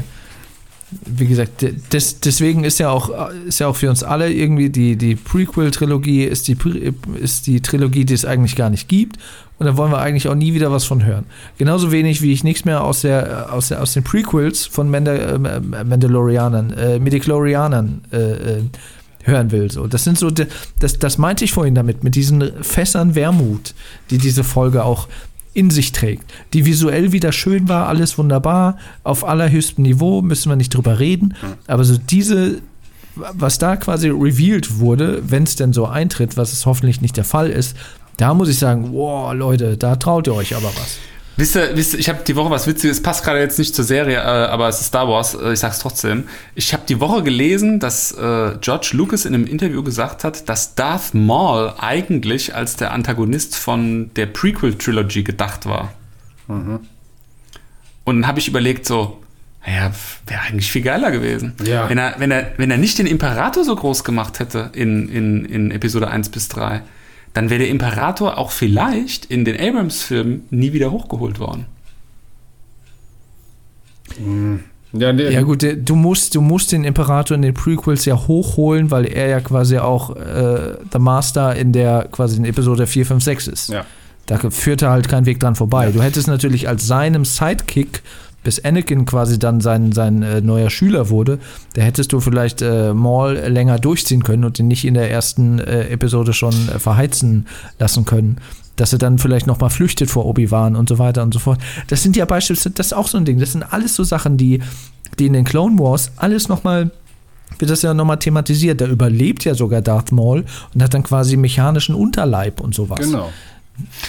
[1.05, 4.95] wie gesagt, des, deswegen ist ja auch, ist ja auch für uns alle irgendwie die,
[4.95, 6.57] die Prequel-Trilogie ist die,
[7.21, 9.17] ist die Trilogie, die es eigentlich gar nicht gibt.
[9.59, 11.25] Und da wollen wir eigentlich auch nie wieder was von hören.
[11.57, 15.19] Genauso wenig, wie ich nichts mehr aus, der, aus, der, aus den Prequels von Mandal
[15.19, 18.63] äh, Mandalorianern, äh, Midichlorianern äh, äh,
[19.23, 19.71] hören will.
[19.71, 23.73] So, das sind so, das, das meinte ich vorhin damit, mit diesen Fässern Wermut,
[24.09, 25.07] die diese Folge auch
[25.53, 26.23] in sich trägt,
[26.53, 31.35] die visuell wieder schön war, alles wunderbar, auf allerhöchstem Niveau, müssen wir nicht drüber reden,
[31.67, 32.61] aber so diese,
[33.15, 37.23] was da quasi revealed wurde, wenn es denn so eintritt, was es hoffentlich nicht der
[37.23, 37.77] Fall ist,
[38.17, 40.97] da muss ich sagen, wow, Leute, da traut ihr euch aber was.
[41.35, 43.85] Wisst ihr, wisst ihr ich habe die Woche was Witziges, passt gerade jetzt nicht zur
[43.85, 46.25] Serie, äh, aber es ist Star Wars, äh, ich sag's trotzdem.
[46.53, 50.75] Ich habe die Woche gelesen, dass äh, George Lucas in einem Interview gesagt hat, dass
[50.75, 55.93] Darth Maul eigentlich als der Antagonist von der Prequel-Trilogy gedacht war.
[56.47, 56.81] Mhm.
[58.03, 59.19] Und dann habe ich überlegt so,
[59.65, 59.91] Ja,
[60.27, 61.53] wäre eigentlich viel geiler gewesen.
[61.65, 61.89] Ja.
[61.89, 65.45] Wenn er, wenn er, wenn er nicht den Imperator so groß gemacht hätte in, in,
[65.45, 66.83] in Episode 1 bis 3,
[67.33, 71.65] dann wäre der Imperator auch vielleicht in den Abrams-Filmen nie wieder hochgeholt worden.
[74.93, 79.05] Ja, ja, gut, du musst, du musst den Imperator in den Prequels ja hochholen, weil
[79.05, 83.47] er ja quasi auch äh, The Master in der quasi in Episode 4, 5, 6
[83.47, 83.69] ist.
[83.69, 83.85] Ja.
[84.27, 85.85] Da führte halt kein Weg dran vorbei.
[85.85, 85.91] Ja.
[85.91, 88.03] Du hättest natürlich als seinem Sidekick,
[88.43, 91.39] bis Anakin quasi dann sein, sein äh, neuer Schüler wurde,
[91.73, 95.59] da hättest du vielleicht äh, Maul länger durchziehen können und ihn nicht in der ersten
[95.59, 97.47] äh, Episode schon äh, verheizen
[97.79, 98.37] lassen können
[98.75, 101.59] dass er dann vielleicht nochmal flüchtet vor Obi-Wan und so weiter und so fort.
[101.89, 104.35] Das sind ja beispielsweise, das ist auch so ein Ding, das sind alles so Sachen,
[104.35, 104.61] die,
[105.19, 106.89] die in den Clone Wars alles nochmal
[107.59, 108.81] wird das ja nochmal thematisiert.
[108.81, 112.99] Da überlebt ja sogar Darth Maul und hat dann quasi mechanischen Unterleib und sowas.
[112.99, 113.29] Genau.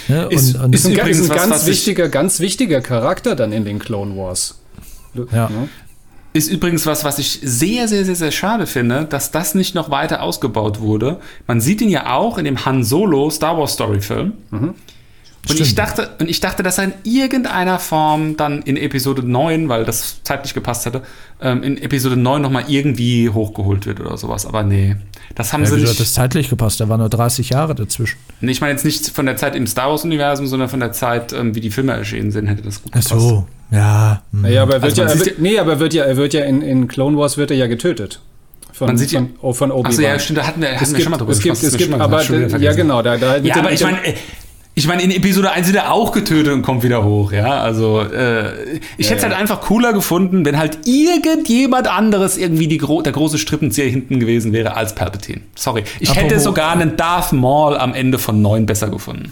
[0.07, 0.27] Ne?
[0.29, 3.79] Ist, und, und ist, ein, ist ein ganz wichtiger, ganz wichtiger Charakter dann in den
[3.79, 4.59] Clone Wars.
[5.13, 5.25] Ja.
[5.33, 5.49] ja.
[6.33, 9.89] Ist übrigens was, was ich sehr, sehr, sehr, sehr schade finde, dass das nicht noch
[9.89, 11.19] weiter ausgebaut wurde.
[11.47, 14.33] Man sieht ihn ja auch in dem Han Solo Star Wars Story Film.
[14.51, 14.73] Mhm.
[15.49, 19.69] Und ich, dachte, und ich dachte, dass er in irgendeiner Form dann in Episode 9,
[19.69, 21.01] weil das zeitlich gepasst hätte,
[21.41, 24.45] ähm, in Episode 9 nochmal irgendwie hochgeholt wird oder sowas.
[24.45, 24.95] Aber nee,
[25.35, 25.89] das haben ja, sie nicht.
[25.89, 26.79] Hat das zeitlich gepasst?
[26.79, 28.17] Da waren nur 30 Jahre dazwischen.
[28.41, 31.33] Nee, ich meine jetzt nicht von der Zeit im Star Wars-Universum, sondern von der Zeit,
[31.33, 33.13] ähm, wie die Filme erschienen sind, hätte das gut gepasst.
[33.13, 34.21] Ach so, ja.
[34.31, 34.41] Hm.
[34.41, 36.33] Naja, aber er wird also ja, er wird, nee, aber er wird ja, er wird
[36.33, 38.21] ja in, in Clone Wars wird er ja getötet.
[38.71, 39.91] Von, man sieht ja, von, von Obi-Wan.
[39.91, 41.63] Achso, ja, stimmt, da hatten wir, hatten es wir gibt, schon mal drüber es gibt,
[41.63, 42.21] es gibt, aber,
[42.59, 43.99] ja, genau, da, da ja, aber ich meine,
[44.77, 47.61] ich meine, in Episode 1 wird er auch getötet und kommt wieder hoch, ja.
[47.61, 49.29] Also, äh, ich ja, hätte es ja.
[49.29, 54.19] halt einfach cooler gefunden, wenn halt irgendjemand anderes irgendwie die gro der große Strippenzieher hinten
[54.19, 55.41] gewesen wäre als Palpatine.
[55.55, 55.85] Sorry.
[56.01, 59.31] Ich Apropos, hätte sogar einen Darth Maul am Ende von 9 besser gefunden.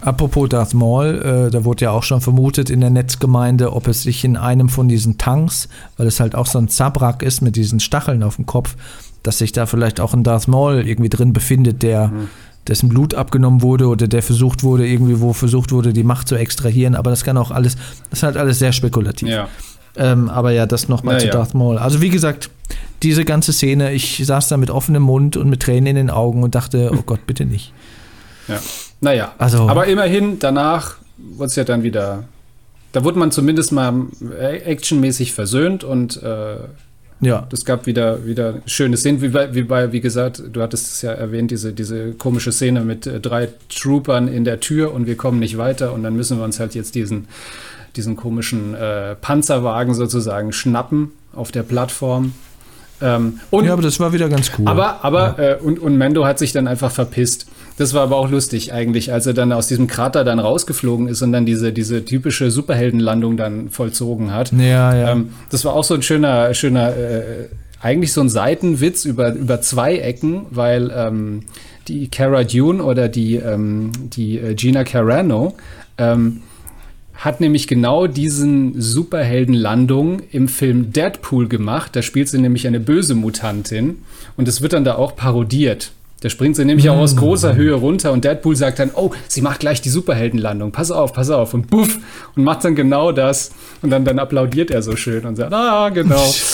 [0.00, 4.04] Apropos Darth Maul, äh, da wurde ja auch schon vermutet in der Netzgemeinde, ob es
[4.04, 7.56] sich in einem von diesen Tanks, weil es halt auch so ein Zabrak ist mit
[7.56, 8.76] diesen Stacheln auf dem Kopf,
[9.24, 12.08] dass sich da vielleicht auch ein Darth Maul irgendwie drin befindet, der.
[12.08, 12.28] Mhm
[12.68, 16.36] dessen Blut abgenommen wurde oder der versucht wurde, irgendwie, wo versucht wurde, die Macht zu
[16.36, 16.94] extrahieren.
[16.94, 17.76] Aber das kann auch alles,
[18.10, 19.28] das ist halt alles sehr spekulativ.
[19.28, 19.48] Ja.
[19.96, 21.78] Ähm, aber ja, das nochmal ja, zu Darth Maul.
[21.78, 22.50] Also wie gesagt,
[23.02, 26.42] diese ganze Szene, ich saß da mit offenem Mund und mit Tränen in den Augen
[26.42, 27.72] und dachte, oh Gott, bitte nicht.
[28.46, 28.60] Ja.
[29.00, 32.24] Naja, also, aber immerhin, danach wurde es ja dann wieder,
[32.92, 34.06] da wurde man zumindest mal
[34.38, 36.56] äh, actionmäßig versöhnt und äh,
[37.20, 37.46] ja.
[37.52, 41.02] Es gab wieder, wieder schöne Szenen, wie bei, wie bei, wie gesagt, du hattest es
[41.02, 45.16] ja erwähnt, diese, diese komische Szene mit äh, drei Troopern in der Tür und wir
[45.16, 47.28] kommen nicht weiter und dann müssen wir uns halt jetzt diesen,
[47.96, 52.32] diesen komischen äh, Panzerwagen sozusagen schnappen auf der Plattform.
[53.00, 54.66] Ähm, und, ja, aber das war wieder ganz cool.
[54.66, 55.44] Aber, aber, ja.
[55.52, 57.46] äh, und, und Mendo hat sich dann einfach verpisst.
[57.76, 61.22] Das war aber auch lustig eigentlich, als er dann aus diesem Krater dann rausgeflogen ist
[61.22, 64.52] und dann diese, diese typische Superheldenlandung dann vollzogen hat.
[64.52, 65.12] Ja, ja.
[65.12, 67.48] Ähm, das war auch so ein schöner, schöner, äh,
[67.80, 71.44] eigentlich so ein Seitenwitz über, über zwei Ecken, weil ähm,
[71.86, 75.54] die Cara Dune oder die, ähm, die äh, Gina Carano
[75.98, 76.42] ähm,
[77.18, 81.94] hat nämlich genau diesen Superheldenlandung im Film Deadpool gemacht.
[81.96, 83.98] Da spielt sie nämlich eine böse Mutantin
[84.36, 85.90] und es wird dann da auch parodiert.
[86.20, 87.18] Da springt sie nämlich auch aus mm.
[87.18, 90.72] großer Höhe runter und Deadpool sagt dann, oh, sie macht gleich die Superheldenlandung.
[90.72, 91.54] Pass auf, pass auf.
[91.54, 91.98] Und buff.
[92.34, 93.52] Und macht dann genau das.
[93.82, 96.24] Und dann, dann applaudiert er so schön und sagt, ah, genau.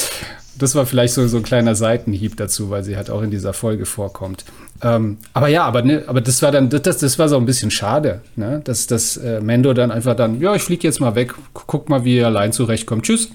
[0.56, 3.52] Das war vielleicht so, so ein kleiner Seitenhieb dazu, weil sie halt auch in dieser
[3.52, 4.44] Folge vorkommt.
[4.82, 7.70] Ähm, aber ja, aber, ne, aber das war dann, das, das war so ein bisschen
[7.70, 8.60] schade, ne?
[8.64, 12.04] dass, dass äh, Mendo dann einfach dann, ja, ich fliege jetzt mal weg, guck mal,
[12.04, 13.04] wie er allein zurechtkommt.
[13.04, 13.30] Tschüss.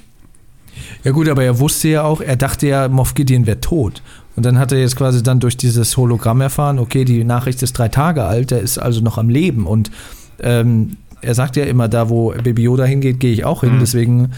[1.03, 4.02] Ja gut, aber er wusste ja auch, er dachte ja, Moff Gideon wäre tot.
[4.36, 7.74] Und dann hat er jetzt quasi dann durch dieses Hologramm erfahren, okay, die Nachricht ist
[7.74, 9.66] drei Tage alt, der ist also noch am Leben.
[9.66, 9.91] Und
[10.40, 13.76] ähm, er sagt ja immer, da wo Baby Yoda hingeht, gehe ich auch hin.
[13.76, 13.80] Mhm.
[13.80, 14.32] Deswegen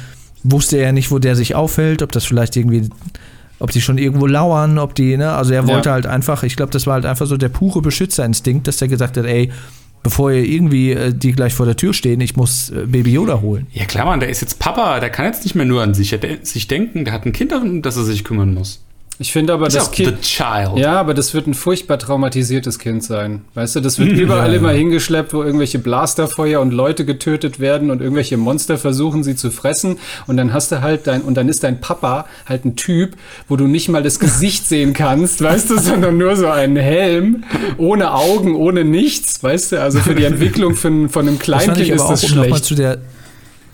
[0.44, 2.90] wusste er nicht, wo der sich aufhält, ob das vielleicht irgendwie,
[3.62, 5.94] ob die schon irgendwo lauern, ob die, ne, also er wollte ja.
[5.94, 9.18] halt einfach, ich glaube, das war halt einfach so der pure Beschützerinstinkt, dass er gesagt
[9.18, 9.52] hat, ey,
[10.04, 13.42] bevor ihr irgendwie äh, die gleich vor der Tür stehen, ich muss äh, Baby Yoda
[13.42, 13.68] holen.
[13.72, 16.18] Ja klar, Mann, der ist jetzt Papa, der kann jetzt nicht mehr nur an sich,
[16.44, 18.84] sich denken, der hat ein Kind, um das er sich kümmern muss.
[19.20, 20.08] Ich finde aber, das Kind.
[20.80, 23.42] Ja, aber das wird ein furchtbar traumatisiertes Kind sein.
[23.54, 27.92] Weißt du, das wird überall ja, immer hingeschleppt, wo irgendwelche Blasterfeuer und Leute getötet werden
[27.92, 30.00] und irgendwelche Monster versuchen, sie zu fressen.
[30.26, 33.16] Und dann hast du halt dein, und dann ist dein Papa halt ein Typ,
[33.48, 37.44] wo du nicht mal das Gesicht sehen kannst, weißt du, sondern nur so einen Helm,
[37.78, 42.08] ohne Augen, ohne nichts, weißt du, also für die Entwicklung von, von einem Kleinkind ist
[42.08, 42.66] das schlecht.
[42.66, 42.98] Zu der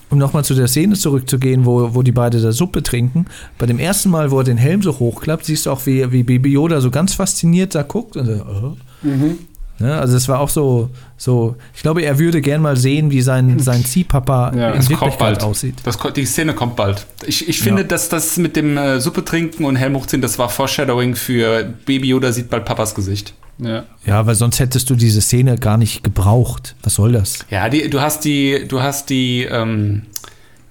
[0.09, 3.25] um nochmal zu der Szene zurückzugehen, wo, wo die beide da Suppe trinken,
[3.57, 6.23] bei dem ersten Mal, wo er den Helm so hochklappt, siehst du auch, wie, wie
[6.23, 9.05] Baby Yoda so ganz fasziniert da guckt und so, oh.
[9.05, 9.37] mhm.
[9.79, 9.95] Ne?
[9.97, 13.59] Also es war auch so, so, ich glaube, er würde gern mal sehen, wie sein,
[13.59, 15.75] sein Ziehpapa ja, in Wirklichkeit aussieht.
[15.83, 17.05] Das, die Szene kommt bald.
[17.25, 17.87] Ich, ich finde, ja.
[17.87, 22.09] dass das mit dem äh, Suppe trinken und Helm hochziehen, das war Foreshadowing für Baby
[22.09, 23.33] Yoda sieht bald Papas Gesicht.
[23.59, 23.85] Ja.
[24.05, 26.75] ja, weil sonst hättest du diese Szene gar nicht gebraucht.
[26.83, 27.39] Was soll das?
[27.49, 30.03] Ja, die, du hast die, du hast die, ähm,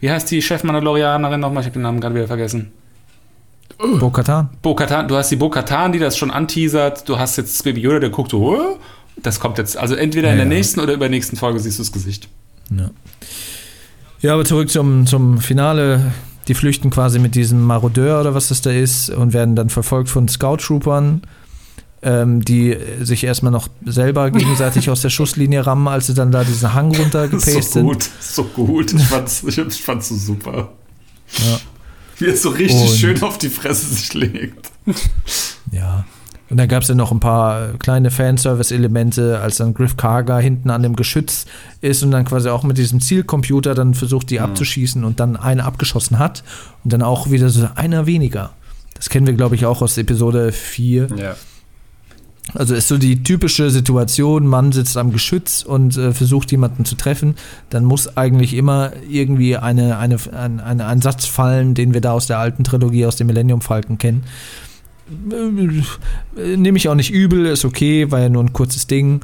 [0.01, 1.62] wie heißt die Chef-Mandalorianerin nochmal?
[1.62, 2.73] Ich habe den Namen gerade wieder vergessen.
[3.78, 4.51] Bo-Katan.
[4.62, 7.09] Bo-Katan, du hast die Bo-Katan, die das schon anteasert.
[7.09, 8.78] Du hast jetzt Baby Yoda, der guckt so,
[9.16, 9.76] das kommt jetzt.
[9.76, 12.28] Also entweder ja, in der nächsten oder übernächsten Folge siehst du das Gesicht.
[12.70, 12.90] Ja.
[14.20, 16.12] Ja, aber zurück zum, zum Finale.
[16.48, 20.09] Die flüchten quasi mit diesem Marodeur oder was das da ist und werden dann verfolgt
[20.09, 21.22] von Scout-Troopern,
[22.02, 26.44] ähm, die sich erstmal noch selber gegenseitig aus der Schusslinie rammen, als sie dann da
[26.44, 27.72] diesen Hang runtergepaced sind.
[27.72, 28.93] So gut, so gut.
[28.93, 30.72] Ich fand's, ich fand's so super.
[31.38, 31.60] Ja.
[32.18, 34.70] Wie er so richtig und, schön auf die Fresse sich legt.
[35.72, 36.05] Ja.
[36.48, 40.70] Und dann gab es ja noch ein paar kleine Fanservice-Elemente, als dann Griff Karga hinten
[40.70, 41.47] an dem Geschütz
[41.81, 44.44] ist und dann quasi auch mit diesem Zielcomputer dann versucht, die mhm.
[44.44, 46.44] abzuschießen und dann eine abgeschossen hat
[46.85, 48.52] und dann auch wieder so einer weniger.
[48.94, 51.09] Das kennen wir, glaube ich, auch aus Episode 4.
[51.16, 51.36] Ja.
[52.55, 56.94] Also ist so die typische Situation, man sitzt am Geschütz und äh, versucht jemanden zu
[56.94, 57.35] treffen,
[57.70, 62.12] dann muss eigentlich immer irgendwie eine, eine, ein, ein, ein Satz fallen, den wir da
[62.12, 64.24] aus der alten Trilogie, aus dem Millennium Falcon kennen.
[65.09, 69.20] Nehme ich auch nicht übel, ist okay, war ja nur ein kurzes Ding.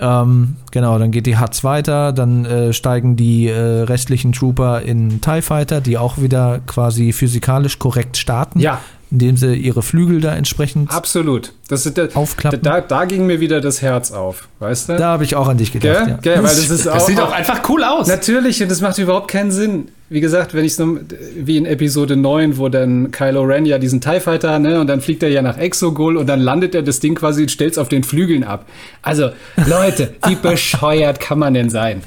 [0.00, 5.20] Ähm, genau, dann geht die Hatz weiter, dann äh, steigen die äh, restlichen Trooper in
[5.20, 8.60] TIE Fighter, die auch wieder quasi physikalisch korrekt starten.
[8.60, 8.80] Ja.
[9.10, 11.52] Indem sie ihre Flügel da entsprechend Absolut.
[11.68, 12.62] Das ist, da, aufklappen.
[12.62, 14.96] Da, da ging mir wieder das Herz auf, weißt du?
[14.96, 15.98] Da habe ich auch an dich gedacht.
[15.98, 16.08] Gell?
[16.08, 16.16] Ja.
[16.18, 16.36] Gell?
[16.36, 18.06] Weil das, ist das auch, sieht auch einfach cool aus.
[18.06, 20.98] Natürlich, und das macht überhaupt keinen Sinn wie gesagt, wenn ich so,
[21.36, 25.00] wie in Episode 9, wo dann Kylo Ren ja diesen TIE Fighter, ne, und dann
[25.00, 27.78] fliegt er ja nach Exogol und dann landet er das Ding quasi und stellt es
[27.78, 28.66] auf den Flügeln ab.
[29.02, 29.30] Also,
[29.68, 32.02] Leute, wie bescheuert kann man denn sein?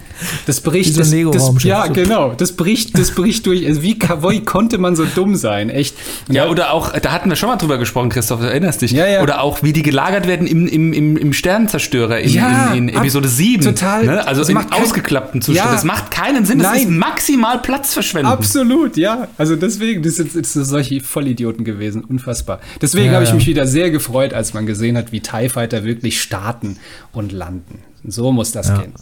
[0.46, 3.66] Das bricht, das, das, ja, genau, das bricht, das bricht durch.
[3.66, 5.70] Also wie, wie konnte man so dumm sein?
[5.70, 5.96] Echt.
[6.28, 8.92] Und ja, oder auch, da hatten wir schon mal drüber gesprochen, Christoph, du erinnerst dich.
[8.92, 9.22] Ja, ja.
[9.22, 12.96] Oder auch, wie die gelagert werden im, im, im, im Sternenzerstörer in, ja, in, in
[12.96, 13.64] Episode 7.
[13.64, 14.06] Total.
[14.06, 14.28] Ne?
[14.28, 15.68] Also in ausgeklappten Zustand.
[15.68, 15.74] Ja.
[15.74, 16.60] Das macht keinen Sinn.
[16.60, 16.82] Das Nein.
[16.82, 18.28] ist maximal Platz verschwenden.
[18.28, 19.28] Absolut, ja.
[19.38, 22.03] Also deswegen, das sind, das sind solche Vollidioten gewesen.
[22.03, 22.60] Unfassbar.
[22.82, 23.36] Deswegen ja, habe ich ja.
[23.36, 26.78] mich wieder sehr gefreut, als man gesehen hat, wie TIE Fighter wirklich starten
[27.11, 27.80] und landen.
[28.06, 28.80] So muss das ja.
[28.80, 28.94] gehen.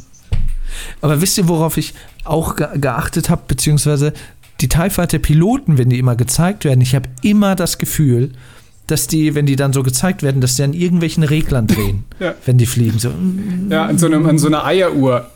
[1.01, 1.93] Aber wisst ihr, worauf ich
[2.23, 4.13] auch ge geachtet habe, beziehungsweise
[4.61, 8.31] die TIE Fighter Piloten, wenn die immer gezeigt werden, ich habe immer das Gefühl,
[8.87, 12.35] dass die, wenn die dann so gezeigt werden, dass die an irgendwelchen Reglern drehen, ja.
[12.45, 12.99] wenn die fliegen.
[12.99, 13.11] So.
[13.69, 15.31] Ja, an so, einem, an so einer Eieruhr.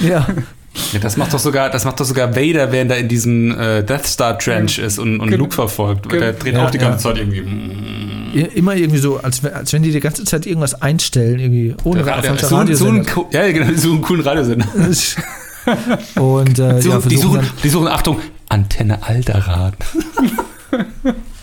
[0.00, 0.26] ja,
[0.92, 3.82] Ja, das macht doch sogar, das macht doch sogar Vader, während er in diesem äh,
[3.82, 6.10] Death Star Trench ist und, und Luke verfolgt.
[6.12, 7.14] Der dreht ja, auch die ganze ja.
[7.14, 8.38] Zeit irgendwie.
[8.38, 12.02] Ja, immer irgendwie so, als, als wenn die die ganze Zeit irgendwas einstellen, irgendwie ohne
[12.02, 14.66] der, der, so, so ein, Ja, genau, so einen coolen Radiosender.
[16.16, 19.74] und äh, die, suchen, die, suchen, die suchen, Achtung, Antenne Alderrad.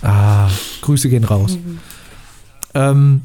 [0.01, 0.47] ah,
[0.81, 1.57] Grüße gehen raus.
[1.57, 1.79] Mhm.
[2.75, 3.21] Ähm,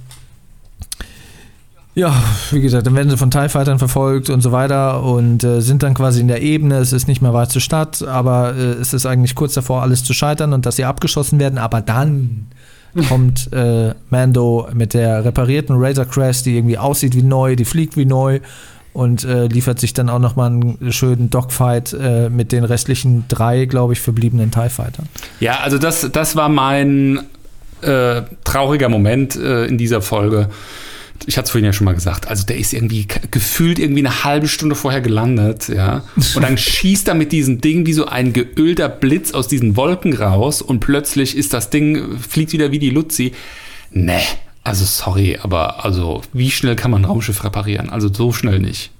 [1.98, 2.14] ja,
[2.52, 5.82] wie gesagt, dann werden sie von TIE Fightern verfolgt und so weiter und äh, sind
[5.82, 6.78] dann quasi in der Ebene.
[6.78, 10.04] Es ist nicht mehr weit zur Stadt, aber äh, es ist eigentlich kurz davor, alles
[10.04, 11.58] zu scheitern und dass sie abgeschossen werden.
[11.58, 12.46] Aber dann
[13.08, 17.96] kommt äh, Mando mit der reparierten Razor Crest, die irgendwie aussieht wie neu, die fliegt
[17.96, 18.38] wie neu
[18.92, 23.64] und äh, liefert sich dann auch nochmal einen schönen Dogfight äh, mit den restlichen drei,
[23.64, 25.08] glaube ich, verbliebenen TIE Fightern.
[25.40, 27.24] Ja, also das, das war mein
[27.82, 30.48] äh, trauriger Moment in dieser Folge
[31.26, 34.24] ich hatte es vorhin ja schon mal gesagt, also der ist irgendwie gefühlt irgendwie eine
[34.24, 36.04] halbe Stunde vorher gelandet, ja.
[36.34, 40.14] Und dann schießt er mit diesem Ding wie so ein geölter Blitz aus diesen Wolken
[40.14, 43.32] raus und plötzlich ist das Ding, fliegt wieder wie die Luzi.
[43.90, 44.20] Ne,
[44.64, 47.90] also sorry, aber also wie schnell kann man ein Raumschiff reparieren?
[47.90, 48.90] Also so schnell nicht.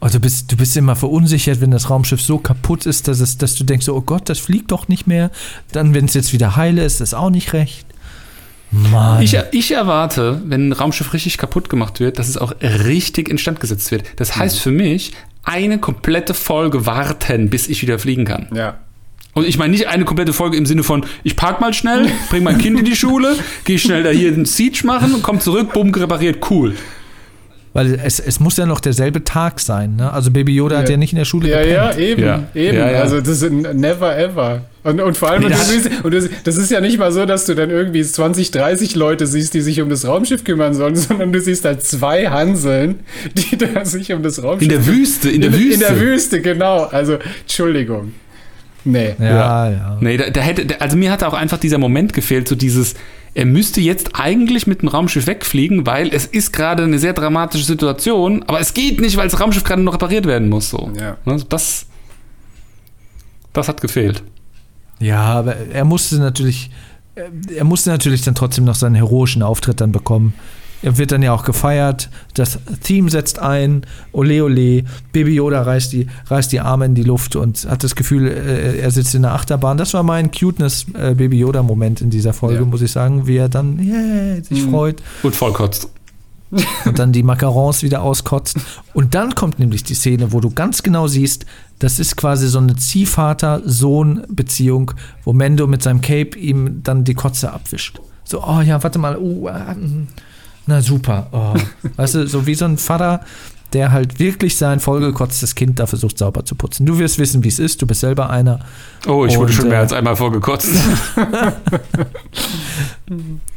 [0.00, 3.38] Oh, du, bist, du bist immer verunsichert, wenn das Raumschiff so kaputt ist, dass, es,
[3.38, 5.30] dass du denkst, oh Gott, das fliegt doch nicht mehr.
[5.72, 7.86] Dann, wenn es jetzt wieder heile ist, ist auch nicht recht.
[8.90, 9.22] Mann.
[9.22, 13.60] Ich, ich erwarte, wenn ein Raumschiff richtig kaputt gemacht wird, dass es auch richtig instand
[13.60, 14.04] gesetzt wird.
[14.16, 15.12] Das heißt für mich,
[15.42, 18.48] eine komplette Folge warten, bis ich wieder fliegen kann.
[18.54, 18.78] Ja.
[19.32, 22.42] Und ich meine nicht eine komplette Folge im Sinne von, ich park mal schnell, bring
[22.42, 25.92] mein Kind in die Schule, gehe schnell da hier einen Siege machen, komm zurück, bumm,
[25.94, 26.74] repariert, cool.
[27.76, 29.96] Weil es, es muss ja noch derselbe Tag sein.
[29.96, 30.10] Ne?
[30.10, 30.80] Also Baby Yoda ja.
[30.80, 31.76] hat ja nicht in der Schule ja, gepennt.
[31.76, 32.22] Ja, eben.
[32.22, 32.42] Ja.
[32.54, 32.78] eben.
[32.78, 34.62] Ja, also das ist never ever.
[34.82, 37.26] Und, und vor allem, nee, das, siehst, und das, das, ist ja nicht mal so,
[37.26, 40.96] dass du dann irgendwie 20, 30 Leute siehst, die sich um das Raumschiff kümmern sollen,
[40.96, 43.00] sondern du siehst halt zwei Hanseln,
[43.34, 45.74] die da sich um das Raumschiff In der Wüste, in der in, Wüste.
[45.74, 46.84] In der Wüste, genau.
[46.84, 48.14] Also, Entschuldigung.
[48.84, 49.16] Nee.
[49.18, 49.98] Ja, ja.
[50.00, 52.94] Nee, da, da hätte, also mir hat auch einfach dieser Moment gefehlt, so dieses,
[53.36, 57.66] er müsste jetzt eigentlich mit dem Raumschiff wegfliegen, weil es ist gerade eine sehr dramatische
[57.66, 60.70] Situation, aber es geht nicht, weil das Raumschiff gerade noch repariert werden muss.
[60.70, 60.90] So.
[60.98, 61.18] Ja.
[61.26, 61.84] Ne, Das,
[63.52, 64.22] das hat gefehlt.
[65.00, 66.70] Ja, aber er musste natürlich,
[67.14, 70.32] er musste natürlich dann trotzdem noch seinen heroischen Auftritt dann bekommen.
[70.82, 73.82] Er wird dann ja auch gefeiert, das Theme setzt ein,
[74.12, 77.94] ole ole, Baby Yoda reißt die, reißt die Arme in die Luft und hat das
[77.96, 79.78] Gefühl, äh, er sitzt in der Achterbahn.
[79.78, 82.64] Das war mein Cuteness äh, Baby Yoda Moment in dieser Folge, Ja.
[82.66, 84.70] muss ich sagen, wie er dann yeah, sich Mhm.
[84.70, 85.88] freut Und vollkotzt.
[86.84, 88.56] und dann die Macarons wieder auskotzt.
[88.94, 91.44] Und dann kommt nämlich die Szene, wo du ganz genau siehst,
[91.80, 92.76] das ist quasi so eine
[93.76, 94.92] Ziehvater-Sohn-Beziehung,
[95.24, 98.00] wo Mendo mit seinem Cape ihm dann die Kotze abwischt.
[98.24, 100.08] So, oh ja, warte mal, oh, ah, mm,
[100.66, 101.28] na super.
[101.32, 101.54] Oh.
[101.96, 103.20] Weißt du, so wie so ein Vater,
[103.72, 106.86] der halt wirklich sein vollgekotztes Kind da versucht sauber zu putzen.
[106.86, 108.60] Du wirst wissen, wie es ist, du bist selber einer.
[109.06, 110.70] Oh, ich wurde Und, schon mehr äh, als einmal vorgekotzt.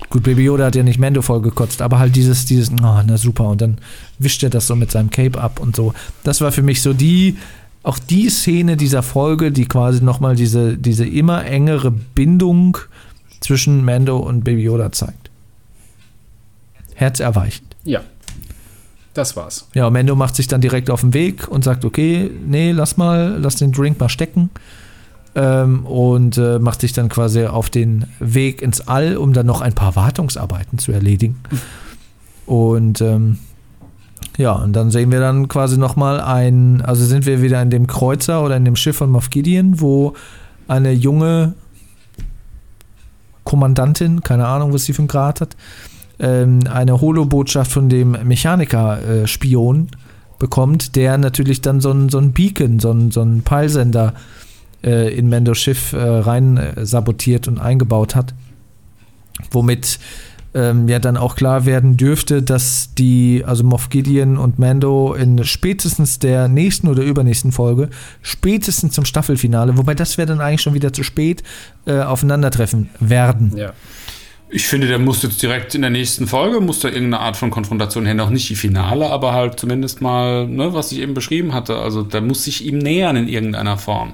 [0.09, 3.49] Gut, Baby Yoda hat ja nicht Mendo vollgekotzt, aber halt dieses, dieses, oh, na super,
[3.49, 3.77] und dann
[4.17, 5.93] wischt er das so mit seinem Cape ab und so.
[6.23, 7.37] Das war für mich so die,
[7.83, 12.77] auch die Szene dieser Folge, die quasi nochmal diese, diese immer engere Bindung
[13.39, 15.18] zwischen Mando und Baby Yoda zeigt.
[16.99, 17.75] Herzerweichend.
[17.85, 18.01] Ja.
[19.13, 19.67] Das war's.
[19.73, 22.97] Ja, und Mendo macht sich dann direkt auf den Weg und sagt, okay, nee, lass
[22.97, 24.49] mal, lass den Drink mal stecken.
[25.35, 29.61] Ähm, und äh, macht sich dann quasi auf den Weg ins All, um dann noch
[29.61, 31.39] ein paar Wartungsarbeiten zu erledigen.
[32.45, 33.39] Und ähm,
[34.37, 37.87] ja, und dann sehen wir dann quasi nochmal ein, also sind wir wieder in dem
[37.87, 40.13] Kreuzer oder in dem Schiff von Moff Gideon, wo
[40.67, 41.53] eine junge
[43.43, 45.55] Kommandantin, keine Ahnung, was sie für einen Grad hat,
[46.19, 49.87] ähm, eine Holo-Botschaft von dem Mechaniker-Spion
[50.37, 54.13] bekommt, der natürlich dann so ein, so ein Beacon, so ein, so ein Peilsender
[54.83, 58.33] äh, in Mendos Schiff äh, rein äh, sabotiert und eingebaut hat.
[59.51, 59.99] Womit
[60.53, 65.43] ähm, ja dann auch klar werden dürfte, dass die, also Moff Gideon und Mando in
[65.43, 67.89] spätestens der nächsten oder übernächsten Folge,
[68.21, 71.43] spätestens zum Staffelfinale, wobei das wäre dann eigentlich schon wieder zu spät,
[71.85, 73.53] äh, aufeinandertreffen werden.
[73.55, 73.73] Ja.
[74.51, 77.51] Ich finde, der muss jetzt direkt in der nächsten Folge, muss da irgendeine Art von
[77.51, 81.53] Konfrontation her, noch nicht die Finale, aber halt zumindest mal, ne, was ich eben beschrieben
[81.53, 81.77] hatte.
[81.77, 84.13] Also der muss sich ihm nähern in irgendeiner Form.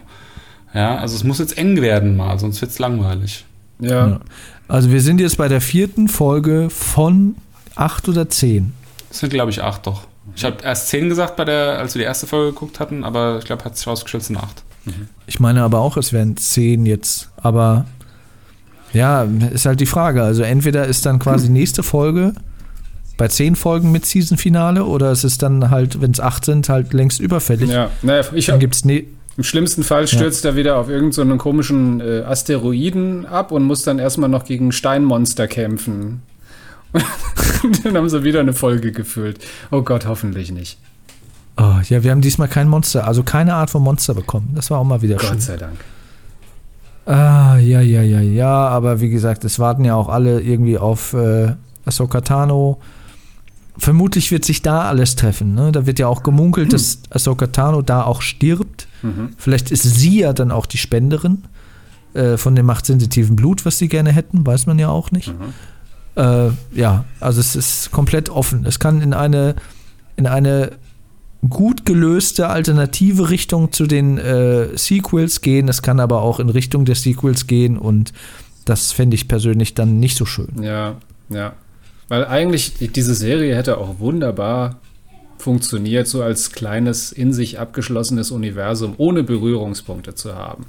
[0.74, 3.46] Ja, also es muss jetzt eng werden mal, sonst wird's langweilig.
[3.80, 4.08] Ja.
[4.08, 4.20] Ja.
[4.68, 7.36] Also wir sind jetzt bei der vierten Folge von
[7.76, 8.74] acht oder zehn.
[9.08, 10.06] Das sind, glaube ich, acht doch.
[10.36, 13.38] Ich habe erst zehn gesagt, bei der, als wir die erste Folge geguckt hatten, aber
[13.40, 14.64] ich glaube, hat sich rausgestellt, es sind acht.
[15.28, 17.30] Ich meine aber auch, es wären zehn jetzt.
[17.38, 17.86] Aber
[18.96, 20.24] ja, ist halt die Frage.
[20.24, 22.34] Also entweder ist dann quasi nächste Folge
[23.18, 26.94] bei zehn Folgen mit Season-Finale oder es ist dann halt, wenn es acht sind, halt
[26.94, 27.70] längst überfällig.
[27.70, 27.90] Ja.
[28.02, 29.06] Naja, ich Dann hab, gibt es ne
[29.38, 33.64] Im schlimmsten Fall stürzt er wieder auf irgendeinen so einen komischen äh, Asteroiden ab und
[33.64, 36.22] muss dann erstmal noch gegen Steinmonster kämpfen.
[37.64, 39.40] Und dann haben sie wieder eine Folge gefüllt.
[39.72, 40.78] Oh Gott, hoffentlich nicht.
[41.58, 44.52] oh, ja, wir haben diesmal kein Monster, also keine Art von Monster bekommen.
[44.56, 45.30] Das war auch mal wieder schön.
[45.32, 45.78] Gott sei Dank.
[47.06, 51.14] Ah, ja, ja, ja, ja, aber wie gesagt, es warten ja auch alle irgendwie auf
[51.14, 51.54] äh,
[51.86, 52.80] Ahsoka Tano.
[53.78, 55.54] Vermutlich wird sich da alles treffen.
[55.54, 55.72] Ne?
[55.72, 58.88] Da wird ja auch gemunkelt, dass Ahsoka Tano da auch stirbt.
[59.04, 59.30] Mhm.
[59.38, 61.44] Vielleicht ist sie ja dann auch die Spenderin
[62.14, 65.34] äh, von dem machtsensitiven Blut, was sie gerne hätten, weiß man ja auch nicht.
[66.16, 68.66] Äh, ja, also es ist komplett offen.
[68.66, 69.56] Es kann in eine,
[70.16, 70.72] in eine
[71.50, 75.68] gut gelöste alternative Richtung zu den äh, Sequels gehen.
[75.68, 78.14] Es kann aber auch in Richtung der Sequels gehen und
[78.66, 80.62] das fände ich persönlich dann nicht so schön.
[80.62, 80.96] Ja,
[81.30, 81.54] ja.
[82.08, 84.80] Weil eigentlich diese Serie hätte auch wunderbar
[85.38, 90.66] funktioniert, so als kleines, in sich abgeschlossenes Universum, ohne Berührungspunkte zu haben.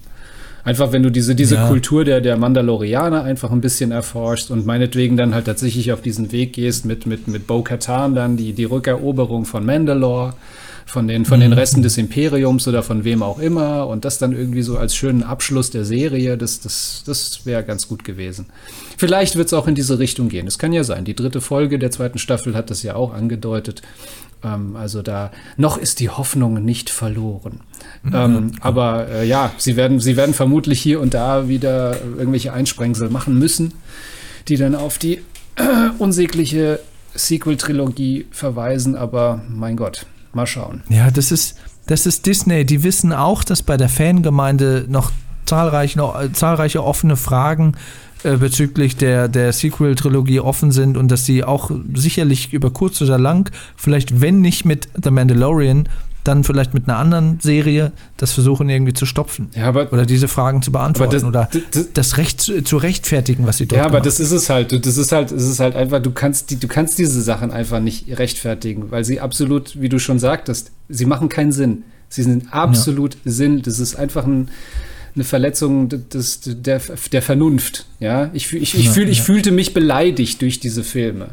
[0.65, 1.69] Einfach, wenn du diese, diese Ja.
[1.69, 6.33] Kultur der, der Mandalorianer einfach ein bisschen erforschst und meinetwegen dann halt tatsächlich auf diesen
[6.33, 10.35] Weg gehst mit, mit, mit Bo-Katan dann, die, die Rückeroberung von Mandalore,
[10.87, 14.33] von den, von den Resten des Imperiums oder von wem auch immer und das dann
[14.33, 18.47] irgendwie so als schönen Abschluss der Serie, das, das, das wäre ganz gut gewesen.
[18.97, 20.47] Vielleicht wird es auch in diese Richtung gehen.
[20.47, 21.05] Es kann ja sein.
[21.05, 23.83] Die dritte Folge der zweiten Staffel hat das ja auch angedeutet.
[24.45, 27.61] Ähm, also da noch ist die Hoffnung nicht verloren.
[28.13, 33.11] Ähm, aber äh, ja, sie werden, sie werden vermutlich hier und da wieder irgendwelche Einsprengsel
[33.11, 33.75] machen müssen,
[34.47, 35.17] die dann auf die
[35.57, 35.63] äh,
[35.99, 36.79] unsägliche
[37.15, 38.95] Sequel-Trilogie verweisen.
[38.95, 40.07] Aber mein Gott,
[40.37, 40.83] mal schauen.
[40.89, 42.65] Ja, das ist, das ist Disney.
[42.65, 45.11] Die wissen auch, dass bei der Fangemeinde noch
[45.47, 47.75] zahlreich, noch, äh, zahlreiche offene Fragen
[48.23, 53.19] äh, bezüglich der, der Sequel-Trilogie offen sind und dass sie auch sicherlich über kurz oder
[53.19, 55.89] lang, vielleicht wenn nicht mit The Mandalorian,
[56.27, 59.49] dann vielleicht mit einer anderen Serie das versuchen irgendwie zu stopfen.
[59.55, 63.47] Ja, aber, oder diese Fragen zu beantworten das, oder das, das Recht zu, zu, rechtfertigen,
[63.47, 64.87] was sie dort Ja, aber das ist es halt.
[64.87, 67.81] Das ist halt, es ist halt einfach, du kannst, die, du kannst diese Sachen einfach
[67.81, 71.85] nicht rechtfertigen, weil sie absolut, wie du schon sagtest, sie machen keinen Sinn.
[72.09, 73.33] Sie sind absolut ja.
[73.33, 73.63] Sinn.
[73.63, 74.49] Das ist einfach ein,
[75.15, 76.81] eine Verletzung des, der,
[77.13, 77.87] der Vernunft.
[78.01, 79.25] Ja, ich, ich, ich, ja, fühl, ich ja.
[79.25, 81.31] fühlte mich beleidigt durch diese Filme.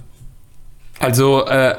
[0.99, 1.75] Also äh,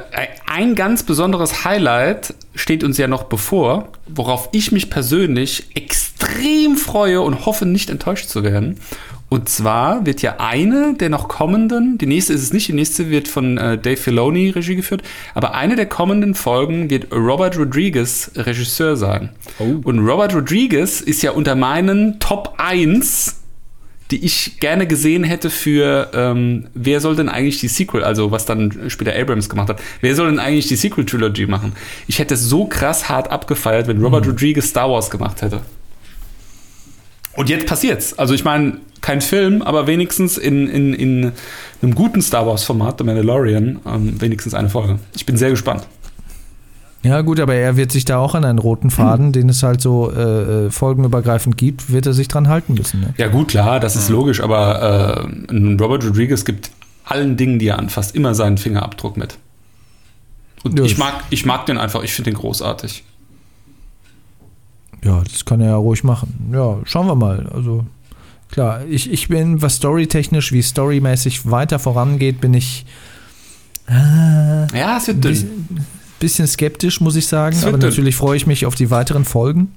[0.47, 7.21] ein ganz besonderes Highlight steht uns ja noch bevor, worauf ich mich persönlich extrem freue
[7.21, 8.79] und hoffe, nicht enttäuscht zu werden.
[9.31, 13.11] Und zwar wird ja eine der noch kommenden, die nächste ist es nicht, die nächste
[13.11, 15.03] wird von äh, Dave Filoni Regie geführt,
[15.35, 19.31] aber eine der kommenden Folgen wird Robert Rodriguez Regisseur sein.
[19.59, 19.81] Oh.
[19.83, 23.41] Und Robert Rodriguez ist ja unter meinen Top 1
[24.11, 28.45] die ich gerne gesehen hätte für, ähm, wer soll denn eigentlich die Sequel, also was
[28.45, 31.73] dann später Abrams gemacht hat, wer soll denn eigentlich die Sequel-Trilogy machen?
[32.07, 34.33] Ich hätte es so krass hart abgefeiert, wenn Robert mhm.
[34.33, 35.63] Rodriguez Star Wars gemacht hätte.
[37.37, 38.17] Und jetzt passiert's.
[38.19, 41.33] Also ich meine, kein Film, aber wenigstens in, in, in
[41.83, 44.99] einem guten Star Wars-Format, The Mandalorian, ähm, wenigstens eine Folge.
[45.17, 45.87] Ich bin sehr gespannt.
[47.05, 49.33] Ja, gut, aber er wird sich da auch an einen roten Faden, mhm.
[49.33, 53.01] den es halt so äh, äh, folgenübergreifend gibt, wird er sich dran halten müssen.
[53.01, 53.15] Ne?
[53.19, 56.71] Ja, gut, klar, das ist logisch, aber äh, Robert Rodriguez gibt
[57.05, 59.37] allen Dingen, die er anfasst, immer seinen Fingerabdruck mit.
[60.63, 63.05] Und ja, ich, mag, ich mag den einfach, ich finde den großartig.
[65.05, 66.51] Ja, das kann er ja ruhig machen.
[66.55, 67.47] Ja, schauen wir mal.
[67.53, 67.85] Also,
[68.51, 72.87] klar, ich, ich bin, was storytechnisch, wie storymäßig weiter vorangeht, bin ich.
[73.87, 73.93] Äh,
[74.79, 75.85] ja, es wird dünn
[76.25, 77.57] bisschen skeptisch, muss ich sagen.
[77.65, 79.73] Aber natürlich freue ich mich auf die weiteren Folgen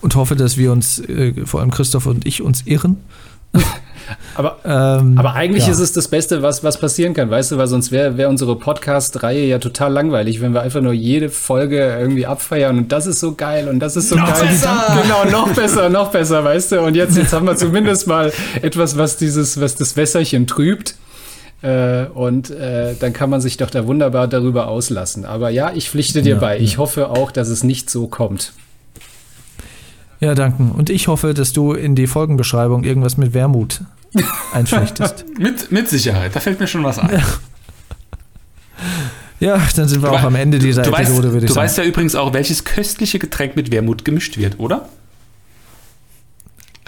[0.00, 2.96] und hoffe, dass wir uns, äh, vor allem Christoph und ich, uns irren.
[4.36, 5.72] aber, ähm, aber eigentlich ja.
[5.72, 8.56] ist es das Beste, was, was passieren kann, weißt du, weil sonst wäre wär unsere
[8.56, 13.20] Podcast-Reihe ja total langweilig, wenn wir einfach nur jede Folge irgendwie abfeiern und das ist
[13.20, 14.48] so geil und das ist so noch geil.
[14.48, 14.98] Besser.
[15.02, 16.80] Genau, noch besser, noch besser, weißt du.
[16.80, 18.32] Und jetzt, jetzt haben wir zumindest mal
[18.62, 20.94] etwas, was dieses, was das Wässerchen trübt.
[21.62, 25.24] Äh, und äh, dann kann man sich doch da wunderbar darüber auslassen.
[25.24, 26.58] Aber ja, ich pflichte dir ja, bei.
[26.58, 26.78] Ich ja.
[26.78, 28.52] hoffe auch, dass es nicht so kommt.
[30.20, 30.62] Ja, danke.
[30.62, 33.82] Und ich hoffe, dass du in die Folgenbeschreibung irgendwas mit Wermut
[34.52, 35.24] einflechtest.
[35.38, 37.22] mit, mit Sicherheit, da fällt mir schon was ein.
[39.38, 39.58] Ja.
[39.74, 41.66] Dann sind wir du auch am Ende dieser du Episode, weißt, würde ich du sagen.
[41.66, 44.88] Du weißt ja übrigens auch, welches köstliche Getränk mit Wermut gemischt wird, oder?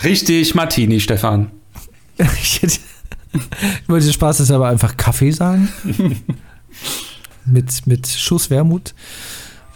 [0.05, 1.51] Richtig, Martini, Stefan.
[2.19, 2.79] ich hätte
[3.35, 5.69] ich wollte Spaß ist aber einfach Kaffee sagen.
[7.45, 8.95] mit, mit Schuss Wermut.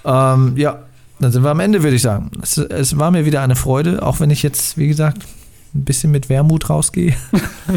[0.04, 0.80] Ähm, ja,
[1.18, 2.30] dann sind wir am Ende, würde ich sagen.
[2.42, 5.22] Es, es, war mir wieder eine Freude, auch wenn ich jetzt, wie gesagt,
[5.74, 7.14] ein bisschen mit Wermut rausgehe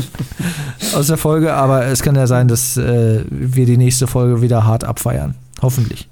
[0.93, 1.53] aus der Folge.
[1.53, 5.35] Aber es kann ja sein, dass äh, wir die nächste Folge wieder hart abfeiern.
[5.61, 6.07] Hoffentlich.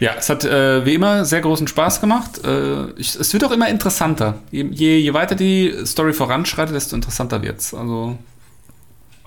[0.00, 2.44] Ja, es hat äh, wie immer sehr großen Spaß gemacht.
[2.44, 4.34] Äh, ich, es wird auch immer interessanter.
[4.50, 7.74] Je, je, je, weiter die Story voranschreitet, desto interessanter wird es.
[7.74, 8.18] Also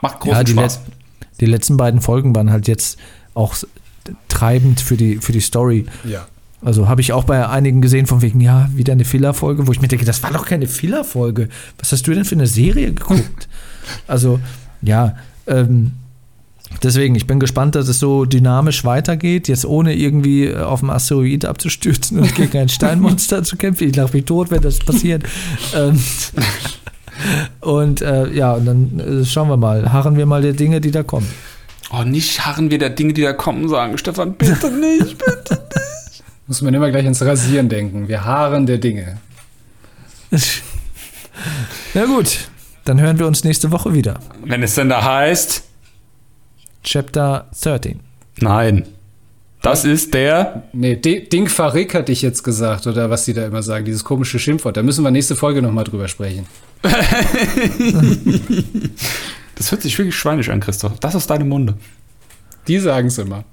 [0.02, 0.80] Macht großen ja, die Spaß.
[0.86, 0.96] Let
[1.42, 2.98] die letzten beiden Folgen waren halt jetzt
[3.34, 3.56] auch
[4.30, 5.86] treibend für die, für die Story.
[6.04, 6.28] Ja.
[6.64, 9.82] Also habe ich auch bei einigen gesehen, von wegen, ja, wieder eine Filler-Folge, wo ich
[9.82, 11.50] mir denke, das war doch keine Filler-Folge.
[11.78, 13.48] Was hast du denn für eine Serie geguckt?
[14.08, 14.40] also,
[14.82, 15.16] ja,
[15.46, 15.92] ähm,
[16.82, 21.46] deswegen, ich bin gespannt, dass es so dynamisch weitergeht, jetzt ohne irgendwie auf dem Asteroid
[21.46, 23.90] abzustürzen und gegen ein Steinmonster zu kämpfen.
[23.90, 25.24] Ich lache mich tot, wenn das passiert.
[25.76, 26.00] ähm,
[27.62, 30.92] und äh, ja, und dann äh, schauen wir mal, harren wir mal der Dinge, die
[30.92, 31.28] da kommen.
[31.92, 36.24] Oh, nicht harren wir der Dinge, die da kommen, sagen Stefan, bitte nicht, bitte nicht.
[36.48, 38.08] Muss man immer gleich ins Rasieren denken.
[38.08, 39.18] Wir harren der Dinge.
[41.94, 42.50] Na gut,
[42.84, 44.20] dann hören wir uns nächste Woche wieder.
[44.44, 45.64] Wenn es denn da heißt
[46.84, 48.00] Chapter 13.
[48.40, 48.86] Nein.
[49.66, 50.64] Das ist der.
[50.74, 54.38] Nee, Ding Farik hatte ich jetzt gesagt, oder was die da immer sagen, dieses komische
[54.38, 54.78] Schimpfwort.
[54.78, 56.46] Da müssen wir nächste Folge nochmal drüber sprechen.
[59.56, 61.00] das hört sich wirklich schweinisch an, Christoph.
[61.00, 61.74] Das aus deinem Munde.
[62.68, 63.44] Die sagen es immer.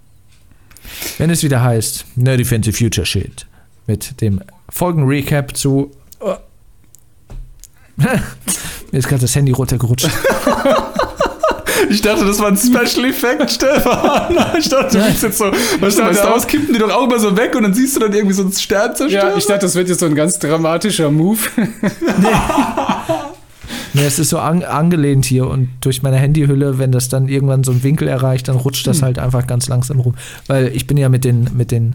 [1.16, 3.46] Wenn es wieder heißt Nerdy Fancy Future Shit
[3.86, 5.92] mit dem Folgen-Recap zu.
[6.20, 6.34] Oh.
[7.96, 10.10] Mir ist gerade das Handy runtergerutscht.
[11.90, 14.36] Ich dachte, das war ein Special Effekt, Stefan.
[14.58, 17.04] Ich dachte, du bist jetzt so, weißt du, bei Star Wars kippen die doch auch
[17.04, 19.30] immer so weg und dann siehst du dann irgendwie so einen Stern zerstören.
[19.30, 21.40] Ja, ich dachte, das wird jetzt so ein ganz dramatischer Move.
[21.56, 22.28] Nee.
[23.94, 27.62] Nee, es ist so an, angelehnt hier und durch meine Handyhülle, wenn das dann irgendwann
[27.62, 29.04] so einen Winkel erreicht, dann rutscht das hm.
[29.04, 30.14] halt einfach ganz langsam rum.
[30.46, 31.94] Weil ich bin ja mit den, mit den,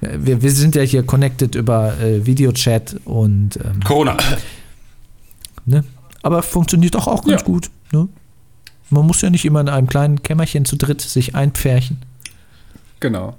[0.00, 4.16] wir, wir sind ja hier connected über äh, Videochat und ähm, Corona.
[5.64, 5.84] Ne?
[6.22, 7.46] Aber funktioniert doch auch ganz ja.
[7.46, 7.70] gut.
[7.92, 8.08] Ne?
[8.90, 11.98] Man muss ja nicht immer in einem kleinen Kämmerchen zu dritt sich einpferchen.
[13.00, 13.36] Genau.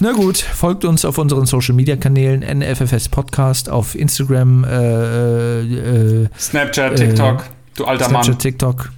[0.00, 6.28] Na gut, folgt uns auf unseren Social Media Kanälen NFFS Podcast auf Instagram, äh, äh,
[6.38, 7.44] Snapchat, TikTok, äh,
[7.76, 8.38] du alter Snapchat, Mann.
[8.38, 8.92] TikTok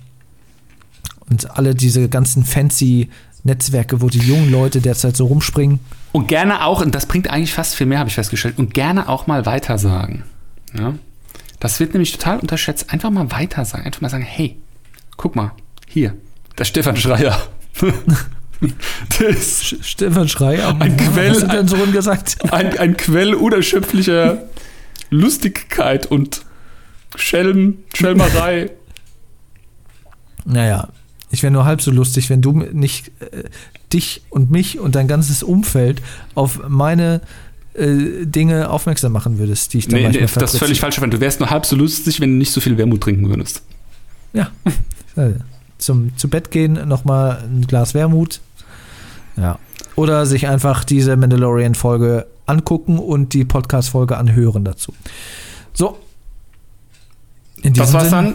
[1.31, 3.09] und alle diese ganzen fancy
[3.45, 5.81] Netzwerke, wo die jungen Leute derzeit so rumspringen.
[6.13, 9.09] Und gerne auch, und das bringt eigentlich fast viel mehr, habe ich festgestellt, und gerne
[9.09, 10.25] auch mal weitersagen.
[10.77, 10.95] Ja?
[11.65, 12.93] Das wird nämlich total unterschätzt.
[12.93, 13.87] Einfach mal weitersagen.
[13.87, 14.59] Einfach mal sagen, hey,
[15.17, 15.53] guck mal,
[15.89, 16.15] hier,
[16.59, 17.41] der Stefan Schreier.
[19.19, 22.37] das Stefan Schreier, ein Quell, was dein Sohn gesagt?
[22.53, 24.43] Ein, ein Quell unerschöpflicher
[25.09, 26.43] Lustigkeit und
[27.17, 28.71] Schelm, Schelmerei.
[30.45, 30.89] Naja,
[31.31, 33.45] ich wäre nur halb so lustig, wenn du nicht äh,
[33.91, 36.03] dich und mich und dein ganzes Umfeld
[36.35, 37.23] auf meine
[37.75, 41.21] äh, Dinge aufmerksam machen würdest, die ich dann nee, nee, Das ist völlig falsch, Du
[41.21, 43.63] wärst nur halb so lustig, wenn du nicht so viel Wermut trinken würdest.
[44.33, 44.51] Ja.
[45.79, 48.41] Zum zu Bett gehen nochmal ein Glas Wermut.
[49.37, 49.59] Ja.
[49.97, 54.95] Oder sich einfach diese Mandalorian-Folge angucken und die Podcast-Folge anhören dazu.
[55.73, 55.99] So.
[57.63, 58.35] das war's Sinn, dann.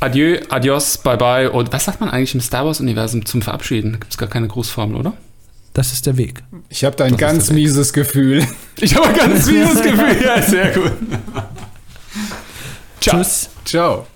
[0.00, 1.50] Adieu, adios, bye bye.
[1.50, 3.92] Und was sagt man eigentlich im Star Wars-Universum zum Verabschieden?
[3.92, 5.14] Da gibt es gar keine Großformel, oder?
[5.74, 6.42] Das ist der Weg.
[6.68, 8.46] Ich habe da ein das ganz mieses Gefühl.
[8.80, 10.22] Ich habe ein ganz mieses Gefühl.
[10.24, 10.92] Ja, sehr gut.
[13.00, 13.18] Ciao.
[13.18, 13.50] Tschüss.
[13.64, 14.06] Ciao.